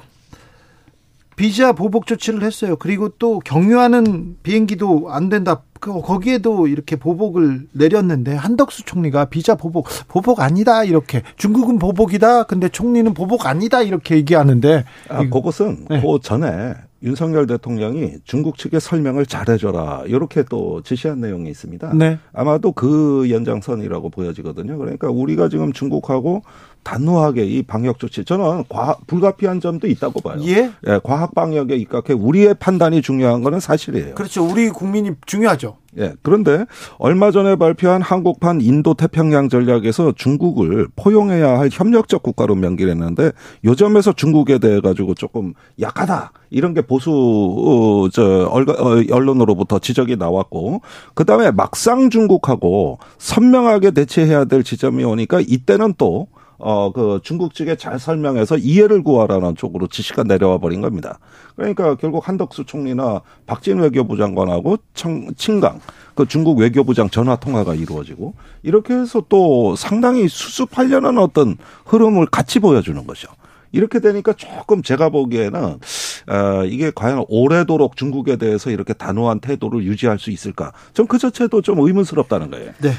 비자 1.37 1.73
보복 1.73 2.07
조치를 2.07 2.43
했어요. 2.43 2.77
그리고 2.77 3.11
또 3.11 3.41
경유하는 3.41 4.39
비행기도 4.43 5.11
안 5.11 5.29
된다. 5.29 5.63
그 5.79 6.01
거기에도 6.01 6.67
이렇게 6.67 6.97
보복을 6.97 7.67
내렸는데 7.73 8.35
한덕수 8.35 8.85
총리가 8.85 9.27
비자 9.27 9.55
보복 9.55 9.89
보복 10.09 10.41
아니다 10.41 10.85
이렇게 10.85 11.23
중국은 11.37 11.79
보복이다. 11.79 12.45
근데 12.45 12.71
총리는 12.71 13.13
보복 13.13 13.45
아니다 13.45 13.83
이렇게 13.83 14.17
얘기하는데 14.17 14.85
아, 15.11 15.25
그것은 15.29 15.87
네. 15.91 16.01
그 16.01 16.19
전에 16.23 16.73
윤석열 17.03 17.47
대통령이 17.47 18.15
중국 18.25 18.57
측에 18.57 18.81
설명을 18.81 19.27
잘해줘라 19.27 20.05
이렇게 20.07 20.43
또 20.43 20.83
지시한 20.83 21.21
내용이 21.21 21.51
있습니다. 21.51 21.93
네. 21.95 22.19
아마도 22.33 22.73
그 22.73 23.27
연장선이라고 23.31 24.11
보여지거든요. 24.11 24.79
그러니까 24.79 25.09
우리가 25.09 25.49
지금 25.49 25.73
중국하고 25.73 26.43
단호하게 26.83 27.45
이 27.45 27.63
방역 27.63 27.99
조치 27.99 28.25
저는 28.25 28.65
과 28.69 28.97
불가피한 29.07 29.61
점도 29.61 29.89
있다고 29.89 30.21
봐요. 30.21 30.41
예? 30.47 30.71
예 30.87 31.01
과학 31.03 31.35
방역에 31.35 31.77
입각해 31.77 32.13
우리의 32.13 32.55
판단이 32.55 33.03
중요한 33.03 33.43
거는 33.43 33.61
사실이에요. 33.61 34.15
그렇죠. 34.15 34.47
우리 34.47 34.69
국민이 34.69 35.11
중요하죠. 35.27 35.77
예. 35.99 36.15
그런데 36.23 36.67
얼마 36.99 37.31
전에 37.31 37.57
발표한 37.57 38.03
한국판 38.03 38.61
인도 38.61 38.95
태평양 38.95 39.49
전략에서 39.49 40.13
중국을 40.17 40.89
포용해야 40.95 41.59
할 41.59 41.71
협력적 41.73 42.23
국가로 42.23 42.55
명기를 42.55 42.93
했는데 42.93 43.33
요점에서 43.65 44.13
중국에 44.13 44.59
대해 44.59 44.81
가지고 44.81 45.15
조금 45.15 45.55
약하다. 45.81 46.33
이런 46.51 46.75
게 46.75 46.83
보수 46.83 47.11
어, 47.11 48.09
저 48.11 48.47
어, 48.47 48.65
언론으로부터 49.11 49.79
지적이 49.79 50.17
나왔고 50.17 50.83
그다음에 51.15 51.51
막상 51.51 52.11
중국하고 52.11 52.99
선명하게 53.19 53.93
대체해야 53.93 54.45
될 54.45 54.63
지점이 54.63 55.05
오니까 55.05 55.41
이때는 55.41 55.95
또 55.99 56.29
어, 56.59 56.91
그 56.93 57.21
중국 57.23 57.55
측에 57.55 57.77
잘 57.77 57.99
설명해서 57.99 58.57
이해를 58.57 59.03
구하라는 59.03 59.57
쪽으로 59.57 59.87
지시가 59.87 60.25
내려와 60.25 60.59
버린 60.59 60.81
겁니다. 60.81 61.19
그러니까 61.55 61.95
결국 61.97 62.27
한덕수 62.27 62.65
총리나 62.65 63.21
박진 63.47 63.79
외교부 63.79 64.17
장관하고 64.17 64.79
청, 64.95 65.33
친강, 65.37 65.81
그 66.15 66.27
중국 66.27 66.59
외교부장 66.59 67.11
전화 67.11 67.37
통화가 67.37 67.75
이루어지고 67.75 68.35
이렇게 68.63 68.95
해서 68.95 69.23
또 69.29 69.77
상당히 69.77 70.29
수습하려는 70.29 71.19
어떤 71.19 71.57
흐름을 71.85 72.27
같이 72.27 72.59
보여주는 72.59 73.07
거죠. 73.07 73.29
이렇게 73.73 74.01
되니까 74.01 74.33
조금 74.33 74.83
제가 74.83 75.11
보기에는 75.11 75.61
어, 75.61 76.65
이게 76.65 76.91
과연 76.95 77.25
오래도록 77.29 77.97
중국에 77.97 78.37
대해서 78.37 78.71
이렇게 78.71 78.95
단호한 78.95 79.41
태도를 79.41 79.85
유지할 79.85 80.19
수 80.19 80.31
있을까? 80.31 80.73
좀그 80.95 81.19
자체도 81.19 81.61
좀 81.63 81.81
의문스럽다는 81.81 82.51
거예요. 82.51 82.73
네. 82.79 82.93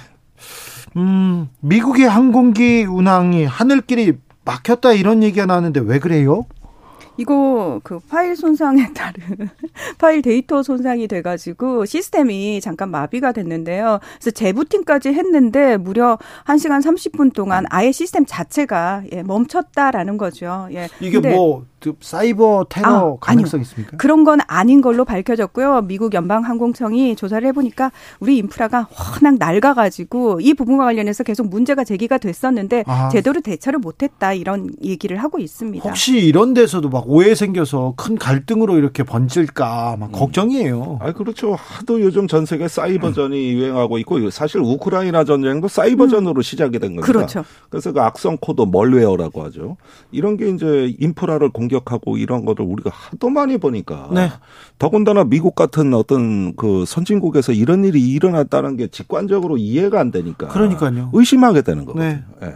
음, 0.96 1.50
미국의 1.60 2.08
항공기 2.08 2.84
운항이 2.84 3.46
하늘길이 3.46 4.14
막혔다 4.46 4.94
이런 4.94 5.24
얘기가 5.24 5.46
나왔는데 5.46 5.82
왜 5.82 6.00
그래요? 6.00 6.46
이거 7.18 7.82
그 7.84 8.00
파일 8.00 8.36
손상에 8.36 8.94
따른 8.94 9.50
파일 9.98 10.22
데이터 10.22 10.62
손상이 10.62 11.08
돼가지고 11.08 11.86
시스템이 11.86 12.62
잠깐 12.62 12.92
마비가 12.92 13.32
됐는데요. 13.32 14.00
그래서 14.20 14.32
재부팅까지 14.32 15.10
했는데 15.10 15.78
무려 15.78 16.18
1시간 16.46 16.82
30분 16.84 17.34
동안 17.34 17.66
아예 17.70 17.92
시스템 17.92 18.26
자체가 18.26 19.04
예, 19.12 19.24
멈췄다라는 19.24 20.18
거죠. 20.18 20.68
예. 20.72 20.88
이게 21.02 21.20
뭐그 21.20 21.66
사이버 22.02 22.66
테러 22.70 22.88
아, 22.88 23.16
가능성 23.20 23.62
있습니까? 23.62 23.98
그런 23.98 24.24
건 24.24 24.40
아닌 24.48 24.82
걸로 24.82 25.06
밝혀졌고요. 25.06 25.84
미국 25.84 26.14
연방항공청이 26.14 27.16
조사를 27.16 27.48
해보니까 27.50 27.92
우리 28.20 28.38
인프라가 28.38 28.88
워낙 28.98 29.38
낡아가지고 29.38 30.42
이 30.42 30.54
부분과 30.56 30.86
관련해서 30.86 31.24
계속 31.24 31.48
문제가 31.48 31.84
제기가 31.84 32.18
됐었는데 32.18 32.84
아. 32.88 33.10
제대로 33.10 33.42
대처를 33.42 33.80
못했다 33.80 34.34
이런 34.34 34.72
얘기를 34.84 35.18
하고 35.18 35.38
있습니다. 35.38 35.88
혹시 35.88 36.18
이런 36.18 36.56
데서도 36.56 36.90
막 36.90 37.08
오해 37.08 37.36
생겨서 37.36 37.94
큰 37.96 38.18
갈등으로 38.18 38.78
이렇게 38.78 39.04
번질까 39.04 39.98
막 40.00 40.10
음. 40.10 40.12
걱정이에요. 40.12 40.98
아 41.02 41.14
그렇죠. 41.14 41.56
하도 41.56 42.02
요즘 42.02 42.28
전 42.28 42.48
세계 42.48 42.68
사이버전이 42.68 43.54
음. 43.54 43.58
유행하고 43.58 44.00
있고 44.00 44.30
사실 44.32 44.62
우크라이나 44.62 45.24
전쟁도 45.24 45.68
사이버전으로 45.68 46.38
음. 46.38 46.42
시작이 46.42 46.80
된 46.80 46.96
겁니다. 46.96 47.06
그렇죠. 47.06 47.44
그래서 47.70 47.92
그 47.92 48.02
악성 48.02 48.38
코드 48.38 48.64
malware라고 48.64 49.43
하죠. 49.46 49.78
이런 50.12 50.38
게 50.38 50.50
이제 50.50 50.96
인프라를 51.00 51.50
공 51.50 51.66
공격하고 51.68 52.18
이런 52.18 52.45
거를 52.45 52.65
우리가 52.65 52.89
하도 52.93 53.30
많이 53.30 53.57
보니까 53.57 54.09
네. 54.11 54.32
더군다나 54.80 55.24
미국 55.24 55.55
같은 55.55 55.93
어떤 55.93 56.55
그 56.55 56.86
선진국에서 56.86 57.51
이런 57.51 57.84
일이 57.86 58.01
일어났다는 58.09 58.78
게 58.78 58.88
직관적으로 58.88 59.57
이해가 59.57 59.99
안 59.99 60.11
되니까 60.11 60.47
그러니까요. 60.47 61.09
의심하게 61.13 61.61
되는 61.61 61.86
거거든요. 61.86 62.07
네. 62.09 62.24
네. 62.41 62.53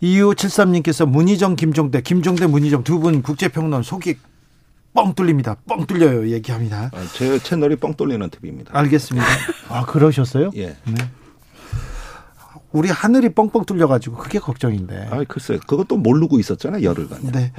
이유 0.00 0.30
73님께서 0.30 1.06
문희정, 1.06 1.56
김종대, 1.56 2.02
김종대, 2.02 2.46
문희정 2.46 2.84
두 2.84 2.98
분 3.00 3.22
국제평론 3.22 3.82
속이 3.82 4.16
뻥 4.94 5.14
뚫립니다. 5.14 5.56
뻥 5.68 5.86
뚫려요. 5.86 6.28
얘기합니다. 6.30 6.90
아, 6.92 7.04
제 7.14 7.38
채널이 7.38 7.76
뻥 7.76 7.94
뚫리는 7.94 8.28
TV입니다. 8.30 8.76
알겠습니다. 8.78 9.26
아, 9.70 9.84
그러셨어요? 9.86 10.50
예. 10.56 10.76
네. 10.84 10.94
우리 12.72 12.88
하늘이 12.90 13.30
뻥뻥 13.30 13.64
뚫려가지고 13.64 14.16
그게 14.16 14.38
걱정인데. 14.38 15.08
아, 15.10 15.24
글쎄, 15.26 15.58
그것도 15.66 15.96
모르고 15.96 16.38
있었잖아요, 16.38 16.82
열흘간. 16.82 17.20
네. 17.32 17.52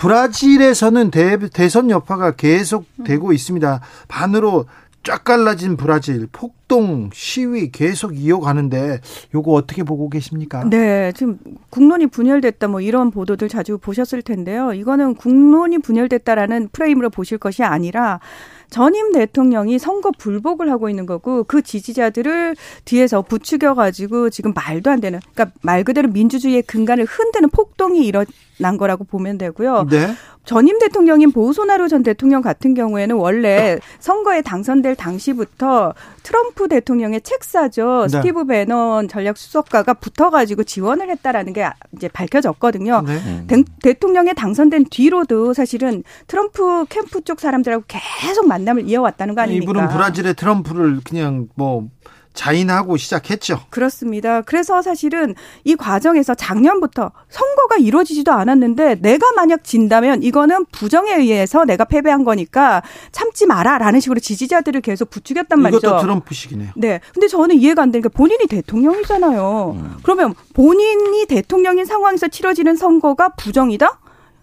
브라질에서는 0.00 1.10
대, 1.10 1.38
대선 1.50 1.90
여파가 1.90 2.32
계속되고 2.32 3.34
있습니다. 3.34 3.80
반으로 4.08 4.64
쫙 5.02 5.24
갈라진 5.24 5.76
브라질 5.76 6.26
폭동 6.30 7.10
시위 7.12 7.70
계속 7.70 8.18
이어가는데 8.18 9.00
요거 9.34 9.52
어떻게 9.52 9.82
보고 9.82 10.10
계십니까? 10.10 10.64
네, 10.68 11.12
지금 11.12 11.38
국론이 11.70 12.06
분열됐다 12.06 12.68
뭐 12.68 12.80
이런 12.80 13.10
보도들 13.10 13.48
자주 13.48 13.78
보셨을 13.78 14.22
텐데요. 14.22 14.72
이거는 14.72 15.14
국론이 15.14 15.78
분열됐다라는 15.78 16.68
프레임으로 16.72 17.10
보실 17.10 17.38
것이 17.38 17.62
아니라 17.62 18.20
전임 18.68 19.12
대통령이 19.12 19.78
선거 19.78 20.12
불복을 20.16 20.70
하고 20.70 20.88
있는 20.88 21.06
거고 21.06 21.44
그 21.44 21.62
지지자들을 21.62 22.56
뒤에서 22.84 23.22
부추겨 23.22 23.74
가지고 23.74 24.30
지금 24.30 24.52
말도 24.54 24.90
안 24.90 25.00
되는 25.00 25.20
그러니까 25.32 25.56
말 25.62 25.82
그대로 25.82 26.08
민주주의의 26.08 26.62
근간을 26.62 27.04
흔드는 27.04 27.50
폭동이 27.50 28.06
일어 28.06 28.24
난 28.60 28.76
거라고 28.76 29.04
보면 29.04 29.38
되고요. 29.38 29.86
네. 29.90 30.14
전임 30.44 30.78
대통령인 30.78 31.32
보소나루 31.32 31.88
전 31.88 32.02
대통령 32.02 32.42
같은 32.42 32.74
경우에는 32.74 33.16
원래 33.16 33.78
선거에 34.00 34.42
당선될 34.42 34.96
당시부터 34.96 35.94
트럼프 36.22 36.68
대통령의 36.68 37.20
책사죠. 37.22 38.06
네. 38.10 38.16
스티브 38.16 38.46
베넌 38.46 39.08
전략 39.08 39.36
수석가가 39.36 39.94
붙어가지고 39.94 40.64
지원을 40.64 41.10
했다라는 41.10 41.52
게 41.52 41.68
이제 41.96 42.08
밝혀졌거든요. 42.08 43.02
네. 43.06 43.44
대, 43.46 43.62
대통령에 43.82 44.32
당선된 44.32 44.86
뒤로도 44.90 45.54
사실은 45.54 46.02
트럼프 46.26 46.84
캠프 46.88 47.22
쪽 47.22 47.40
사람들하고 47.40 47.84
계속 47.86 48.46
만남을 48.46 48.88
이어왔다는 48.88 49.34
거 49.34 49.42
아닙니까? 49.42 49.70
이분은 49.70 49.88
브라질의 49.88 50.34
트럼프를 50.34 51.00
그냥 51.04 51.48
뭐 51.54 51.88
자인하고 52.32 52.96
시작했죠. 52.96 53.60
그렇습니다. 53.70 54.40
그래서 54.42 54.82
사실은 54.82 55.34
이 55.64 55.74
과정에서 55.74 56.34
작년부터 56.34 57.10
선거가 57.28 57.76
이루어지지도 57.76 58.32
않았는데 58.32 58.96
내가 59.00 59.32
만약 59.32 59.64
진다면 59.64 60.22
이거는 60.22 60.66
부정에 60.72 61.14
의해서 61.14 61.64
내가 61.64 61.84
패배한 61.84 62.24
거니까 62.24 62.82
참지 63.12 63.46
마라라는 63.46 64.00
식으로 64.00 64.20
지지자들을 64.20 64.80
계속 64.80 65.10
부추겼단 65.10 65.60
말이죠. 65.60 65.86
이것도 65.86 66.00
트럼프식이네요. 66.02 66.70
네. 66.76 67.00
근데 67.12 67.26
저는 67.26 67.56
이해가 67.56 67.82
안 67.82 67.90
되는 67.90 68.02
게 68.02 68.08
본인이 68.08 68.46
대통령이잖아요. 68.46 69.76
음. 69.76 69.96
그러면 70.02 70.34
본인이 70.54 71.26
대통령인 71.26 71.84
상황에서 71.84 72.28
치러지는 72.28 72.76
선거가 72.76 73.30
부정이다? 73.30 73.98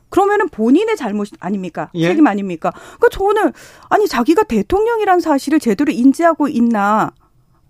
그러면은 0.10 0.48
본인의 0.50 0.96
잘못 0.96 1.28
아닙니까? 1.40 1.90
예? 1.96 2.08
책임 2.08 2.28
아닙니까? 2.28 2.72
그러니까 2.72 3.10
저는 3.12 3.54
아니 3.90 4.08
자기가 4.08 4.44
대통령이란 4.44 5.20
사실을 5.20 5.60
제대로 5.60 5.92
인지하고 5.92 6.48
있나? 6.48 7.12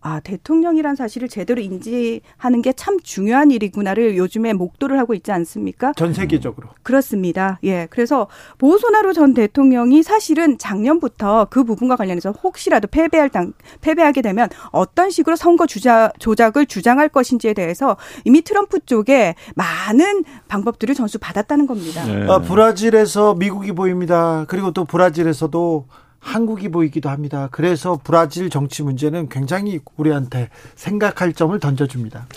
아, 0.08 0.22
대통령이란 0.22 0.96
사실을 0.96 1.28
제대로 1.28 1.60
인지하는 1.60 2.62
게 2.62 2.72
참 2.78 3.00
중요한 3.02 3.52
일이구나를 3.52 4.16
요즘에 4.18 4.54
목도를 4.54 5.00
하고 5.00 5.14
있지 5.14 5.32
않습니까? 5.32 5.92
전 5.98 6.14
세계적으로. 6.14 6.70
그렇습니다. 6.84 7.60
예. 7.64 7.88
그래서 7.90 8.28
보소나루 8.60 9.14
전 9.14 9.34
대통령이 9.34 10.04
사실은 10.04 10.58
작년부터 10.58 11.48
그 11.50 11.64
부분과 11.64 11.96
관련해서 11.96 12.32
혹시라도 12.32 12.88
패배할 12.88 13.30
당, 13.30 13.54
패배하게 13.82 14.22
되면 14.22 14.48
어떤 14.72 15.10
식으로 15.10 15.36
선거 15.36 15.66
주자, 15.66 16.12
조작을 16.20 16.68
주장할 16.68 17.10
것인지에 17.10 17.54
대해서 17.54 17.98
이미 18.24 18.42
트럼프 18.42 18.80
쪽에 18.82 19.36
많은 19.56 20.24
방법들을 20.48 20.94
전수 20.96 21.18
받았다는 21.20 21.66
겁니다. 21.68 22.06
네. 22.06 22.28
아, 22.30 22.40
브라질에서 22.40 23.34
미국이 23.36 23.72
보입니다. 23.72 24.46
그리고 24.48 24.72
또 24.72 24.86
브라질에서도 24.86 25.88
한국이 26.20 26.70
보이기도 26.70 27.10
합니다. 27.10 27.48
그래서 27.52 28.00
브라질 28.04 28.50
정치 28.50 28.84
문제는 28.84 29.30
굉장히 29.30 29.80
우리한테 29.96 30.50
생각할 30.76 31.34
점을 31.34 31.58
던져줍니다. 31.60 32.28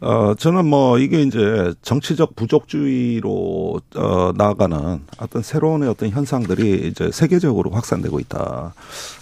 어, 0.00 0.34
저는 0.34 0.66
뭐 0.66 0.98
이게 0.98 1.22
이제 1.22 1.72
정치적 1.82 2.36
부족주의로 2.36 3.80
어, 3.96 4.32
나아가는 4.36 5.00
어떤 5.18 5.42
새로운 5.42 5.86
어떤 5.88 6.10
현상들이 6.10 6.88
이제 6.88 7.10
세계적으로 7.12 7.70
확산되고 7.70 8.18
있다. 8.20 8.74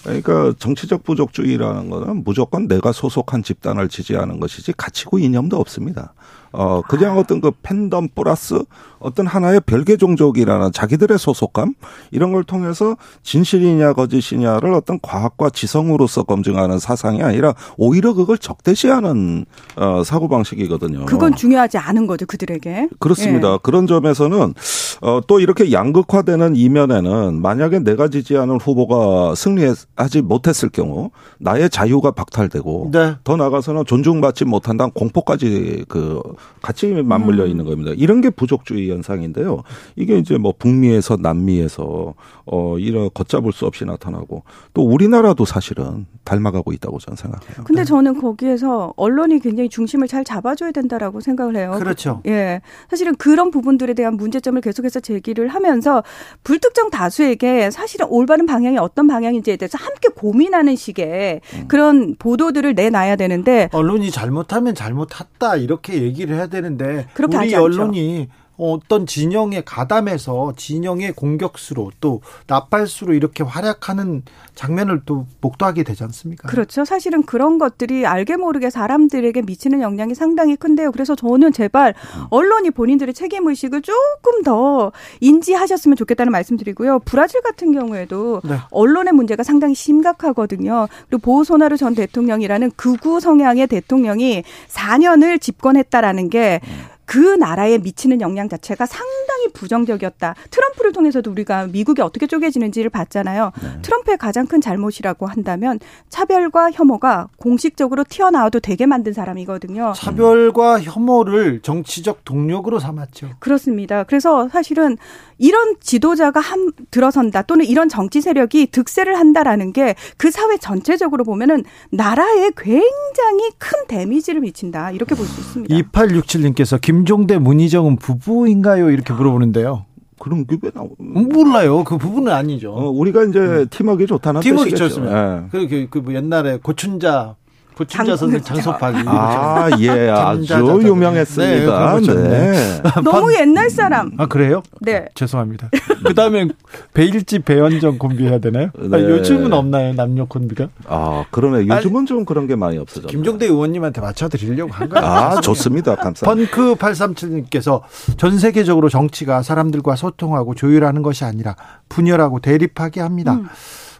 그러니까 0.02 0.52
정치적 0.58 1.04
부족주의라는 1.04 1.90
거는 1.90 2.24
무조건 2.24 2.68
내가 2.68 2.92
소속한 2.92 3.42
집단을 3.42 3.88
지지하는 3.88 4.40
것이지 4.40 4.72
가치고 4.76 5.18
이념도 5.18 5.56
없습니다. 5.58 6.14
어, 6.52 6.82
그냥 6.82 7.18
어떤 7.18 7.40
그 7.40 7.50
팬덤 7.62 8.08
플러스 8.14 8.62
어떤 8.98 9.26
하나의 9.26 9.60
별개 9.60 9.96
종족이라는 9.96 10.72
자기들의 10.72 11.18
소속감 11.18 11.74
이런 12.10 12.32
걸 12.32 12.44
통해서 12.44 12.96
진실이냐 13.22 13.94
거짓이냐를 13.94 14.74
어떤 14.74 14.98
과학과 15.00 15.50
지성으로서 15.50 16.22
검증하는 16.22 16.78
사상이 16.78 17.22
아니라 17.22 17.54
오히려 17.76 18.14
그걸 18.14 18.38
적대시하는 18.38 19.44
어, 19.76 20.02
사고 20.04 20.28
방식이거든요. 20.28 21.06
그건 21.06 21.34
중요하지 21.34 21.78
않은 21.78 22.06
거죠 22.06 22.26
그들에게. 22.26 22.88
그렇습니다. 22.98 23.54
예. 23.54 23.58
그런 23.62 23.86
점에서는 23.86 24.54
어, 25.02 25.20
또 25.26 25.40
이렇게 25.40 25.72
양극화되는 25.72 26.54
이면에는 26.54 27.42
만약에 27.42 27.80
내가 27.80 28.06
지지하는 28.06 28.60
후보가 28.60 29.34
승리하지 29.34 30.22
못했을 30.22 30.68
경우 30.68 31.10
나의 31.40 31.68
자유가 31.70 32.12
박탈되고 32.12 32.90
네. 32.92 33.16
더 33.24 33.36
나가서는 33.36 33.84
존중받지 33.84 34.44
못한다는 34.44 34.92
공포까지 34.92 35.86
그 35.88 36.22
같이 36.62 36.86
맞물려 36.86 37.44
음. 37.44 37.48
있는 37.50 37.64
겁니다. 37.64 37.90
이런 37.96 38.20
게 38.20 38.30
부족주의 38.30 38.90
현상인데요. 38.90 39.64
이게 39.96 40.18
이제 40.18 40.38
뭐 40.38 40.54
북미에서 40.56 41.16
남미에서 41.20 42.14
어 42.46 42.78
이런 42.78 43.10
걷잡을 43.12 43.52
수 43.52 43.66
없이 43.66 43.84
나타나고 43.84 44.44
또 44.72 44.82
우리나라도 44.82 45.44
사실은 45.44 46.06
닮아가고 46.22 46.72
있다고 46.72 47.00
저는 47.00 47.16
생각해요. 47.16 47.64
근데 47.64 47.82
네. 47.82 47.84
저는 47.84 48.20
거기에서 48.20 48.94
언론이 48.96 49.40
굉장히 49.40 49.68
중심을 49.68 50.06
잘 50.06 50.24
잡아줘야 50.24 50.70
된다라고 50.70 51.20
생각을 51.20 51.56
해요. 51.56 51.74
그렇죠. 51.76 52.22
예. 52.26 52.60
사실은 52.88 53.16
그런 53.16 53.50
부분들에 53.50 53.94
대한 53.94 54.16
문제점을 54.16 54.60
계속해서 54.60 54.91
제기를 55.00 55.48
하면서 55.48 56.02
불특정 56.44 56.90
다수에게 56.90 57.70
사실은 57.70 58.06
올바른 58.08 58.46
방향이 58.46 58.78
어떤 58.78 59.06
방향인지에 59.06 59.56
대해서 59.56 59.78
함께 59.78 60.08
고민하는 60.08 60.76
식의 60.76 61.40
음. 61.54 61.68
그런 61.68 62.14
보도들을 62.18 62.74
내놔야 62.74 63.16
되는데 63.16 63.68
언론이 63.72 64.10
잘못하면 64.10 64.74
잘못했다 64.74 65.56
이렇게 65.56 66.02
얘기를 66.02 66.36
해야 66.36 66.46
되는데 66.46 67.06
우리 67.18 67.54
언론이 67.54 68.28
어떤 68.62 69.06
진영에 69.06 69.62
가담해서 69.64 70.52
진영의 70.56 71.14
공격수로 71.14 71.90
또 72.00 72.20
나팔수로 72.46 73.14
이렇게 73.14 73.42
활약하는 73.42 74.22
장면을 74.54 75.02
또 75.04 75.26
목도하게 75.40 75.82
되지 75.82 76.04
않습니까? 76.04 76.48
그렇죠. 76.48 76.84
사실은 76.84 77.24
그런 77.24 77.58
것들이 77.58 78.06
알게 78.06 78.36
모르게 78.36 78.70
사람들에게 78.70 79.42
미치는 79.42 79.80
영향이 79.80 80.14
상당히 80.14 80.54
큰데요. 80.54 80.92
그래서 80.92 81.16
저는 81.16 81.52
제발 81.52 81.94
언론이 82.30 82.70
본인들의 82.70 83.14
책임 83.14 83.48
의식을 83.48 83.82
조금 83.82 84.42
더 84.44 84.92
인지하셨으면 85.20 85.96
좋겠다는 85.96 86.30
말씀드리고요. 86.30 87.00
브라질 87.00 87.42
같은 87.42 87.72
경우에도 87.72 88.40
네. 88.44 88.56
언론의 88.70 89.12
문제가 89.12 89.42
상당히 89.42 89.74
심각하거든요. 89.74 90.86
그리고 91.08 91.20
보소나루 91.22 91.76
전 91.76 91.94
대통령이라는 91.94 92.70
극우 92.76 93.18
성향의 93.20 93.66
대통령이 93.66 94.44
4년을 94.68 95.40
집권했다라는 95.40 96.30
게 96.30 96.60
그 97.04 97.18
나라에 97.18 97.78
미치는 97.78 98.20
영향 98.20 98.48
자체가 98.48 98.86
상당히 98.86 99.48
부정적이었다. 99.52 100.34
트럼프를 100.50 100.92
통해서도 100.92 101.30
우리가 101.30 101.66
미국이 101.66 102.02
어떻게 102.02 102.26
쪼개지는지를 102.26 102.90
봤잖아요. 102.90 103.52
네. 103.62 103.82
트럼프의 103.82 104.18
가장 104.18 104.46
큰 104.46 104.60
잘못이라고 104.60 105.26
한다면 105.26 105.78
차별과 106.08 106.72
혐오가 106.72 107.28
공식적으로 107.36 108.04
튀어나와도 108.08 108.60
되게 108.60 108.86
만든 108.86 109.12
사람이거든요. 109.12 109.92
차별과 109.96 110.80
혐오를 110.80 111.60
정치적 111.60 112.24
동력으로 112.24 112.78
삼았죠. 112.78 113.30
그렇습니다. 113.38 114.04
그래서 114.04 114.48
사실은 114.48 114.96
이런 115.38 115.74
지도자가 115.80 116.40
한 116.40 116.70
들어선다 116.90 117.42
또는 117.42 117.64
이런 117.64 117.88
정치 117.88 118.20
세력이 118.20 118.66
득세를 118.66 119.18
한다라는 119.18 119.72
게 119.72 119.94
그 120.16 120.30
사회 120.30 120.56
전체적으로 120.56 121.24
보면은 121.24 121.64
나라에 121.90 122.50
굉장히 122.56 123.50
큰 123.58 123.86
데미지를 123.88 124.40
미친다. 124.40 124.90
이렇게 124.92 125.14
볼 125.14 125.26
수 125.26 125.40
있습니다. 125.40 125.74
2867님께서 125.74 126.80
김 126.80 126.91
종대 127.04 127.38
문희정은 127.38 127.96
부부인가요? 127.96 128.90
이렇게 128.90 129.12
물어보는데요. 129.12 129.86
그럼 130.18 130.46
그게 130.46 130.70
나오 130.70 130.90
몰라요. 130.98 131.82
그 131.82 131.98
부분은 131.98 132.32
아니죠. 132.32 132.72
어, 132.72 132.88
우리가 132.90 133.24
이제 133.24 133.40
음. 133.40 133.66
팀워크 133.68 134.06
좋다는 134.06 134.40
팀워크 134.40 134.72
좋습니다. 134.74 135.40
네. 135.40 135.46
그, 135.50 135.88
그, 135.90 136.02
그 136.02 136.14
옛날에 136.14 136.58
고춘자 136.62 137.34
부친자선생 137.74 138.42
장소파기. 138.42 139.02
아, 139.06 139.70
예, 139.80 140.08
아주 140.10 140.80
유명했습니다. 140.82 142.00
네, 142.00 142.12
네. 142.12 142.80
너무 143.04 143.34
옛날 143.34 143.70
사람. 143.70 144.12
아, 144.18 144.26
그래요? 144.26 144.62
네. 144.80 145.06
죄송합니다. 145.14 145.70
그 146.06 146.14
다음에 146.14 146.48
베일집 146.94 147.44
배현정 147.44 147.98
콤비 147.98 148.24
해야 148.26 148.38
되나요? 148.38 148.70
아, 148.78 148.86
네. 148.88 148.96
아, 148.96 149.00
요즘은 149.00 149.52
없나요, 149.52 149.94
남녀 149.94 150.24
콤비가? 150.24 150.68
아, 150.86 151.24
그러네. 151.30 151.66
요즘은 151.66 151.96
아니, 152.00 152.06
좀 152.06 152.24
그런 152.24 152.46
게 152.46 152.56
많이 152.56 152.78
없어졌 152.78 153.10
김종대 153.10 153.46
의원님한테 153.46 154.00
맞춰드리려고 154.00 154.72
한 154.72 154.88
거예요. 154.88 155.06
아, 155.06 155.40
좋습니다. 155.40 155.96
감사합니다. 155.96 156.50
펑크 156.54 156.74
837님께서 156.76 157.82
전 158.16 158.38
세계적으로 158.38 158.88
정치가 158.88 159.42
사람들과 159.42 159.96
소통하고 159.96 160.54
조율하는 160.54 161.02
것이 161.02 161.24
아니라 161.24 161.56
분열하고 161.88 162.40
대립하게 162.40 163.00
합니다. 163.00 163.34
음. 163.34 163.48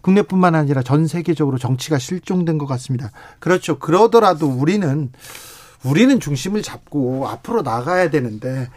국내뿐만 0.03 0.55
아니라 0.55 0.83
전 0.83 1.07
세계적으로 1.07 1.59
정치가 1.59 1.99
실종된 1.99 2.59
것 2.59 2.67
같습니다. 2.67 3.11
그렇죠. 3.39 3.79
그러더라도 3.79 4.47
우리는 4.49 5.11
우리는 5.85 6.21
중심을 6.21 6.63
잡고 6.63 7.27
앞으로 7.29 7.63
나가야 7.63 8.11
되는데 8.11 8.69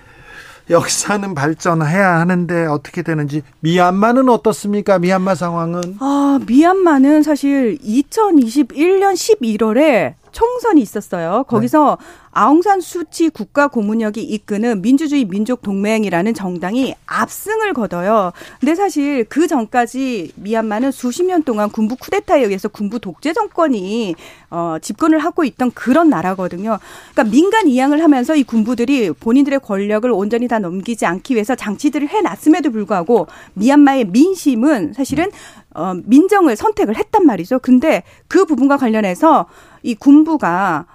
역사는 0.70 1.36
발전해야 1.36 2.20
하는데 2.20 2.66
어떻게 2.66 3.04
되는지 3.04 3.44
미얀마는 3.60 4.30
어떻습니까? 4.30 4.98
미얀마 4.98 5.36
상황은 5.36 5.98
아 6.00 6.40
미얀마는 6.46 7.22
사실 7.22 7.78
2021년 7.80 9.14
11월에 9.14 10.16
총선이 10.36 10.82
있었어요. 10.82 11.46
거기서 11.48 11.98
네. 11.98 12.06
아웅산 12.32 12.82
수치 12.82 13.30
국가 13.30 13.70
고문역이 13.70 14.22
이끄는 14.22 14.82
민주주의 14.82 15.24
민족 15.24 15.62
동맹이라는 15.62 16.34
정당이 16.34 16.94
압승을 17.06 17.74
거둬요. 17.74 18.34
근데 18.60 18.76
사실 18.76 19.24
그 19.30 19.48
전까지 19.48 20.34
미얀마는 20.36 20.92
수십 20.92 21.24
년 21.24 21.44
동안 21.44 21.70
군부 21.70 21.96
쿠데타에 21.96 22.44
의해서 22.44 22.68
군부 22.68 23.00
독재 23.00 23.32
정권이 23.32 24.16
어, 24.50 24.76
집권을 24.82 25.20
하고 25.20 25.46
있던 25.46 25.72
그런 25.72 26.10
나라거든요. 26.10 26.80
그러니까 27.14 27.32
민간 27.32 27.70
이양을 27.70 28.04
하면서 28.04 28.36
이 28.36 28.44
군부들이 28.44 29.12
본인들의 29.14 29.60
권력을 29.60 30.12
온전히 30.12 30.50
다 30.50 30.60
넘기지 30.60 31.06
않기 31.06 31.36
위해서 31.36 31.56
장치들을 31.56 32.10
해놨음에도 32.10 32.72
불구하고 32.72 33.28
미얀마의 33.54 34.08
민심은 34.08 34.92
사실은 34.92 35.32
어, 35.76 35.94
민정을 36.06 36.56
선택을 36.56 36.98
했단 36.98 37.26
말이죠. 37.26 37.60
근데 37.60 38.04
그 38.28 38.46
부분과 38.46 38.78
관련해서 38.78 39.46
이 39.84 39.94
군부가 39.94 40.86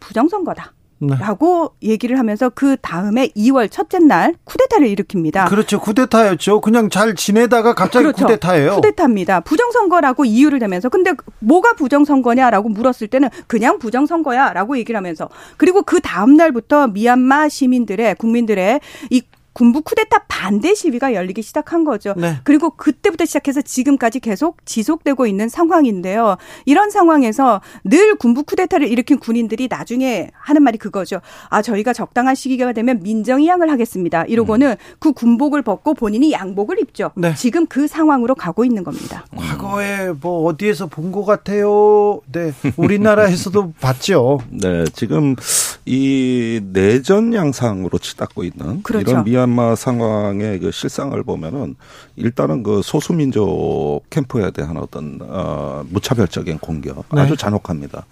부정선거다. 0.00 0.72
네. 1.04 1.16
라고 1.18 1.74
얘기를 1.82 2.16
하면서 2.16 2.48
그 2.48 2.76
다음에 2.80 3.26
2월 3.28 3.68
첫째 3.68 3.98
날 3.98 4.36
쿠데타를 4.44 4.86
일으킵니다. 4.86 5.48
그렇죠. 5.48 5.80
쿠데타였죠. 5.80 6.60
그냥 6.60 6.90
잘 6.90 7.16
지내다가 7.16 7.74
갑자기 7.74 8.04
그렇죠. 8.04 8.26
쿠데타예요. 8.26 8.76
쿠데타입니다. 8.76 9.40
부정선거라고 9.40 10.24
이유를 10.24 10.60
대면서 10.60 10.88
근데 10.88 11.12
뭐가 11.40 11.72
부정선거냐라고 11.72 12.68
물었을 12.68 13.08
때는 13.08 13.30
그냥 13.48 13.80
부정선거야라고 13.80 14.78
얘기를 14.78 14.96
하면서 14.96 15.28
그리고 15.56 15.82
그 15.82 16.00
다음 16.00 16.36
날부터 16.36 16.86
미얀마 16.88 17.48
시민들의 17.48 18.14
국민들의 18.14 18.80
이 19.10 19.22
군부 19.52 19.82
쿠데타 19.82 20.24
반대 20.28 20.74
시위가 20.74 21.14
열리기 21.14 21.42
시작한 21.42 21.84
거죠. 21.84 22.14
네. 22.16 22.38
그리고 22.44 22.70
그때부터 22.70 23.24
시작해서 23.24 23.60
지금까지 23.62 24.18
계속 24.20 24.64
지속되고 24.64 25.26
있는 25.26 25.48
상황인데요. 25.48 26.36
이런 26.64 26.90
상황에서 26.90 27.60
늘 27.84 28.16
군부 28.16 28.42
쿠데타를 28.44 28.88
일으킨 28.88 29.18
군인들이 29.18 29.68
나중에 29.70 30.30
하는 30.32 30.62
말이 30.62 30.78
그거죠. 30.78 31.20
아, 31.48 31.62
저희가 31.62 31.92
적당한 31.92 32.34
시기가 32.34 32.72
되면 32.72 33.00
민정이양을 33.02 33.70
하겠습니다. 33.70 34.24
이러고는 34.24 34.70
음. 34.70 34.76
그 34.98 35.12
군복을 35.12 35.62
벗고 35.62 35.94
본인이 35.94 36.32
양복을 36.32 36.80
입죠. 36.80 37.12
네. 37.14 37.34
지금 37.34 37.66
그 37.66 37.86
상황으로 37.86 38.34
가고 38.34 38.64
있는 38.64 38.82
겁니다. 38.84 39.24
과거에 39.36 40.12
뭐 40.20 40.44
어디에서 40.46 40.86
본 40.86 41.12
것 41.12 41.26
같아요. 41.26 42.20
네. 42.32 42.52
우리나라에서도 42.78 43.74
봤죠. 43.82 44.40
네. 44.48 44.84
지금 44.94 45.36
이 45.84 46.60
내전 46.72 47.34
양상으로 47.34 47.98
치닫고 47.98 48.44
있는 48.44 48.82
그렇죠. 48.82 49.10
이런 49.10 49.24
미얀 49.24 49.41
미얀마 49.42 49.76
상황의 49.76 50.58
그 50.60 50.70
실상을 50.70 51.20
보면은 51.22 51.76
일단은 52.16 52.62
그 52.62 52.82
소수민족 52.82 54.02
캠프에 54.10 54.50
대한 54.50 54.76
어떤 54.76 55.18
어 55.22 55.84
무차별적인 55.88 56.58
공격 56.58 57.04
네. 57.12 57.20
아주 57.20 57.36
잔혹합니다. 57.36 58.06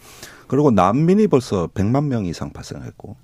그리고 0.50 0.72
난민이 0.72 1.28
벌써 1.28 1.68
100만 1.68 2.06
명 2.06 2.26
이상 2.26 2.50
발생했고, 2.50 3.14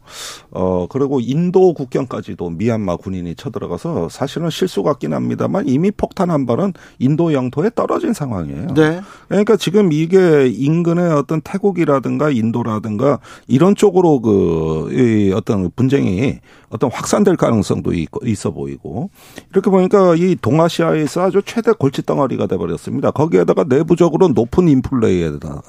어, 0.52 0.86
그리고 0.88 1.18
인도 1.18 1.74
국경까지도 1.74 2.50
미얀마 2.50 2.98
군인이 2.98 3.34
쳐들어가서 3.34 4.08
사실은 4.10 4.48
실수 4.48 4.84
같긴 4.84 5.12
합니다만 5.12 5.66
이미 5.66 5.90
폭탄 5.90 6.30
한 6.30 6.46
발은 6.46 6.74
인도 7.00 7.32
영토에 7.32 7.70
떨어진 7.74 8.12
상황이에요. 8.12 8.74
네. 8.74 9.00
그러니까 9.26 9.56
지금 9.56 9.90
이게 9.90 10.46
인근의 10.46 11.14
어떤 11.14 11.40
태국이라든가 11.40 12.30
인도라든가 12.30 13.18
이런 13.48 13.74
쪽으로 13.74 14.20
그, 14.20 14.88
이 14.92 15.32
어떤 15.32 15.68
분쟁이 15.74 16.38
어떤 16.68 16.92
확산될 16.92 17.36
가능성도 17.36 17.92
있어 18.22 18.52
보이고 18.52 19.10
이렇게 19.50 19.68
보니까 19.68 20.14
이 20.14 20.36
동아시아에서 20.40 21.22
아주 21.22 21.42
최대 21.44 21.72
골칫덩어리가 21.72 22.46
돼버렸습니다. 22.46 23.10
거기에다가 23.10 23.64
내부적으로 23.64 24.28
높은 24.28 24.68
인플레이에다가 24.68 25.60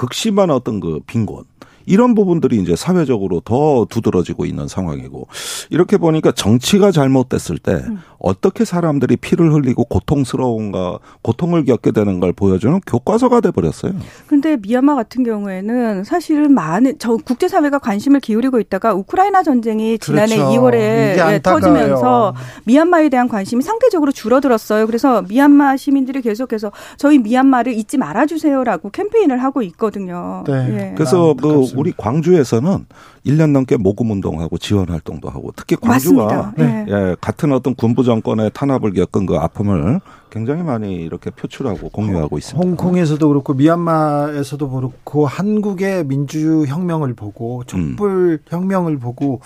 극심한 0.00 0.50
어떤 0.50 0.80
그 0.80 1.00
빈곤 1.06 1.44
이런 1.86 2.14
부분들이 2.14 2.60
이제 2.60 2.76
사회적으로 2.76 3.40
더 3.40 3.86
두드러지고 3.88 4.44
있는 4.44 4.68
상황이고 4.68 5.26
이렇게 5.70 5.96
보니까 5.96 6.32
정치가 6.32 6.90
잘못됐을 6.90 7.58
때 7.58 7.72
음. 7.72 8.00
어떻게 8.18 8.64
사람들이 8.64 9.16
피를 9.16 9.52
흘리고 9.52 9.84
고통스러운가 9.84 10.98
고통을 11.22 11.64
겪게 11.64 11.90
되는 11.90 12.20
걸 12.20 12.32
보여주는 12.32 12.78
교과서가 12.86 13.40
돼 13.40 13.50
버렸어요. 13.50 13.94
그런데 14.26 14.56
미얀마 14.56 14.94
같은 14.94 15.24
경우에는 15.24 16.04
사실은 16.04 16.52
많은 16.52 16.96
저 16.98 17.16
국제 17.16 17.48
사회가 17.48 17.78
관심을 17.78 18.20
기울이고 18.20 18.60
있다가 18.60 18.94
우크라이나 18.94 19.42
전쟁이 19.42 19.98
지난해 19.98 20.36
그렇죠. 20.36 20.60
2월에 20.60 21.42
터지면서 21.42 22.34
미얀마에 22.64 23.08
대한 23.08 23.28
관심이 23.28 23.62
상대적으로 23.62 24.12
줄어들었어요. 24.12 24.86
그래서 24.86 25.22
미얀마 25.22 25.76
시민들이 25.76 26.20
계속해서 26.20 26.72
저희 26.98 27.18
미얀마를 27.18 27.72
잊지 27.72 27.96
말아 27.96 28.26
주세요라고 28.26 28.90
캠페인을 28.90 29.42
하고 29.42 29.62
있거든요. 29.62 30.44
네. 30.46 30.68
예. 30.70 30.94
그래서 30.94 31.34
아, 31.38 31.42
그 31.72 31.80
우리 31.80 31.92
광주에서는 31.96 32.86
1년 33.26 33.50
넘게 33.52 33.76
모금 33.76 34.10
운동하고 34.10 34.58
지원 34.58 34.88
활동도 34.88 35.28
하고 35.28 35.52
특히 35.56 35.76
광주가 35.76 36.52
네. 36.56 36.86
예, 36.88 37.16
같은 37.20 37.52
어떤 37.52 37.74
군부 37.74 38.04
정권의 38.04 38.50
탄압을 38.54 38.92
겪은 38.92 39.26
그 39.26 39.36
아픔을 39.36 40.00
굉장히 40.30 40.62
많이 40.62 40.94
이렇게 40.94 41.30
표출하고 41.30 41.90
공유하고 41.90 42.38
있습니다. 42.38 42.66
홍콩에서도 42.66 43.28
그렇고 43.28 43.54
미얀마에서도 43.54 44.70
그렇고 44.70 45.26
한국의 45.26 46.04
민주 46.06 46.64
혁명을 46.66 47.14
보고 47.14 47.64
촛불 47.64 48.10
음. 48.10 48.38
혁명을 48.48 48.98
보고 48.98 49.40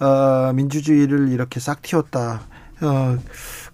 어, 0.00 0.52
민주주의를 0.54 1.30
이렇게 1.30 1.60
싹 1.60 1.82
틔웠다. 1.82 2.40
어, 2.82 3.18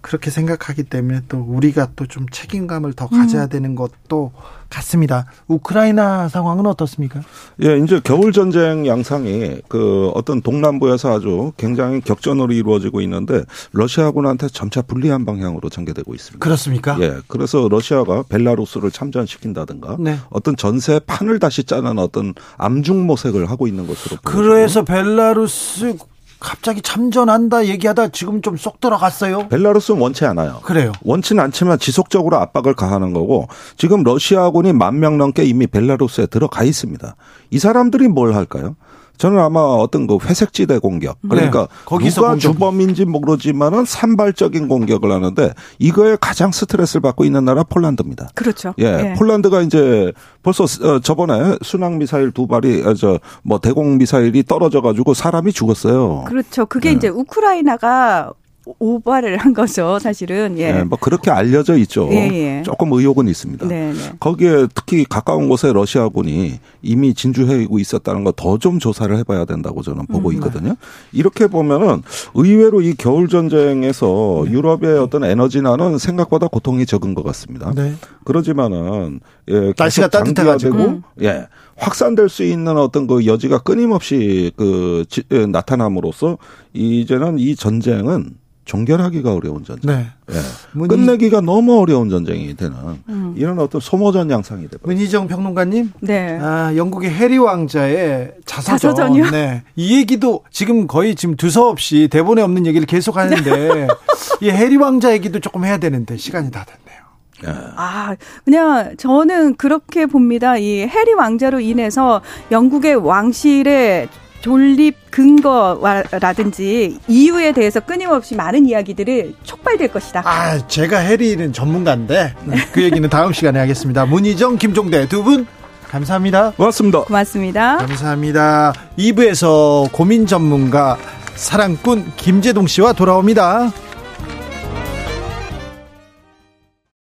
그렇게 0.01 0.29
생각하기 0.29 0.83
때문에 0.83 1.21
또 1.29 1.37
우리가 1.39 1.89
또 1.95 2.07
좀 2.07 2.25
책임감을 2.31 2.93
더 2.93 3.07
가져야 3.07 3.43
음. 3.43 3.49
되는 3.49 3.75
것도 3.75 4.31
같습니다. 4.69 5.25
우크라이나 5.47 6.29
상황은 6.29 6.65
어떻습니까? 6.65 7.21
예, 7.63 7.77
이제 7.77 8.01
겨울 8.03 8.31
전쟁 8.31 8.87
양상이 8.87 9.61
그 9.67 10.09
어떤 10.15 10.41
동남부에서 10.41 11.15
아주 11.15 11.51
굉장히 11.57 12.01
격전으로 12.01 12.53
이루어지고 12.53 13.01
있는데 13.01 13.43
러시아군한테 13.73 14.47
점차 14.47 14.81
불리한 14.81 15.25
방향으로 15.25 15.69
전개되고 15.69 16.13
있습니다. 16.13 16.43
그렇습니까? 16.43 16.97
예, 17.01 17.17
그래서 17.27 17.67
러시아가 17.69 18.23
벨라루스를 18.23 18.91
참전시킨다든가 18.91 19.97
네. 19.99 20.17
어떤 20.29 20.55
전세 20.55 20.99
판을 20.99 21.39
다시 21.39 21.63
짜는 21.63 21.99
어떤 21.99 22.33
암중 22.57 23.05
모색을 23.05 23.49
하고 23.49 23.67
있는 23.67 23.85
것으로 23.87 24.17
그래서 24.23 24.83
벨라루스 24.83 25.97
갑자기 26.39 26.81
참전한다 26.81 27.65
얘기하다 27.65 28.09
지금 28.09 28.41
좀 28.41 28.57
쏙 28.57 28.79
들어갔어요. 28.79 29.47
벨라루스는 29.49 29.99
원치 29.99 30.25
않아요. 30.25 30.59
그래요. 30.63 30.91
원치는 31.03 31.43
않지만 31.45 31.79
지속적으로 31.79 32.37
압박을 32.37 32.73
가하는 32.75 33.13
거고 33.13 33.47
지금 33.77 34.03
러시아군이 34.03 34.73
만 34.73 34.97
명 34.99 35.17
넘게 35.17 35.43
이미 35.43 35.67
벨라루스에 35.67 36.25
들어가 36.27 36.63
있습니다. 36.63 37.15
이 37.51 37.59
사람들이 37.59 38.07
뭘 38.07 38.33
할까요? 38.35 38.75
저는 39.17 39.39
아마 39.39 39.59
어떤 39.59 40.07
그 40.07 40.17
회색지대 40.21 40.79
공격 40.79 41.17
그러니까 41.27 41.61
네, 41.61 41.67
거기서 41.85 42.15
누가 42.21 42.27
공격. 42.29 42.41
주범인지 42.53 43.05
모르지만은 43.05 43.85
산발적인 43.85 44.67
공격을 44.67 45.11
하는데 45.11 45.53
이거에 45.79 46.17
가장 46.19 46.51
스트레스를 46.51 47.01
받고 47.01 47.25
있는 47.25 47.45
나라 47.45 47.63
폴란드입니다. 47.63 48.29
그렇죠. 48.35 48.73
예, 48.77 48.91
네. 48.91 49.13
폴란드가 49.15 49.61
이제 49.61 50.11
벌써 50.43 50.63
어, 50.63 50.99
저번에 50.99 51.57
순항 51.61 51.97
미사일 51.97 52.31
두 52.31 52.47
발이 52.47 52.83
어, 52.85 52.93
저뭐 52.93 53.59
대공 53.61 53.97
미사일이 53.97 54.43
떨어져 54.43 54.81
가지고 54.81 55.13
사람이 55.13 55.51
죽었어요. 55.51 56.23
그렇죠. 56.27 56.65
그게 56.65 56.89
네. 56.91 56.95
이제 56.95 57.07
우크라이나가 57.07 58.31
오바를 58.79 59.37
한 59.37 59.53
거죠, 59.53 59.97
사실은. 59.99 60.57
예. 60.57 60.71
네, 60.71 60.83
뭐 60.83 60.97
그렇게 60.99 61.31
알려져 61.31 61.77
있죠. 61.77 62.09
예, 62.11 62.15
예. 62.59 62.63
조금 62.63 62.91
의혹은 62.93 63.27
있습니다. 63.27 63.67
네, 63.67 63.93
네. 63.93 64.11
거기에 64.19 64.67
특히 64.75 65.05
가까운 65.05 65.47
곳에 65.49 65.71
러시아군이 65.73 66.59
이미 66.81 67.13
진주해고 67.13 67.79
있었다는 67.79 68.23
거 68.23 68.31
더 68.31 68.57
좀 68.57 68.79
조사를 68.79 69.15
해봐야 69.17 69.45
된다고 69.45 69.81
저는 69.81 70.07
보고 70.07 70.29
음, 70.29 70.33
있거든요. 70.35 70.75
이렇게 71.11 71.47
보면은 71.47 72.01
의외로 72.33 72.81
이 72.81 72.93
겨울 72.95 73.27
전쟁에서 73.27 74.43
네. 74.45 74.51
유럽의 74.51 74.97
어떤 74.99 75.23
에너지나는 75.23 75.97
생각보다 75.97 76.47
고통이 76.47 76.85
적은 76.85 77.13
것 77.13 77.23
같습니다. 77.23 77.71
네. 77.75 77.93
그러지만은 78.25 79.19
예, 79.49 79.73
날씨가 79.77 80.07
따뜻해가지고 80.09 80.77
음. 80.77 81.03
예 81.21 81.47
확산될 81.75 82.29
수 82.29 82.43
있는 82.43 82.77
어떤 82.77 83.05
그 83.07 83.25
여지가 83.25 83.59
끊임없이 83.59 84.51
그 84.57 85.05
지, 85.07 85.23
나타남으로써 85.51 86.37
이제는 86.73 87.39
이 87.39 87.55
전쟁은 87.55 88.31
종결하기가 88.67 89.33
어려운 89.33 89.63
전쟁. 89.63 89.95
네. 89.95 90.07
예. 90.29 90.87
끝내기가 90.87 91.41
너무 91.41 91.79
어려운 91.79 92.09
전쟁이 92.09 92.53
되는 92.55 92.75
음. 93.07 93.33
이런 93.37 93.57
어떤 93.59 93.79
소모전 93.81 94.29
양상이 94.29 94.67
되고. 94.67 94.85
문희정 94.85 95.27
평론가님. 95.27 95.93
네. 96.01 96.37
아, 96.39 96.75
영국의 96.75 97.09
해리 97.09 97.37
왕자의 97.37 98.33
자서전. 98.45 98.77
자서전이요? 98.77 99.31
네. 99.31 99.63
이 99.77 99.97
얘기도 99.97 100.43
지금 100.51 100.85
거의 100.85 101.15
지금 101.15 101.35
두서없이 101.37 102.09
대본에 102.11 102.41
없는 102.41 102.65
얘기를 102.65 102.85
계속 102.85 103.17
하는데 103.17 103.87
이 104.41 104.49
해리 104.49 104.75
왕자 104.75 105.13
얘기도 105.13 105.39
조금 105.39 105.63
해야 105.63 105.77
되는데 105.77 106.17
시간이 106.17 106.51
다 106.51 106.65
됐네요. 106.65 107.07
예. 107.45 107.71
아, 107.77 108.15
그냥 108.43 108.95
저는 108.97 109.55
그렇게 109.55 110.05
봅니다. 110.07 110.57
이 110.57 110.81
해리 110.81 111.13
왕자로 111.13 111.61
인해서 111.61 112.21
영국의 112.51 112.95
왕실의 112.95 114.09
존립 114.47 114.95
근거라든지 115.11 116.97
이유에 117.09 117.51
대해서 117.51 117.81
끊임없이 117.81 118.33
많은 118.35 118.65
이야기들을 118.65 119.35
촉발될 119.43 119.89
것이다. 119.89 120.21
아, 120.23 120.65
제가 120.69 120.99
해리는 120.99 121.51
전문가인데 121.51 122.33
그 122.71 122.81
얘기는 122.81 123.09
다음 123.09 123.33
시간에 123.33 123.59
하겠습니다. 123.59 124.05
문희정, 124.05 124.57
김종대 124.57 125.05
두 125.09 125.21
분 125.23 125.45
감사합니다. 125.89 126.51
고맙습니다. 126.51 127.01
고맙습니다. 127.01 127.77
감사합니다. 127.77 128.73
2부에서 128.97 129.91
고민 129.91 130.25
전문가 130.25 130.97
사랑꾼 131.35 132.05
김재동 132.15 132.67
씨와 132.67 132.93
돌아옵니다. 132.93 133.71